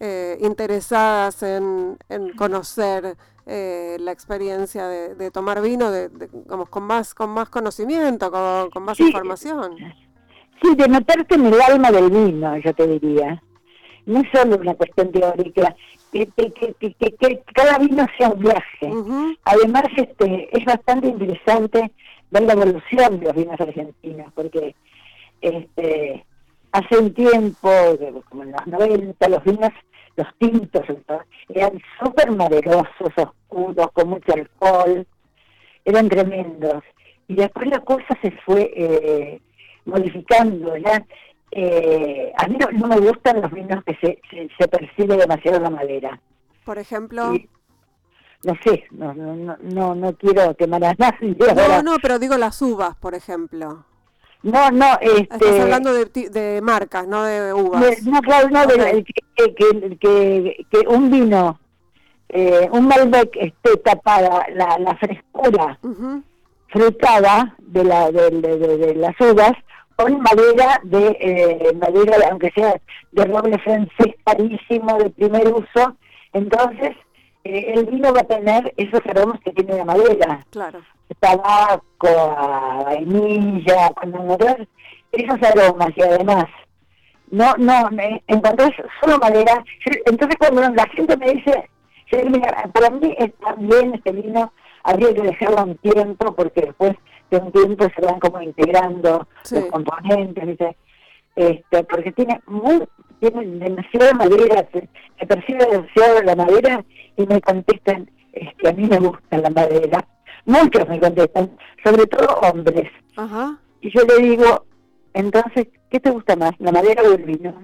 eh, 0.00 0.38
interesadas 0.40 1.42
en, 1.44 1.98
en 2.08 2.34
conocer 2.36 3.16
eh, 3.46 3.96
la 4.00 4.12
experiencia 4.12 4.86
de, 4.88 5.14
de 5.14 5.30
tomar 5.30 5.60
vino 5.60 5.90
de, 5.90 6.08
de- 6.08 6.28
como 6.48 6.66
con 6.66 6.84
más 6.84 7.14
con 7.14 7.30
más 7.30 7.48
conocimiento, 7.50 8.30
con, 8.30 8.70
con 8.70 8.82
más 8.84 8.96
Sí. 8.96 9.04
información. 9.06 9.76
Sí, 10.62 10.74
de 10.76 10.88
meterte 10.88 11.34
en 11.34 11.46
el 11.46 11.60
alma 11.60 11.90
del 11.90 12.10
vino, 12.10 12.56
yo 12.58 12.72
te 12.74 12.86
diría. 12.86 13.42
No 14.06 14.20
es 14.20 14.26
solo 14.32 14.56
una 14.56 14.74
cuestión 14.74 15.10
teórica, 15.12 15.74
que, 16.12 16.26
que, 16.28 16.52
que, 16.52 16.74
que- 16.74 16.94
que- 16.94 17.14
que 17.16 17.42
cada 17.54 17.78
vino 17.78 18.06
sea 18.16 18.28
un 18.30 18.38
viaje. 18.40 19.36
Además, 19.44 19.84
este, 19.96 20.48
es 20.56 20.64
bastante 20.64 21.08
interesante 21.08 21.90
ver 22.30 22.42
la 22.44 22.52
evolución 22.54 23.18
de 23.20 23.26
los 23.26 23.34
vinos 23.34 23.60
argentinos, 23.60 24.32
porque 24.34 24.74
este, 25.40 26.24
hace 26.72 26.98
un 26.98 27.12
tiempo, 27.14 27.68
como 28.28 28.42
en 28.44 28.52
los 28.52 28.66
90, 28.66 29.28
los 29.28 29.44
vinos, 29.44 29.70
los 30.16 30.26
tintos, 30.38 30.82
eran 31.48 31.80
súper 32.02 32.30
maderosos, 32.32 33.10
oscuros, 33.16 33.90
con 33.92 34.08
mucho 34.08 34.32
alcohol, 34.32 35.06
eran 35.84 36.08
tremendos. 36.08 36.82
Y 37.28 37.34
después 37.34 37.66
la 37.68 37.80
cosa 37.80 38.06
se 38.22 38.30
fue 38.44 38.70
eh, 38.76 39.40
modificando, 39.84 40.76
¿ya? 40.76 41.04
Eh, 41.50 42.32
a 42.36 42.46
mí 42.48 42.56
no, 42.58 42.66
no 42.72 42.88
me 42.88 42.96
gustan 43.06 43.40
los 43.40 43.50
vinos 43.52 43.82
que 43.84 43.94
se, 43.96 44.20
se, 44.30 44.48
se 44.58 44.68
percibe 44.68 45.16
demasiado 45.16 45.60
la 45.60 45.70
madera. 45.70 46.20
Por 46.64 46.78
ejemplo, 46.78 47.34
Y- 47.34 47.48
no 48.42 48.54
sé, 48.62 48.84
no, 48.90 49.14
no, 49.14 49.34
no, 49.36 49.56
no, 49.62 49.94
no 49.94 50.12
quiero 50.16 50.54
quemar 50.56 50.84
a 50.84 50.94
nadie. 50.98 51.34
no, 51.38 51.46
ahora. 51.62 51.82
no, 51.82 51.96
pero 52.02 52.18
digo 52.18 52.36
las 52.36 52.60
uvas, 52.60 52.96
por 52.96 53.14
ejemplo. 53.14 53.84
No, 54.44 54.70
no, 54.70 54.86
este, 55.00 55.22
Estás 55.34 55.60
hablando 55.60 55.92
de, 55.92 56.04
de 56.30 56.60
marcas, 56.62 57.06
no 57.08 57.24
de 57.24 57.52
uvas. 57.52 57.80
de- 57.80 58.10
no, 58.10 58.20
claro, 58.20 58.48
no, 58.50 58.66
de- 58.66 59.04
que, 59.04 59.54
que, 59.54 59.96
que, 59.98 60.66
que 60.70 60.88
un 60.88 61.10
vino, 61.10 61.58
eh, 62.28 62.68
un 62.70 62.86
Malbec 62.86 63.34
esté 63.36 63.76
tapada 63.78 64.46
la, 64.54 64.78
la 64.78 64.94
frescura 64.96 65.78
frutada 66.68 67.54
de, 67.58 67.84
la, 67.84 68.10
de, 68.10 68.30
de- 68.30 68.58
de- 68.58 68.76
de 68.78 68.94
las 68.94 69.14
uvas 69.20 69.52
con 69.96 70.20
madera 70.20 70.80
de 70.82 71.16
eh, 71.20 71.72
madera, 71.74 72.16
aunque 72.30 72.50
sea 72.54 72.74
de 73.12 73.24
roble 73.26 73.58
francés 73.60 74.14
carísimo 74.24 74.98
de 74.98 75.10
primer 75.10 75.46
uso, 75.52 75.96
entonces 76.32 76.96
eh, 77.44 77.72
el 77.74 77.86
vino 77.86 78.12
va 78.12 78.20
a 78.20 78.24
tener 78.24 78.72
esos 78.76 79.00
aromas 79.06 79.40
que 79.40 79.52
tiene 79.52 79.76
la 79.76 79.84
madera. 79.84 80.40
claro. 80.50 80.80
tabaco, 81.20 82.84
vainilla, 82.84 83.90
honor, 84.02 84.66
esos 85.12 85.42
aromas 85.42 85.90
y 85.96 86.02
además 86.02 86.44
no, 87.30 87.52
no, 87.58 87.90
me 87.90 88.22
encontrás 88.26 88.70
solo 89.00 89.18
madera. 89.18 89.64
Entonces 90.06 90.36
cuando 90.38 90.62
la 90.62 90.86
gente 90.88 91.16
me 91.16 91.32
dice, 91.32 91.68
mira, 92.28 92.68
para 92.72 92.90
mí 92.90 93.14
está 93.18 93.54
bien 93.58 93.94
este 93.94 94.12
vino, 94.12 94.52
habría 94.82 95.14
que 95.14 95.22
dejarlo 95.22 95.64
un 95.64 95.76
tiempo 95.78 96.32
porque 96.34 96.60
después 96.62 96.92
de 97.30 97.38
un 97.38 97.52
tiempo 97.52 97.86
se 97.94 98.06
van 98.06 98.20
como 98.20 98.40
integrando 98.40 99.26
Sí. 99.42 99.56
los 99.56 99.64
componentes, 99.66 100.46
¿viste? 100.46 100.76
Este, 101.36 101.82
porque 101.84 102.12
tiene 102.12 102.40
muy, 102.46 102.84
tiene 103.20 103.44
demasiada 103.58 104.12
madera, 104.14 104.68
se, 104.72 104.88
se 105.18 105.26
percibe 105.26 105.66
demasiado 105.66 106.22
la 106.22 106.36
madera 106.36 106.84
y 107.16 107.26
me 107.26 107.40
contestan, 107.40 108.10
este, 108.32 108.68
a 108.68 108.72
mí 108.72 108.86
me 108.86 108.98
gusta 108.98 109.38
la 109.38 109.50
madera. 109.50 110.06
Muchos 110.46 110.88
me 110.88 111.00
contestan, 111.00 111.50
sobre 111.82 112.06
todo 112.06 112.26
hombres. 112.40 112.90
Ajá. 113.16 113.58
Y 113.80 113.90
yo 113.90 114.02
le 114.04 114.26
digo, 114.28 114.64
entonces, 115.14 115.68
¿qué 115.90 116.00
te 116.00 116.10
gusta 116.10 116.36
más, 116.36 116.52
la 116.58 116.70
madera 116.72 117.02
o 117.02 117.12
el 117.14 117.24
vino? 117.24 117.54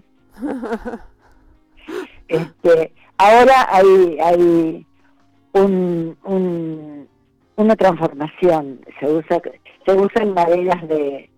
este, 2.28 2.92
ahora 3.18 3.68
hay, 3.70 4.18
hay 4.22 4.86
un, 5.52 6.16
un- 6.24 7.08
una 7.56 7.76
transformación, 7.76 8.80
se 8.98 9.06
usa, 9.06 9.40
se 9.84 9.92
usan 9.94 10.32
maderas 10.32 10.88
de, 10.88 11.28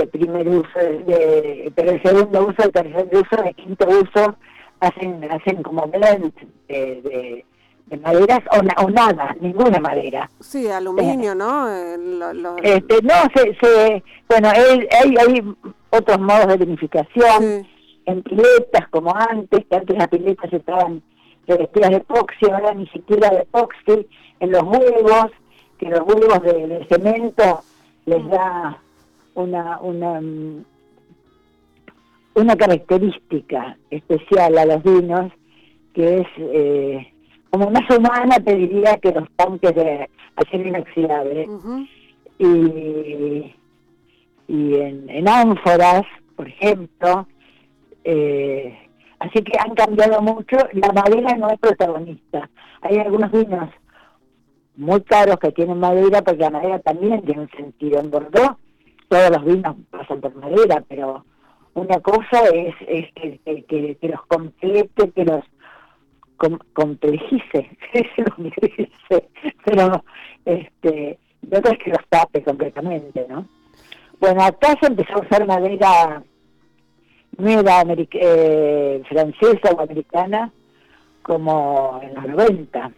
de 0.00 0.06
primer 0.06 0.48
uso, 0.48 0.78
de, 0.78 1.72
pero 1.74 1.90
el 1.92 2.02
segundo 2.02 2.46
uso, 2.46 2.62
el 2.64 2.72
tercer 2.72 3.08
uso, 3.12 3.44
el 3.44 3.54
quinto 3.54 3.86
uso, 3.88 4.36
hacen, 4.80 5.24
hacen 5.30 5.62
como 5.62 5.86
blend 5.86 6.32
de, 6.68 7.00
de, 7.02 7.44
de 7.86 7.96
maderas 7.98 8.40
o, 8.52 8.62
na- 8.62 8.74
o 8.84 8.90
nada, 8.90 9.36
ninguna 9.40 9.80
madera. 9.80 10.30
Sí, 10.40 10.68
aluminio, 10.68 11.34
¿no? 11.34 11.66
Lo- 11.96 12.32
lo- 12.32 12.56
Este, 12.58 13.02
no, 13.02 13.14
se, 13.34 13.54
se, 13.60 14.02
bueno, 14.28 14.48
hay, 14.50 14.86
hay, 15.02 15.14
hay 15.16 15.54
otros 15.90 16.18
modos 16.20 16.46
de 16.48 16.56
vinificación, 16.58 17.42
sí. 17.62 17.70
en 18.06 18.22
piletas 18.22 18.88
como 18.90 19.14
antes, 19.14 19.64
que 19.68 19.76
antes 19.76 19.96
las 19.96 20.08
piletas 20.08 20.52
estaban 20.52 21.02
revestidas 21.46 21.90
de 21.90 21.96
epoxi, 21.96 22.50
ahora 22.50 22.74
ni 22.74 22.86
siquiera 22.88 23.30
de 23.30 23.38
epoxi, 23.42 24.06
en 24.40 24.52
los 24.52 24.62
huevos, 24.62 25.30
que 25.78 25.88
los 25.88 26.00
huevos 26.00 26.42
de, 26.42 26.66
de 26.66 26.86
cemento 26.88 27.60
les 28.04 28.28
da 28.28 28.78
una, 29.38 29.80
una, 29.80 30.20
una 32.34 32.56
característica 32.56 33.76
especial 33.90 34.58
a 34.58 34.64
los 34.66 34.82
vinos, 34.82 35.32
que 35.94 36.18
es 36.18 36.26
eh, 36.38 37.12
como 37.50 37.70
más 37.70 37.88
humana, 37.96 38.36
te 38.44 38.54
diría, 38.54 38.96
que 38.98 39.12
los 39.12 39.28
tanques 39.36 39.74
de 39.74 40.08
acero 40.36 40.68
inoxidable 40.68 41.48
y, 42.38 43.54
y 44.48 44.74
en, 44.74 45.08
en 45.10 45.28
ánforas, 45.28 46.02
por 46.36 46.46
ejemplo. 46.48 47.26
eh, 48.04 48.78
así 49.18 49.42
que 49.42 49.58
han 49.58 49.74
cambiado 49.74 50.22
mucho. 50.22 50.56
La 50.72 50.92
madera 50.92 51.36
no 51.36 51.48
es 51.50 51.58
protagonista. 51.58 52.48
Hay 52.82 52.98
algunos 52.98 53.32
vinos 53.32 53.70
muy 54.76 55.00
caros 55.02 55.38
que 55.40 55.50
tienen 55.50 55.80
madera, 55.80 56.22
porque 56.22 56.40
la 56.42 56.50
madera 56.50 56.78
también 56.78 57.22
tiene 57.22 57.40
un 57.42 57.50
sentido. 57.50 57.98
En 57.98 58.10
Bordeaux 58.10 58.56
todos 59.08 59.30
los 59.30 59.44
vinos 59.44 59.76
pasan 59.90 60.20
por 60.20 60.34
madera, 60.36 60.82
pero 60.88 61.24
una 61.74 62.00
cosa 62.00 62.44
es, 62.52 62.74
es 62.86 63.12
que, 63.14 63.96
los 64.02 64.26
complete, 64.26 65.10
que 65.10 65.24
los 65.24 65.44
com- 66.36 66.58
complejice, 66.72 67.70
pero 69.64 70.02
este, 70.44 71.18
otra 71.50 71.72
es 71.72 71.78
que 71.78 71.90
los 71.90 72.06
tape 72.08 72.42
completamente, 72.42 73.26
¿no? 73.28 73.46
Bueno, 74.20 74.42
acá 74.42 74.74
se 74.80 74.88
empezó 74.88 75.14
a 75.14 75.20
usar 75.20 75.46
madera 75.46 76.22
nueva 77.36 77.84
eh, 77.86 79.02
francesa 79.08 79.70
o 79.76 79.80
americana 79.80 80.52
como 81.22 82.00
en 82.02 82.14
los 82.14 82.26
90 82.26 82.90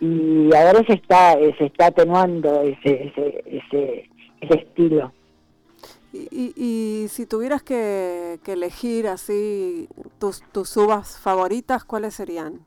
y 0.00 0.54
ahora 0.54 0.84
se 0.86 0.92
está 0.92 1.32
se 1.58 1.64
está 1.64 1.86
atenuando 1.86 2.62
ese 2.62 3.08
ese 3.08 3.42
ese, 3.46 4.10
ese 4.40 4.54
estilo 4.60 5.12
Y, 6.12 6.28
y- 6.30 6.52
y 7.04 7.08
si 7.08 7.26
tuvieras 7.26 7.62
que, 7.62 8.40
que 8.42 8.52
elegir 8.54 9.08
así 9.08 9.88
tus, 10.18 10.42
tus 10.52 10.74
uvas 10.76 11.18
favoritas, 11.18 11.84
¿cuáles 11.84 12.14
serían? 12.14 12.64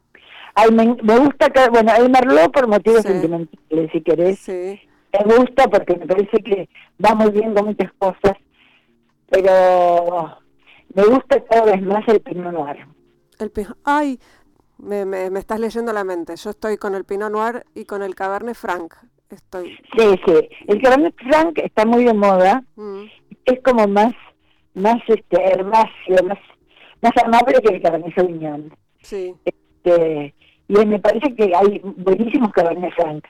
Ay, 0.54 0.70
me, 0.72 0.96
me 1.02 1.18
gusta 1.18 1.50
que 1.50 1.70
bueno 1.70 1.92
el 1.96 2.10
merlot 2.10 2.52
por 2.52 2.68
motivos 2.68 3.02
Sí. 3.02 3.08
sentimentales 3.08 3.90
si 3.92 4.02
querés 4.02 4.40
Sí. 4.40 4.80
me 5.26 5.36
gusta 5.38 5.68
porque 5.70 5.96
me 5.98 6.06
parece 6.06 6.38
que 6.44 6.70
va 7.04 7.16
muy 7.16 7.32
bien 7.32 7.54
con 7.56 7.66
muchas 7.66 7.92
cosas 7.98 8.38
pero 9.30 10.38
me 10.94 11.04
gusta 11.06 11.44
cada 11.46 11.66
vez 11.66 11.82
más 11.82 12.08
el 12.08 12.20
pinot 12.22 12.54
noir 12.54 12.86
El 13.40 13.50
pi- 13.52 13.66
Ay, 13.84 14.20
me, 14.78 15.06
me, 15.06 15.30
me 15.30 15.40
estás 15.40 15.60
leyendo 15.60 15.94
la 15.94 16.04
mente. 16.04 16.36
Yo 16.36 16.50
estoy 16.52 16.78
con 16.78 16.96
el 16.96 17.06
Pinot 17.06 17.32
Noir 17.32 17.66
y 17.76 17.86
con 17.86 18.02
el 18.04 18.14
Cabernet 18.16 18.56
Franc. 18.56 18.94
Estoy. 19.32 19.78
sí 19.98 20.20
sí 20.26 20.50
el 20.68 20.82
Cabernet 20.82 21.16
Franc 21.18 21.58
está 21.60 21.86
muy 21.86 22.04
de 22.04 22.14
moda 22.14 22.64
mm, 22.76 23.04
es 23.46 23.60
como 23.64 23.88
más 23.88 24.14
más 24.74 25.02
este 25.08 25.42
herbáceo 25.42 26.24
más 26.28 26.40
más 27.02 27.14
amable 27.24 27.60
que 27.62 27.76
el 27.76 27.82
Cabernet 27.82 28.14
Sauvignon 28.16 28.74
sí. 29.02 29.34
este, 29.46 30.34
Y 30.68 30.86
me 30.86 31.00
parece 31.00 31.36
que 31.36 31.54
hay 31.54 31.82
buenísimos 31.84 32.52
Cabernet 32.54 32.94
Franc. 32.94 33.26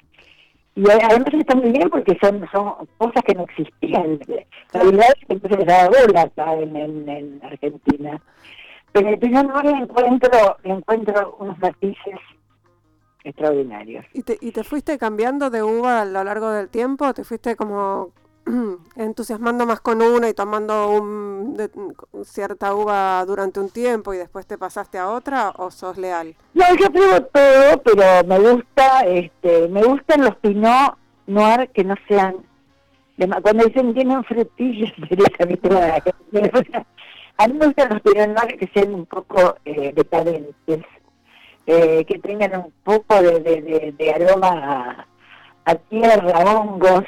Y 0.75 0.83
además 0.89 1.33
está 1.33 1.55
muy 1.55 1.71
bien 1.71 1.89
porque 1.89 2.17
son 2.21 2.47
son 2.51 2.87
cosas 2.97 3.23
que 3.25 3.33
no 3.33 3.43
existían. 3.43 4.19
La 4.73 4.83
verdad 4.83 5.07
es 5.27 5.41
que 5.41 5.49
se 5.49 5.57
les 5.57 5.65
da 5.65 5.89
bola 5.89 6.21
acá 6.21 6.53
en, 6.53 6.75
en, 6.75 7.41
Argentina. 7.43 8.21
Pero 8.91 9.07
en 9.07 9.13
el 9.13 9.19
Pinot 9.19 9.47
Noir 9.47 9.75
encuentro, 9.81 10.57
encuentro 10.63 11.35
unos 11.39 11.57
matices 11.59 12.19
extraordinarios. 13.23 14.05
¿Y 14.13 14.23
te, 14.23 14.37
¿Y 14.41 14.51
te 14.51 14.63
fuiste 14.63 14.97
cambiando 14.97 15.49
de 15.49 15.63
uva 15.63 16.01
a 16.01 16.05
lo 16.05 16.23
largo 16.23 16.51
del 16.51 16.69
tiempo? 16.69 17.13
¿Te 17.13 17.23
fuiste 17.23 17.55
como 17.55 18.11
entusiasmando 18.95 19.65
más 19.65 19.81
con 19.81 20.01
una 20.01 20.29
y 20.29 20.33
tomando 20.33 20.89
un, 20.89 21.57
cierta 22.23 22.73
uva 22.73 23.23
durante 23.25 23.59
un 23.59 23.69
tiempo 23.69 24.13
y 24.13 24.17
después 24.17 24.45
te 24.45 24.57
pasaste 24.57 24.97
a 24.97 25.09
otra 25.09 25.51
o 25.57 25.71
sos 25.71 25.97
leal? 25.97 26.35
No, 26.53 26.65
yo 26.75 26.91
pruebo 26.91 27.25
todo, 27.25 27.81
pero 27.83 28.27
me 28.27 28.39
gusta, 28.39 29.01
este, 29.01 29.67
me 29.67 29.83
gustan 29.83 30.21
los 30.21 30.35
pinot 30.37 30.97
noir 31.27 31.69
que 31.73 31.83
no 31.83 31.95
sean, 32.07 32.37
cuando 33.17 33.65
dicen 33.65 33.93
tienen 33.93 34.23
frutillas, 34.23 34.91
a 37.37 37.47
mí 37.47 37.53
me 37.53 37.65
gustan 37.67 37.89
los 37.89 38.01
pinot 38.01 38.29
noir 38.29 38.57
que 38.57 38.67
sean 38.73 38.93
un 38.93 39.05
poco 39.05 39.55
eh, 39.65 39.93
decadentes, 39.95 40.85
eh, 41.65 42.05
que 42.05 42.19
tengan 42.19 42.55
un 42.65 42.73
poco 42.83 43.21
de, 43.21 43.93
de, 43.97 44.11
aroma 44.11 45.07
a, 45.65 45.75
tierra, 45.75 46.39
hongos 46.39 47.03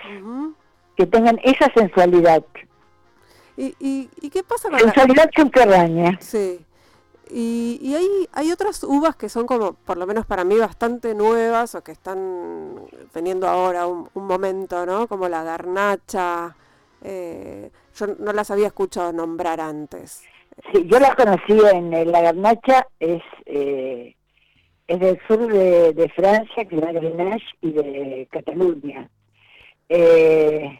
que 0.95 1.05
tengan 1.07 1.39
esa 1.43 1.71
sensualidad. 1.73 2.43
¿Y, 3.55 3.75
y, 3.79 4.29
qué 4.29 4.43
pasa 4.43 4.69
con 4.69 4.79
Sensualidad 4.79 5.29
la... 5.65 6.17
Sí. 6.19 6.59
Y, 7.29 7.79
y 7.81 7.95
hay, 7.95 8.07
hay 8.33 8.51
otras 8.51 8.83
uvas 8.83 9.15
que 9.15 9.29
son 9.29 9.45
como, 9.45 9.73
por 9.73 9.97
lo 9.97 10.05
menos 10.05 10.25
para 10.25 10.43
mí, 10.43 10.57
bastante 10.57 11.15
nuevas 11.15 11.73
o 11.75 11.83
que 11.83 11.91
están 11.91 12.75
teniendo 13.11 13.47
ahora 13.47 13.87
un, 13.87 14.09
momento, 14.13 14.85
¿no? 14.85 15.07
Como 15.07 15.29
la 15.29 15.43
garnacha. 15.43 16.55
Eh, 17.01 17.71
yo 17.95 18.07
no 18.19 18.33
las 18.33 18.51
había 18.51 18.67
escuchado 18.67 19.13
nombrar 19.13 19.61
antes. 19.61 20.23
Sí, 20.71 20.85
yo 20.87 20.99
las 20.99 21.15
conocí 21.15 21.59
en, 21.71 22.11
la 22.11 22.21
garnacha, 22.21 22.87
es, 22.99 23.23
eh, 23.45 24.15
es 24.87 24.99
del 24.99 25.19
sur 25.27 25.47
de, 25.47 26.11
Francia, 26.15 26.65
que 26.65 26.75
es 26.75 26.81
la 26.81 26.91
Grenache, 26.91 27.45
y 27.61 27.71
de 27.71 28.27
Cataluña. 28.31 29.09
Eh, 29.89 30.79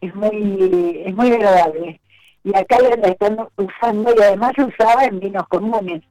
es 0.00 0.14
muy 0.14 1.02
es 1.06 1.14
muy 1.14 1.32
agradable. 1.32 2.00
Y 2.44 2.56
acá 2.56 2.78
la 2.80 3.08
están 3.08 3.36
usando 3.56 4.14
y 4.16 4.22
además 4.22 4.52
usaba 4.58 5.04
en 5.04 5.20
vinos 5.20 5.46
comunes. 5.48 6.02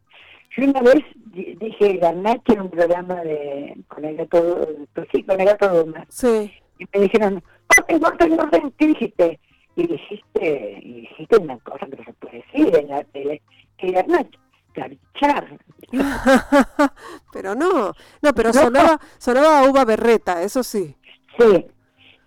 Yo 0.55 0.65
una 0.65 0.81
vez 0.81 1.03
dije 1.33 1.97
Garnache 1.97 2.53
en 2.53 2.61
un 2.61 2.69
programa 2.69 3.15
de 3.21 3.77
con 3.87 4.05
el 4.05 4.17
gato, 4.17 4.67
pues 4.93 5.07
sí, 5.13 5.23
con 5.23 5.39
el 5.39 5.47
gato 5.47 5.85
Sí. 6.09 6.51
Y 6.79 6.85
me 6.93 7.03
dijeron, 7.03 7.43
corten, 7.67 7.99
corten, 7.99 8.37
corten, 8.37 8.73
¿qué 8.77 8.87
dijiste? 8.87 9.39
Y 9.75 9.87
dijiste, 9.87 10.79
y 10.81 11.01
dijiste 11.01 11.37
una 11.37 11.57
cosa 11.59 11.85
que 11.85 11.97
no 11.97 12.03
se 12.03 12.13
puede 12.13 12.43
decir 12.53 12.75
en 12.75 12.87
la 12.89 13.03
tele, 13.05 13.41
que 13.77 13.91
Garnache, 13.91 14.39
carchar. 14.73 15.57
pero 17.33 17.55
no, 17.55 17.93
no, 18.21 18.33
pero 18.33 18.53
sonaba, 18.53 18.99
sonaba 19.17 19.69
uva 19.69 19.85
berreta, 19.85 20.41
eso 20.41 20.63
sí. 20.63 20.95
Sí, 21.37 21.65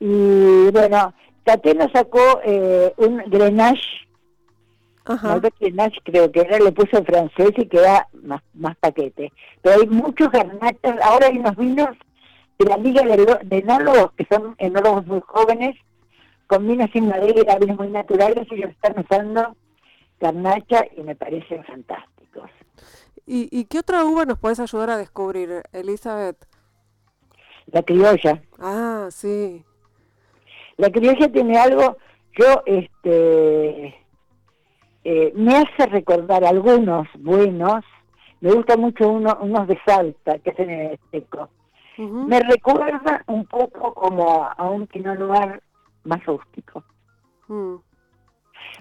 y 0.01 0.71
bueno, 0.71 1.15
Tatena 1.45 1.91
sacó 1.93 2.41
eh, 2.45 2.93
un 2.97 3.19
Grenache, 3.27 4.09
Ajá. 5.05 5.41
Grenache 5.61 6.01
creo 6.03 6.33
que 6.33 6.41
era, 6.41 6.59
le 6.59 6.73
puso 6.73 6.99
en 6.99 7.05
francés 7.05 7.53
y 7.57 7.67
queda 7.67 8.09
más, 8.23 8.43
más 8.55 8.77
paquete. 8.77 9.33
Pero 9.63 9.81
hay 9.81 9.87
muchos 9.87 10.31
garnachas, 10.31 11.01
ahora 11.03 11.27
hay 11.27 11.39
unos 11.39 11.57
vinos 11.57 11.91
de 12.59 12.67
la 12.67 12.77
Liga 12.77 13.03
de, 13.03 13.39
de 13.43 13.59
Enólogos, 13.59 14.13
que 14.17 14.27
son 14.31 14.55
enólogos 14.59 15.07
muy 15.07 15.21
jóvenes, 15.27 15.77
con 16.47 16.67
vinos 16.67 16.91
sin 16.93 17.09
madera, 17.09 17.59
vinos 17.59 17.79
muy 17.79 17.89
naturales, 17.89 18.47
y 18.51 18.55
ellos 18.55 18.71
están 18.71 18.99
usando 18.99 19.57
garnacha 20.21 20.85
y 20.97 21.03
me 21.03 21.15
parecen 21.15 21.65
fantásticos. 21.65 22.14
¿Y, 23.27 23.49
¿Y 23.51 23.65
qué 23.65 23.79
otra 23.79 24.05
uva 24.05 24.25
nos 24.25 24.39
puedes 24.39 24.61
ayudar 24.61 24.91
a 24.91 24.97
descubrir, 24.97 25.63
Elizabeth? 25.73 26.47
La 27.67 27.83
criolla. 27.83 28.43
Ah, 28.59 29.09
sí. 29.11 29.65
La 30.77 30.91
criolla 30.91 31.31
tiene 31.31 31.57
algo, 31.57 31.97
yo, 32.37 32.63
este, 32.67 33.95
eh, 35.05 35.33
me 35.35 35.57
hace 35.57 35.87
recordar 35.87 36.45
algunos 36.45 37.07
buenos, 37.19 37.85
me 38.41 38.51
gusta 38.53 38.77
mucho 38.77 39.09
uno, 39.09 39.39
unos 39.41 39.69
de 39.69 39.79
Salta, 39.87 40.39
que 40.39 40.51
hacen 40.51 40.71
en 40.71 40.81
el 40.91 41.01
seco. 41.11 41.49
Me 41.97 42.41
recuerda 42.41 43.23
un 43.29 43.47
poco 43.47 43.95
como 43.95 44.45
a, 44.45 44.69
un 44.69 44.89
Pinot 44.89 45.17
Noir 45.17 45.63
más 46.03 46.25
rústico. 46.27 46.83
Mm. 47.47 47.77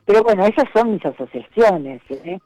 Pero 0.06 0.24
bueno, 0.24 0.46
esas 0.46 0.66
son 0.74 0.94
mis 0.94 1.06
asociaciones, 1.06 2.02
¿eh? 2.10 2.40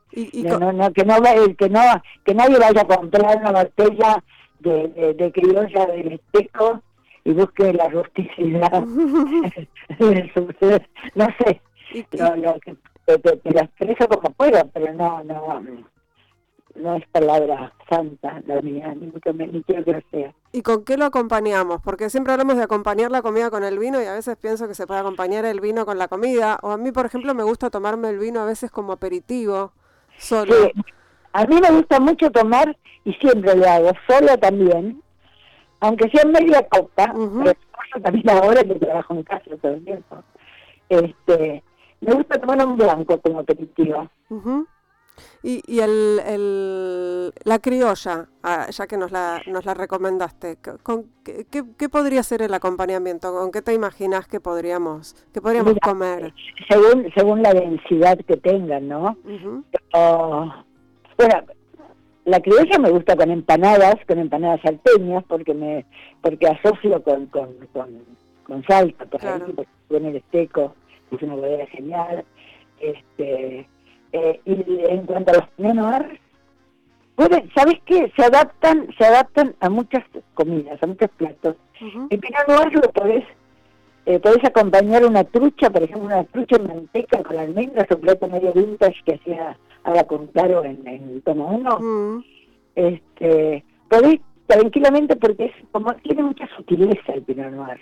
no, 0.43 0.71
no, 0.71 0.93
que 0.93 1.03
no 1.03 1.15
que 1.57 1.69
no 1.69 1.81
que 2.23 2.35
nadie 2.35 2.59
vaya 2.59 2.81
a 2.81 2.85
comprar 2.85 3.37
una 3.37 3.63
botella 3.63 4.23
de, 4.59 4.87
de, 4.89 5.13
de 5.13 5.31
criolla 5.31 5.85
del 5.87 6.11
Esteco 6.13 6.81
y 7.23 7.33
busque 7.33 7.73
la 7.73 7.89
rusticidad 7.89 8.71
no 11.15 11.27
sé. 11.39 11.61
Lo, 12.11 12.35
lo 12.35 12.59
que 12.59 12.75
te, 13.05 13.17
te, 13.17 13.51
lo 13.51 13.61
expreso 13.61 14.07
como 14.07 14.29
puedo 14.33 14.69
pero 14.73 14.93
no 14.93 15.23
no 15.23 15.63
no 16.77 16.95
es 16.95 17.07
palabra 17.07 17.73
santa 17.89 18.41
la 18.45 18.61
mía 18.61 18.93
ni 18.95 19.07
mucho 19.07 19.33
ni 19.33 19.63
quiero 19.63 19.83
que 19.83 19.93
lo 19.93 20.01
sea 20.11 20.33
¿Y 20.51 20.61
con 20.61 20.85
qué 20.85 20.97
lo 20.97 21.05
acompañamos? 21.05 21.81
Porque 21.83 22.09
siempre 22.09 22.33
hablamos 22.33 22.57
de 22.57 22.63
acompañar 22.63 23.11
la 23.11 23.21
comida 23.21 23.51
con 23.51 23.63
el 23.63 23.77
vino 23.77 24.01
y 24.01 24.05
a 24.05 24.13
veces 24.13 24.37
pienso 24.37 24.67
que 24.67 24.73
se 24.73 24.87
puede 24.87 25.01
acompañar 25.01 25.45
el 25.45 25.59
vino 25.59 25.85
con 25.85 25.99
la 25.99 26.07
comida. 26.07 26.57
O 26.63 26.71
a 26.71 26.77
mí, 26.77 26.91
por 26.91 27.05
ejemplo, 27.05 27.35
me 27.35 27.43
gusta 27.43 27.69
tomarme 27.69 28.09
el 28.09 28.17
vino 28.17 28.39
a 28.39 28.45
veces 28.45 28.71
como 28.71 28.93
aperitivo, 28.93 29.73
solo. 30.17 30.55
A 31.33 31.45
mí 31.45 31.59
me 31.61 31.69
gusta 31.69 31.99
mucho 31.99 32.31
tomar, 32.31 32.75
y 33.03 33.13
siempre 33.13 33.55
lo 33.55 33.69
hago, 33.69 33.91
solo 34.07 34.35
también, 34.39 35.03
aunque 35.79 36.09
sea 36.09 36.25
media 36.25 36.67
copa, 36.67 37.13
pero 37.13 38.03
también 38.03 38.29
ahora 38.29 38.63
que 38.63 38.75
trabajo 38.75 39.13
en 39.13 39.23
casa 39.23 39.43
todo 39.61 39.73
el 39.73 39.83
tiempo, 39.83 40.23
este, 40.89 41.63
me 42.01 42.13
gusta 42.13 42.39
tomar 42.39 42.65
un 42.65 42.77
blanco 42.77 43.21
como 43.21 43.41
aperitivo. 43.41 44.09
Y, 45.43 45.61
y 45.67 45.79
el, 45.79 46.19
el, 46.25 47.33
la 47.43 47.59
criolla, 47.59 48.27
ah, 48.43 48.67
ya 48.69 48.87
que 48.87 48.97
nos 48.97 49.11
la, 49.11 49.41
nos 49.47 49.65
la 49.65 49.73
recomendaste, 49.73 50.57
¿con, 50.83 51.05
qué, 51.23 51.45
qué, 51.77 51.89
podría 51.89 52.23
ser 52.23 52.41
el 52.41 52.53
acompañamiento? 52.53 53.31
¿Con 53.33 53.51
qué 53.51 53.61
te 53.61 53.73
imaginas 53.73 54.27
que 54.27 54.39
podríamos, 54.39 55.15
que 55.33 55.41
podríamos 55.41 55.75
comer? 55.81 56.33
Según, 56.69 57.11
según 57.15 57.41
la 57.41 57.53
densidad 57.53 58.17
que 58.27 58.37
tengan, 58.37 58.87
¿no? 58.87 59.17
bueno, 61.17 61.43
la 62.25 62.41
criolla 62.41 62.77
me 62.77 62.91
gusta 62.91 63.15
con 63.15 63.31
empanadas, 63.31 63.95
con 64.05 64.19
empanadas 64.19 64.61
salteñas, 64.61 65.23
porque 65.27 65.53
me 65.53 65.85
porque 66.21 66.47
asocio 66.47 67.01
con, 67.01 67.27
con, 67.27 67.55
con, 68.45 68.63
salta, 68.65 69.05
por 69.05 69.23
ejemplo, 69.23 69.65
con 69.87 70.05
el 70.05 70.17
esteco, 70.17 70.75
es 71.11 71.21
una 71.21 71.35
bodega 71.35 71.65
genial. 71.67 72.25
Este, 72.79 73.67
eh, 74.11 74.39
y 74.45 74.63
en 74.89 75.05
cuanto 75.05 75.31
a 75.31 75.35
los 75.35 75.47
pinot 75.57 76.19
¿sabes 77.55 77.75
qué? 77.85 78.11
Se 78.15 78.23
adaptan, 78.23 78.87
se 78.97 79.05
adaptan 79.05 79.55
a 79.59 79.69
muchas 79.69 80.03
comidas, 80.33 80.81
a 80.81 80.87
muchos 80.87 81.09
platos. 81.17 81.55
El 82.09 82.19
pinot 82.19 82.47
noir 82.47 82.73
lo 82.73 82.91
podés, 82.91 83.25
eh, 84.05 84.19
podés 84.19 84.43
acompañar 84.45 85.05
una 85.05 85.23
trucha, 85.23 85.69
por 85.69 85.83
ejemplo, 85.83 86.05
una 86.05 86.23
trucha 86.25 86.57
en 86.57 86.67
manteca 86.67 87.23
con 87.23 87.37
almendras, 87.37 87.87
un 87.91 88.01
plato 88.01 88.27
medio 88.27 88.53
vintage 88.53 89.03
que 89.05 89.15
hacía 89.15 89.57
ahora 89.83 90.03
con 90.03 90.27
Caro 90.27 90.63
en, 90.63 90.85
el 90.87 91.21
tomo 91.23 91.47
uno, 91.47 91.79
mm. 91.79 92.23
este, 92.75 93.63
podéis 93.89 94.21
tranquilamente 94.47 95.15
porque 95.15 95.45
es 95.45 95.51
como 95.71 95.93
tiene 95.95 96.23
mucha 96.23 96.47
sutileza 96.55 97.13
el 97.13 97.23
Pinot 97.23 97.51
Noir. 97.51 97.79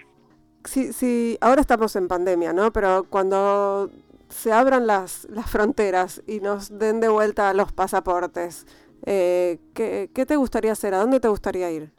Sí, 0.63 0.93
sí, 0.93 1.37
ahora 1.41 1.61
estamos 1.61 1.95
en 1.95 2.07
pandemia, 2.07 2.51
¿no? 2.51 2.71
Pero 2.73 3.05
cuando 3.09 3.91
se 4.29 4.51
abran 4.51 4.87
las, 4.87 5.27
las 5.29 5.49
fronteras 5.49 6.23
y 6.27 6.39
nos 6.39 6.77
den 6.77 6.99
de 6.99 7.09
vuelta 7.09 7.53
los 7.53 7.71
pasaportes, 7.71 8.65
eh, 9.05 9.59
¿qué, 9.73 10.09
¿qué, 10.13 10.25
te 10.25 10.35
gustaría 10.35 10.71
hacer? 10.71 10.93
¿A 10.93 10.99
dónde 10.99 11.19
te 11.19 11.27
gustaría 11.27 11.71
ir? 11.71 11.89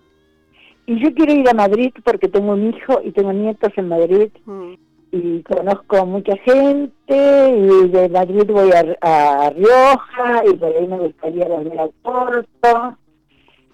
Y 0.86 1.02
yo 1.02 1.12
quiero 1.14 1.32
ir 1.32 1.48
a 1.48 1.54
Madrid 1.54 1.92
porque 2.04 2.28
tengo 2.28 2.52
un 2.52 2.68
hijo 2.68 3.00
y 3.02 3.12
tengo 3.12 3.32
nietos 3.32 3.72
en 3.76 3.88
Madrid. 3.88 4.30
Mm 4.44 4.74
y 5.12 5.42
conozco 5.42 6.04
mucha 6.06 6.36
gente 6.38 7.06
y 7.08 7.88
de 7.88 8.08
Madrid 8.08 8.50
voy 8.50 8.70
a, 9.00 9.50
Rioja 9.50 10.42
y 10.46 10.54
por 10.56 10.76
ahí 10.76 10.86
me 10.86 10.98
gustaría 10.98 11.46
volver 11.46 11.78
al 11.78 11.90
Porto, 12.02 12.98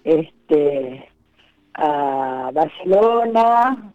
este, 0.03 1.09
a 1.73 2.51
Barcelona 2.53 3.92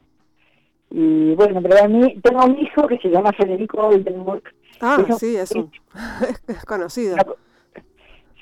y 0.91 1.35
bueno, 1.35 1.61
pero 1.63 1.85
a 1.85 1.89
mí 1.89 2.19
tengo 2.23 2.45
un 2.45 2.59
hijo 2.59 2.87
que 2.87 2.99
se 2.99 3.11
llama 3.11 3.33
Federico 3.33 3.89
Oldenburg. 3.89 4.43
Ah, 4.81 5.05
sí, 5.19 5.37
es, 5.37 5.51
un, 5.53 5.71
es 6.49 6.65
conocido. 6.65 7.17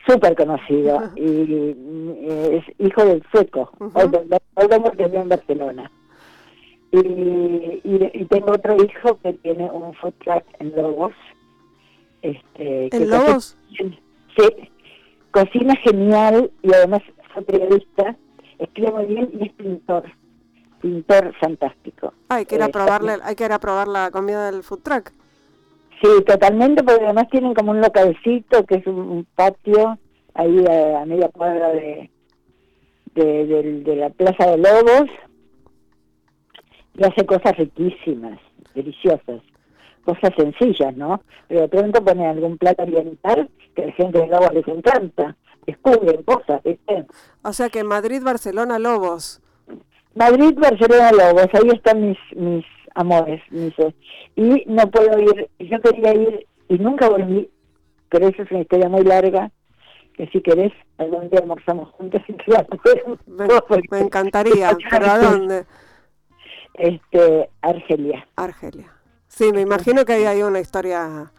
súper 0.06 0.36
conocido 0.36 1.10
y 1.16 1.74
mm, 1.76 2.10
es 2.52 2.64
hijo 2.78 3.04
del 3.04 3.22
sueco, 3.32 3.70
hoy 3.78 4.10
que 4.96 5.04
vive 5.04 5.20
en 5.20 5.28
Barcelona. 5.28 5.90
Y, 6.92 7.80
y, 7.84 8.24
tengo 8.30 8.52
otro 8.52 8.76
hijo 8.76 9.18
que 9.20 9.32
tiene 9.34 9.68
un 9.70 9.92
food 9.94 10.14
truck 10.24 10.44
en 10.60 10.74
Lobos. 10.74 11.12
Este, 12.22 12.96
¿En 12.96 13.10
Lobos? 13.10 13.58
sí, 13.68 14.70
cocina 15.32 15.74
genial 15.76 16.50
y 16.62 16.72
además 16.72 17.02
fue 17.34 17.42
periodista, 17.42 18.16
escribe 18.58 18.92
muy 18.92 19.06
bien 19.06 19.30
y 19.38 19.46
es 19.46 19.52
pintor, 19.54 20.04
pintor 20.86 21.34
fantástico. 21.40 22.12
hay 22.28 22.46
que 22.46 22.54
ir 22.54 22.62
a 22.62 22.66
eh, 22.66 22.70
probarle, 22.70 23.16
hay 23.22 23.34
que 23.34 23.44
ir 23.44 23.52
a 23.52 23.58
probar 23.58 23.88
la 23.88 24.10
comida 24.10 24.50
del 24.50 24.62
food 24.62 24.80
truck. 24.82 25.10
Sí, 26.00 26.08
totalmente, 26.26 26.82
porque 26.84 27.04
además 27.04 27.28
tienen 27.30 27.54
como 27.54 27.70
un 27.70 27.80
localcito 27.80 28.64
que 28.66 28.76
es 28.76 28.86
un, 28.86 29.26
patio 29.34 29.98
ahí 30.34 30.64
a, 30.66 31.04
media 31.06 31.28
cuadra 31.30 31.70
de, 31.70 32.10
de, 33.14 33.96
la 33.96 34.10
Plaza 34.10 34.50
de 34.50 34.58
Lobos 34.58 35.10
y 36.94 37.04
hace 37.04 37.24
cosas 37.24 37.56
riquísimas, 37.56 38.38
deliciosas, 38.74 39.40
cosas 40.04 40.30
sencillas, 40.36 40.94
¿no? 40.96 41.22
Pero 41.48 41.62
de 41.62 41.68
pronto 41.68 42.04
pone 42.04 42.26
algún 42.26 42.58
plato 42.58 42.82
oriental 42.82 43.48
que 43.74 43.82
a 43.82 43.86
la 43.86 43.92
gente 43.92 44.18
de 44.18 44.26
Lobos 44.26 44.52
les 44.52 44.68
encanta, 44.68 45.34
descubren 45.66 46.22
cosas, 46.24 46.62
¿viste? 46.62 47.06
O 47.42 47.52
sea 47.54 47.70
que 47.70 47.82
Madrid, 47.84 48.22
Barcelona, 48.22 48.78
Lobos. 48.78 49.40
Madrid, 50.16 50.54
Barcelona, 50.56 51.12
Lobos, 51.12 51.48
ahí 51.52 51.68
están 51.74 52.08
mis, 52.08 52.18
mis 52.34 52.64
amores, 52.94 53.42
dice. 53.50 53.94
Y 54.34 54.64
no 54.66 54.90
puedo 54.90 55.18
ir, 55.18 55.48
yo 55.58 55.80
quería 55.80 56.14
ir 56.14 56.46
y 56.68 56.78
nunca 56.78 57.08
volví, 57.08 57.50
pero 58.08 58.28
eso 58.28 58.42
es 58.42 58.50
una 58.50 58.60
historia 58.60 58.88
muy 58.88 59.04
larga, 59.04 59.50
que 60.14 60.26
si 60.28 60.40
querés, 60.40 60.72
algún 60.96 61.28
día 61.28 61.40
almorzamos 61.40 61.90
juntos 61.90 62.22
y 62.26 62.32
te 62.32 62.44
me, 63.26 63.46
me 63.90 64.00
encantaría, 64.00 64.76
pero 64.90 65.06
¿a 65.06 65.18
dónde? 65.18 65.66
Este, 66.74 67.50
Argelia. 67.60 68.26
Argelia. 68.36 68.92
Sí, 69.28 69.52
me 69.52 69.60
imagino 69.60 70.06
que 70.06 70.14
ahí 70.14 70.24
hay 70.24 70.42
una 70.42 70.60
historia 70.60 71.30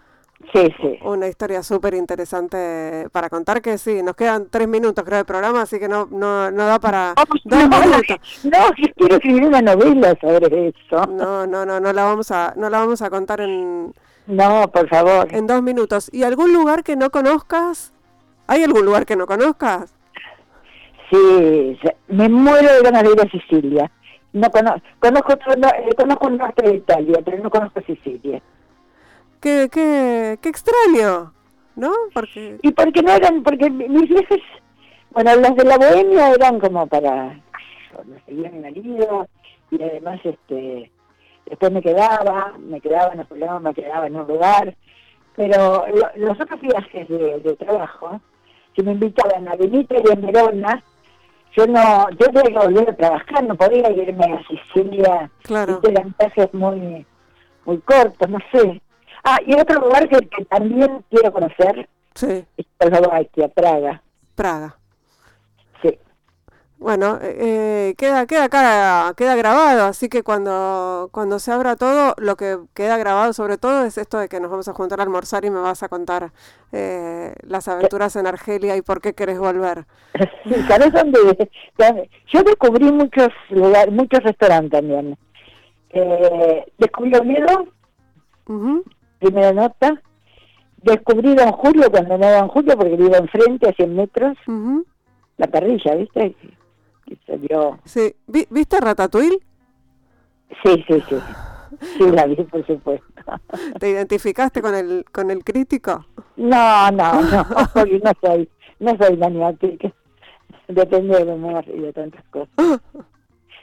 Sí, 0.53 0.71
sí. 0.79 0.99
Una 1.01 1.27
historia 1.27 1.63
súper 1.63 1.95
interesante 1.95 3.07
para 3.11 3.27
contar 3.27 3.61
que 3.61 3.77
sí, 3.79 4.03
nos 4.03 4.15
quedan 4.15 4.49
tres 4.49 4.67
minutos 4.67 5.03
creo 5.03 5.17
de 5.17 5.25
programa, 5.25 5.63
así 5.63 5.79
que 5.79 5.89
no 5.89 6.07
no, 6.11 6.51
no 6.51 6.65
da 6.65 6.79
para 6.79 7.15
no, 7.45 7.67
No, 7.67 8.57
quiero 8.95 9.15
escribir 9.15 9.45
una 9.45 9.61
novela 9.61 10.15
sobre 10.21 10.69
eso. 10.69 11.07
No, 11.07 11.47
no, 11.47 11.65
no, 11.65 11.79
no 11.79 11.91
la 11.91 12.03
vamos 12.03 12.29
a, 12.31 12.53
no 12.55 12.69
la 12.69 12.79
vamos 12.79 13.01
a 13.01 13.09
contar 13.09 13.41
en 13.41 13.93
No, 14.27 14.69
por 14.71 14.87
favor. 14.87 15.27
En 15.31 15.47
dos 15.47 15.63
minutos. 15.63 16.09
¿Y 16.13 16.21
algún 16.21 16.53
lugar 16.53 16.83
que 16.83 16.95
no 16.95 17.09
conozcas? 17.09 17.93
¿Hay 18.45 18.63
algún 18.63 18.85
lugar 18.85 19.07
que 19.07 19.15
no 19.15 19.25
conozcas? 19.25 19.93
Sí, 21.09 21.79
me 22.09 22.29
muero 22.29 22.73
de 22.73 22.81
ganas 22.81 23.03
de 23.03 23.11
ir 23.11 23.21
a 23.21 23.29
Sicilia. 23.29 23.91
No 24.33 24.51
conozco, 24.51 24.81
conozco, 24.99 25.33
no, 25.57 25.67
eh, 25.69 25.95
conozco 25.97 26.27
el 26.27 26.37
norte 26.37 26.61
de 26.61 26.75
Italia, 26.75 27.21
pero 27.25 27.41
no 27.41 27.49
conozco 27.49 27.81
Sicilia 27.81 28.39
qué, 29.39 29.69
qué, 29.71 30.37
qué 30.41 30.49
extraño, 30.49 31.33
¿no? 31.75 31.91
Porque... 32.13 32.59
Y 32.61 32.71
porque 32.71 33.01
no 33.01 33.11
eran, 33.11 33.43
porque 33.43 33.69
mis 33.69 34.09
viajes, 34.09 34.41
bueno, 35.11 35.35
las 35.35 35.55
de 35.55 35.63
la 35.63 35.77
bohemia 35.77 36.31
eran 36.31 36.59
como 36.59 36.87
para, 36.87 37.33
no 38.05 38.15
seguía 38.25 38.49
mi 38.51 38.59
marido, 38.59 39.27
y 39.71 39.81
además 39.81 40.19
este 40.23 40.91
después 41.45 41.71
me 41.71 41.81
quedaba, 41.81 42.53
me 42.59 42.81
quedaba 42.81 43.13
en 43.13 43.19
el 43.19 43.61
me 43.61 43.73
quedaba 43.73 44.07
en 44.07 44.15
un 44.15 44.27
lugar, 44.27 44.75
pero 45.35 45.85
los 46.15 46.39
otros 46.39 46.59
viajes 46.61 47.07
de, 47.07 47.55
trabajo, 47.59 48.19
si 48.75 48.83
me 48.83 48.93
invitaban 48.93 49.47
a 49.47 49.55
Benítez 49.55 50.03
y 50.03 50.11
en 50.11 50.21
Verona, 50.21 50.83
yo 51.55 51.65
no, 51.67 52.09
yo 52.11 52.27
tenía 52.27 52.59
que 52.59 52.67
volver 52.67 52.89
a 52.89 52.95
trabajar, 52.95 53.43
no 53.43 53.55
podía 53.55 53.89
irme 53.91 54.25
a 54.25 54.43
Sicilia, 54.47 55.31
claro. 55.43 55.79
eran 55.83 56.13
viajes 56.19 56.53
muy, 56.53 57.05
muy 57.65 57.77
cortos, 57.79 58.29
no 58.29 58.39
sé, 58.51 58.81
Ah, 59.29 59.39
y 59.45 59.53
otro 59.55 59.81
lugar 59.81 60.07
que, 60.07 60.45
también 60.45 61.03
quiero 61.09 61.33
conocer 61.33 61.89
sí. 62.15 62.45
es 62.55 62.65
Eslovaquia, 62.79 63.49
Praga. 63.49 64.01
Praga. 64.35 64.77
Sí. 65.81 65.99
Bueno, 66.77 67.19
eh, 67.21 67.93
queda 67.97 68.25
queda 68.25 68.45
acá, 68.45 69.13
queda 69.17 69.35
grabado, 69.35 69.83
así 69.83 70.07
que 70.07 70.23
cuando 70.23 71.09
cuando 71.11 71.39
se 71.39 71.51
abra 71.51 71.75
todo, 71.75 72.15
lo 72.19 72.37
que 72.37 72.57
queda 72.73 72.97
grabado 72.97 73.33
sobre 73.33 73.57
todo 73.57 73.83
es 73.83 73.97
esto 73.97 74.17
de 74.17 74.29
que 74.29 74.39
nos 74.39 74.49
vamos 74.49 74.69
a 74.69 74.73
juntar 74.73 75.01
a 75.01 75.03
almorzar 75.03 75.43
y 75.43 75.49
me 75.49 75.59
vas 75.59 75.83
a 75.83 75.89
contar 75.89 76.31
eh, 76.71 77.33
las 77.41 77.67
aventuras 77.67 78.15
en 78.15 78.27
Argelia 78.27 78.77
y 78.77 78.81
por 78.81 79.01
qué 79.01 79.13
querés 79.13 79.39
volver. 79.39 79.85
Sí, 80.45 80.55
¿sabes 80.69 80.93
dónde? 80.93 81.49
Yo 82.27 82.43
descubrí 82.43 82.93
muchos 82.93 83.27
lugares, 83.49 83.93
muchos 83.93 84.23
restaurantes 84.23 84.71
también. 84.71 85.17
Eh, 85.89 86.63
descubrí 86.77 87.13
Oviedo, 87.13 87.67
uh 88.47 88.83
primera 89.19 89.53
nota. 89.53 90.01
Descubrí 90.83 91.35
Don 91.35 91.51
Julio 91.51 91.89
cuando 91.89 92.17
no 92.17 92.29
Don 92.29 92.47
Julio, 92.47 92.77
porque 92.77 92.95
vivo 92.95 93.15
enfrente 93.15 93.69
a 93.69 93.73
100 93.73 93.95
metros. 93.95 94.37
La 95.37 95.47
parrilla, 95.47 95.95
¿viste? 95.95 96.35
Que 97.05 97.17
salió... 97.25 97.79
Sí. 97.85 98.15
¿Viste 98.27 98.79
Ratatouille? 98.79 99.39
Sí, 100.63 100.83
sí, 100.87 101.03
sí. 101.09 101.15
Sí, 101.97 102.11
la 102.11 102.25
vi, 102.25 102.35
por 102.35 102.65
supuesto. 102.65 103.05
¿Te 103.79 103.89
identificaste 103.89 104.61
con 104.61 104.73
el 104.75 105.05
con 105.11 105.31
el 105.31 105.43
crítico? 105.43 106.05
No, 106.37 106.91
no, 106.91 107.21
no, 107.21 107.45
no 108.03 108.11
soy, 108.21 108.49
no 108.79 108.97
soy 108.97 109.17
maniática. 109.17 109.91
Depende 110.67 111.17
del 111.17 111.29
humor 111.29 111.63
y 111.67 111.79
de 111.79 111.93
tantas 111.93 112.23
cosas. 112.25 112.49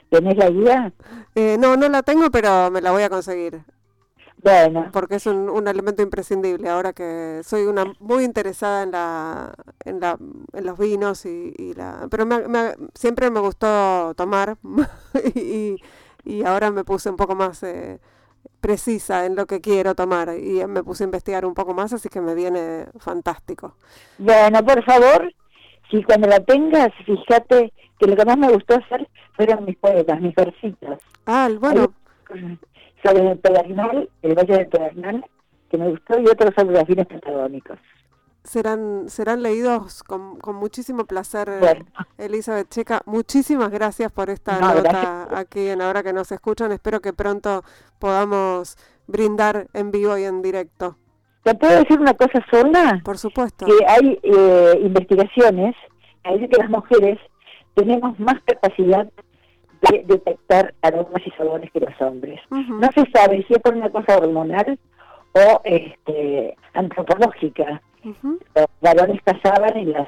¿Tenés 0.09 0.37
la 0.37 0.49
guía? 0.49 0.93
Eh, 1.33 1.57
no, 1.59 1.75
no 1.75 1.89
la 1.89 2.03
tengo, 2.03 2.29
pero 2.29 2.69
me 2.71 2.81
la 2.81 2.91
voy 2.91 3.03
a 3.03 3.09
conseguir. 3.09 3.61
Porque 4.91 5.15
es 5.15 5.25
un, 5.25 5.67
elemento 5.67 6.03
imprescindible. 6.03 6.69
Ahora 6.69 6.93
que 6.93 7.41
soy 7.43 7.63
una 7.63 7.85
muy 7.99 8.23
interesada 8.23 8.83
en 8.83 8.91
la, 8.91 9.53
en, 9.83 9.99
la, 9.99 10.17
en 10.53 10.65
los 10.65 10.77
vinos 10.77 11.25
y, 11.25 11.73
la, 11.75 12.07
pero 12.11 12.27
siempre 12.93 13.31
me 13.31 13.39
gustó 13.39 14.13
tomar 14.15 14.57
y, 15.35 15.77
y, 16.23 16.43
ahora 16.43 16.69
me 16.69 16.83
puse 16.83 17.09
un 17.09 17.15
poco 17.15 17.33
más 17.33 17.63
eh, 17.63 17.99
precisa 18.61 19.25
en 19.25 19.35
lo 19.35 19.47
que 19.47 19.61
quiero 19.61 19.95
tomar 19.95 20.29
y 20.37 20.63
me 20.67 20.83
puse 20.83 21.03
a 21.03 21.05
investigar 21.05 21.45
un 21.45 21.55
poco 21.55 21.73
más, 21.73 21.93
así 21.93 22.09
que 22.09 22.21
me 22.21 22.35
viene 22.35 22.85
fantástico. 22.99 23.75
Bueno, 24.19 24.63
por 24.63 24.83
favor, 24.83 25.33
si 25.89 26.03
cuando 26.03 26.27
la 26.27 26.39
tengas, 26.39 26.91
fíjate 27.03 27.73
que 27.97 28.07
lo 28.07 28.15
que 28.15 28.25
más 28.25 28.37
me 28.37 28.51
gustó 28.51 28.75
hacer 28.75 29.07
fueron 29.35 29.65
mis 29.65 29.77
poetas, 29.77 30.21
mis 30.21 30.35
versitos. 30.35 30.99
Ah, 31.25 31.49
bueno 31.59 31.91
sobre 33.05 33.31
el 33.31 33.37
Pedernal, 33.39 34.09
el 34.21 34.35
Valle 34.35 34.57
del 34.57 34.67
Pedernal, 34.67 35.25
que 35.69 35.77
me 35.77 35.89
gustó, 35.89 36.19
y 36.19 36.27
otros 36.27 36.53
sobre 36.55 36.75
los 36.75 36.85
fines 36.85 37.07
patagónicos. 37.07 37.77
Serán, 38.43 39.09
serán 39.09 39.41
leídos 39.41 40.03
con, 40.03 40.37
con 40.37 40.55
muchísimo 40.55 41.05
placer, 41.05 41.49
eh, 41.49 41.83
Elizabeth 42.19 42.69
Checa. 42.69 43.01
Muchísimas 43.05 43.71
gracias 43.71 44.11
por 44.11 44.29
esta 44.29 44.59
nota 44.59 45.27
aquí 45.35 45.67
en 45.67 45.81
Ahora 45.81 46.03
que 46.03 46.13
nos 46.13 46.31
escuchan. 46.31 46.71
Espero 46.71 47.01
que 47.01 47.11
pronto 47.11 47.63
podamos 47.97 48.77
brindar 49.07 49.67
en 49.73 49.89
vivo 49.89 50.15
y 50.17 50.25
en 50.25 50.43
directo. 50.43 50.95
¿Te 51.43 51.55
puedo 51.55 51.79
decir 51.79 51.99
una 51.99 52.13
cosa 52.13 52.39
sola? 52.51 53.01
Por 53.03 53.17
supuesto. 53.17 53.65
Que 53.65 53.85
hay 53.87 54.19
eh, 54.21 54.79
investigaciones 54.83 55.75
que 56.23 56.33
dicen 56.33 56.49
que 56.49 56.57
las 56.57 56.69
mujeres 56.69 57.19
tenemos 57.73 58.19
más 58.19 58.35
capacidad 58.45 59.07
de 59.91 60.03
detectar 60.05 60.73
aromas 60.81 61.25
y 61.25 61.31
sabores 61.31 61.71
que 61.71 61.79
los 61.79 62.01
hombres. 62.01 62.39
No 62.49 62.89
se 62.93 63.09
sabe 63.11 63.43
si 63.47 63.53
es 63.53 63.59
por 63.59 63.75
una 63.75 63.89
cosa 63.89 64.17
hormonal 64.17 64.77
o 65.33 65.61
este, 65.63 66.55
antropológica. 66.73 67.81
Los 68.03 68.67
varones 68.81 69.21
cazaban 69.23 69.77
y 69.77 69.85
las 69.85 70.07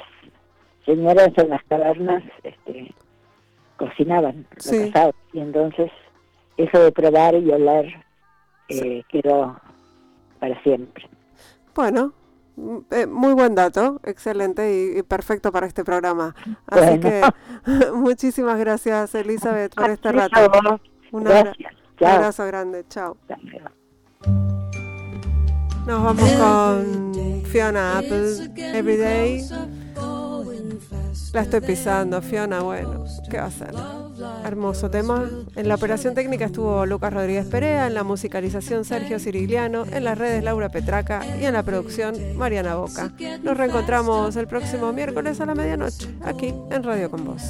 señoras 0.85 1.31
en 1.37 1.49
las 1.49 1.63
cavernas 1.63 2.23
este, 2.43 2.93
cocinaban, 3.77 4.45
Y 5.33 5.39
entonces 5.39 5.91
eso 6.57 6.79
de 6.79 6.91
probar 6.91 7.35
y 7.35 7.51
oler 7.51 7.93
eh, 8.69 9.03
quedó 9.09 9.59
para 10.39 10.61
siempre. 10.63 11.07
Bueno, 11.75 12.13
eh, 12.91 13.05
muy 13.05 13.33
buen 13.33 13.55
dato, 13.55 13.99
excelente 14.03 14.97
y, 14.97 15.03
perfecto 15.03 15.51
para 15.51 15.67
este 15.67 15.83
programa. 15.83 16.35
Así 16.67 16.99
que 16.99 17.21
muchísimas 17.93 18.57
gracias 18.57 19.13
Elizabeth 19.15 19.75
por 19.75 19.89
este 19.89 20.11
rato. 20.11 20.79
Un 21.11 21.27
abrazo 21.27 22.45
grande, 22.47 22.85
chao. 22.89 23.17
Nos 25.85 26.03
vamos 26.03 26.31
con 26.33 27.43
Fiona 27.45 27.99
Apple, 27.99 28.51
Everyday. 28.55 29.86
La 31.33 31.41
estoy 31.41 31.61
pisando, 31.61 32.21
Fiona, 32.21 32.61
bueno, 32.61 33.05
¿qué 33.29 33.37
va 33.37 33.43
a 33.43 33.47
hacer? 33.47 33.73
Hermoso 34.45 34.89
tema. 34.89 35.29
En 35.55 35.67
la 35.67 35.75
operación 35.75 36.13
técnica 36.15 36.45
estuvo 36.45 36.85
Lucas 36.85 37.13
Rodríguez 37.13 37.45
Perea, 37.45 37.87
en 37.87 37.93
la 37.93 38.03
musicalización 38.03 38.85
Sergio 38.85 39.19
Cirigliano, 39.19 39.85
en 39.85 40.03
las 40.03 40.17
redes 40.17 40.43
Laura 40.43 40.69
Petraca 40.69 41.23
y 41.39 41.45
en 41.45 41.53
la 41.53 41.63
producción 41.63 42.15
Mariana 42.35 42.75
Boca. 42.75 43.11
Nos 43.43 43.57
reencontramos 43.57 44.35
el 44.35 44.47
próximo 44.47 44.91
miércoles 44.93 45.39
a 45.41 45.45
la 45.45 45.55
medianoche, 45.55 46.07
aquí 46.23 46.53
en 46.71 46.83
Radio 46.83 47.11
Con 47.11 47.25
Voz. 47.25 47.43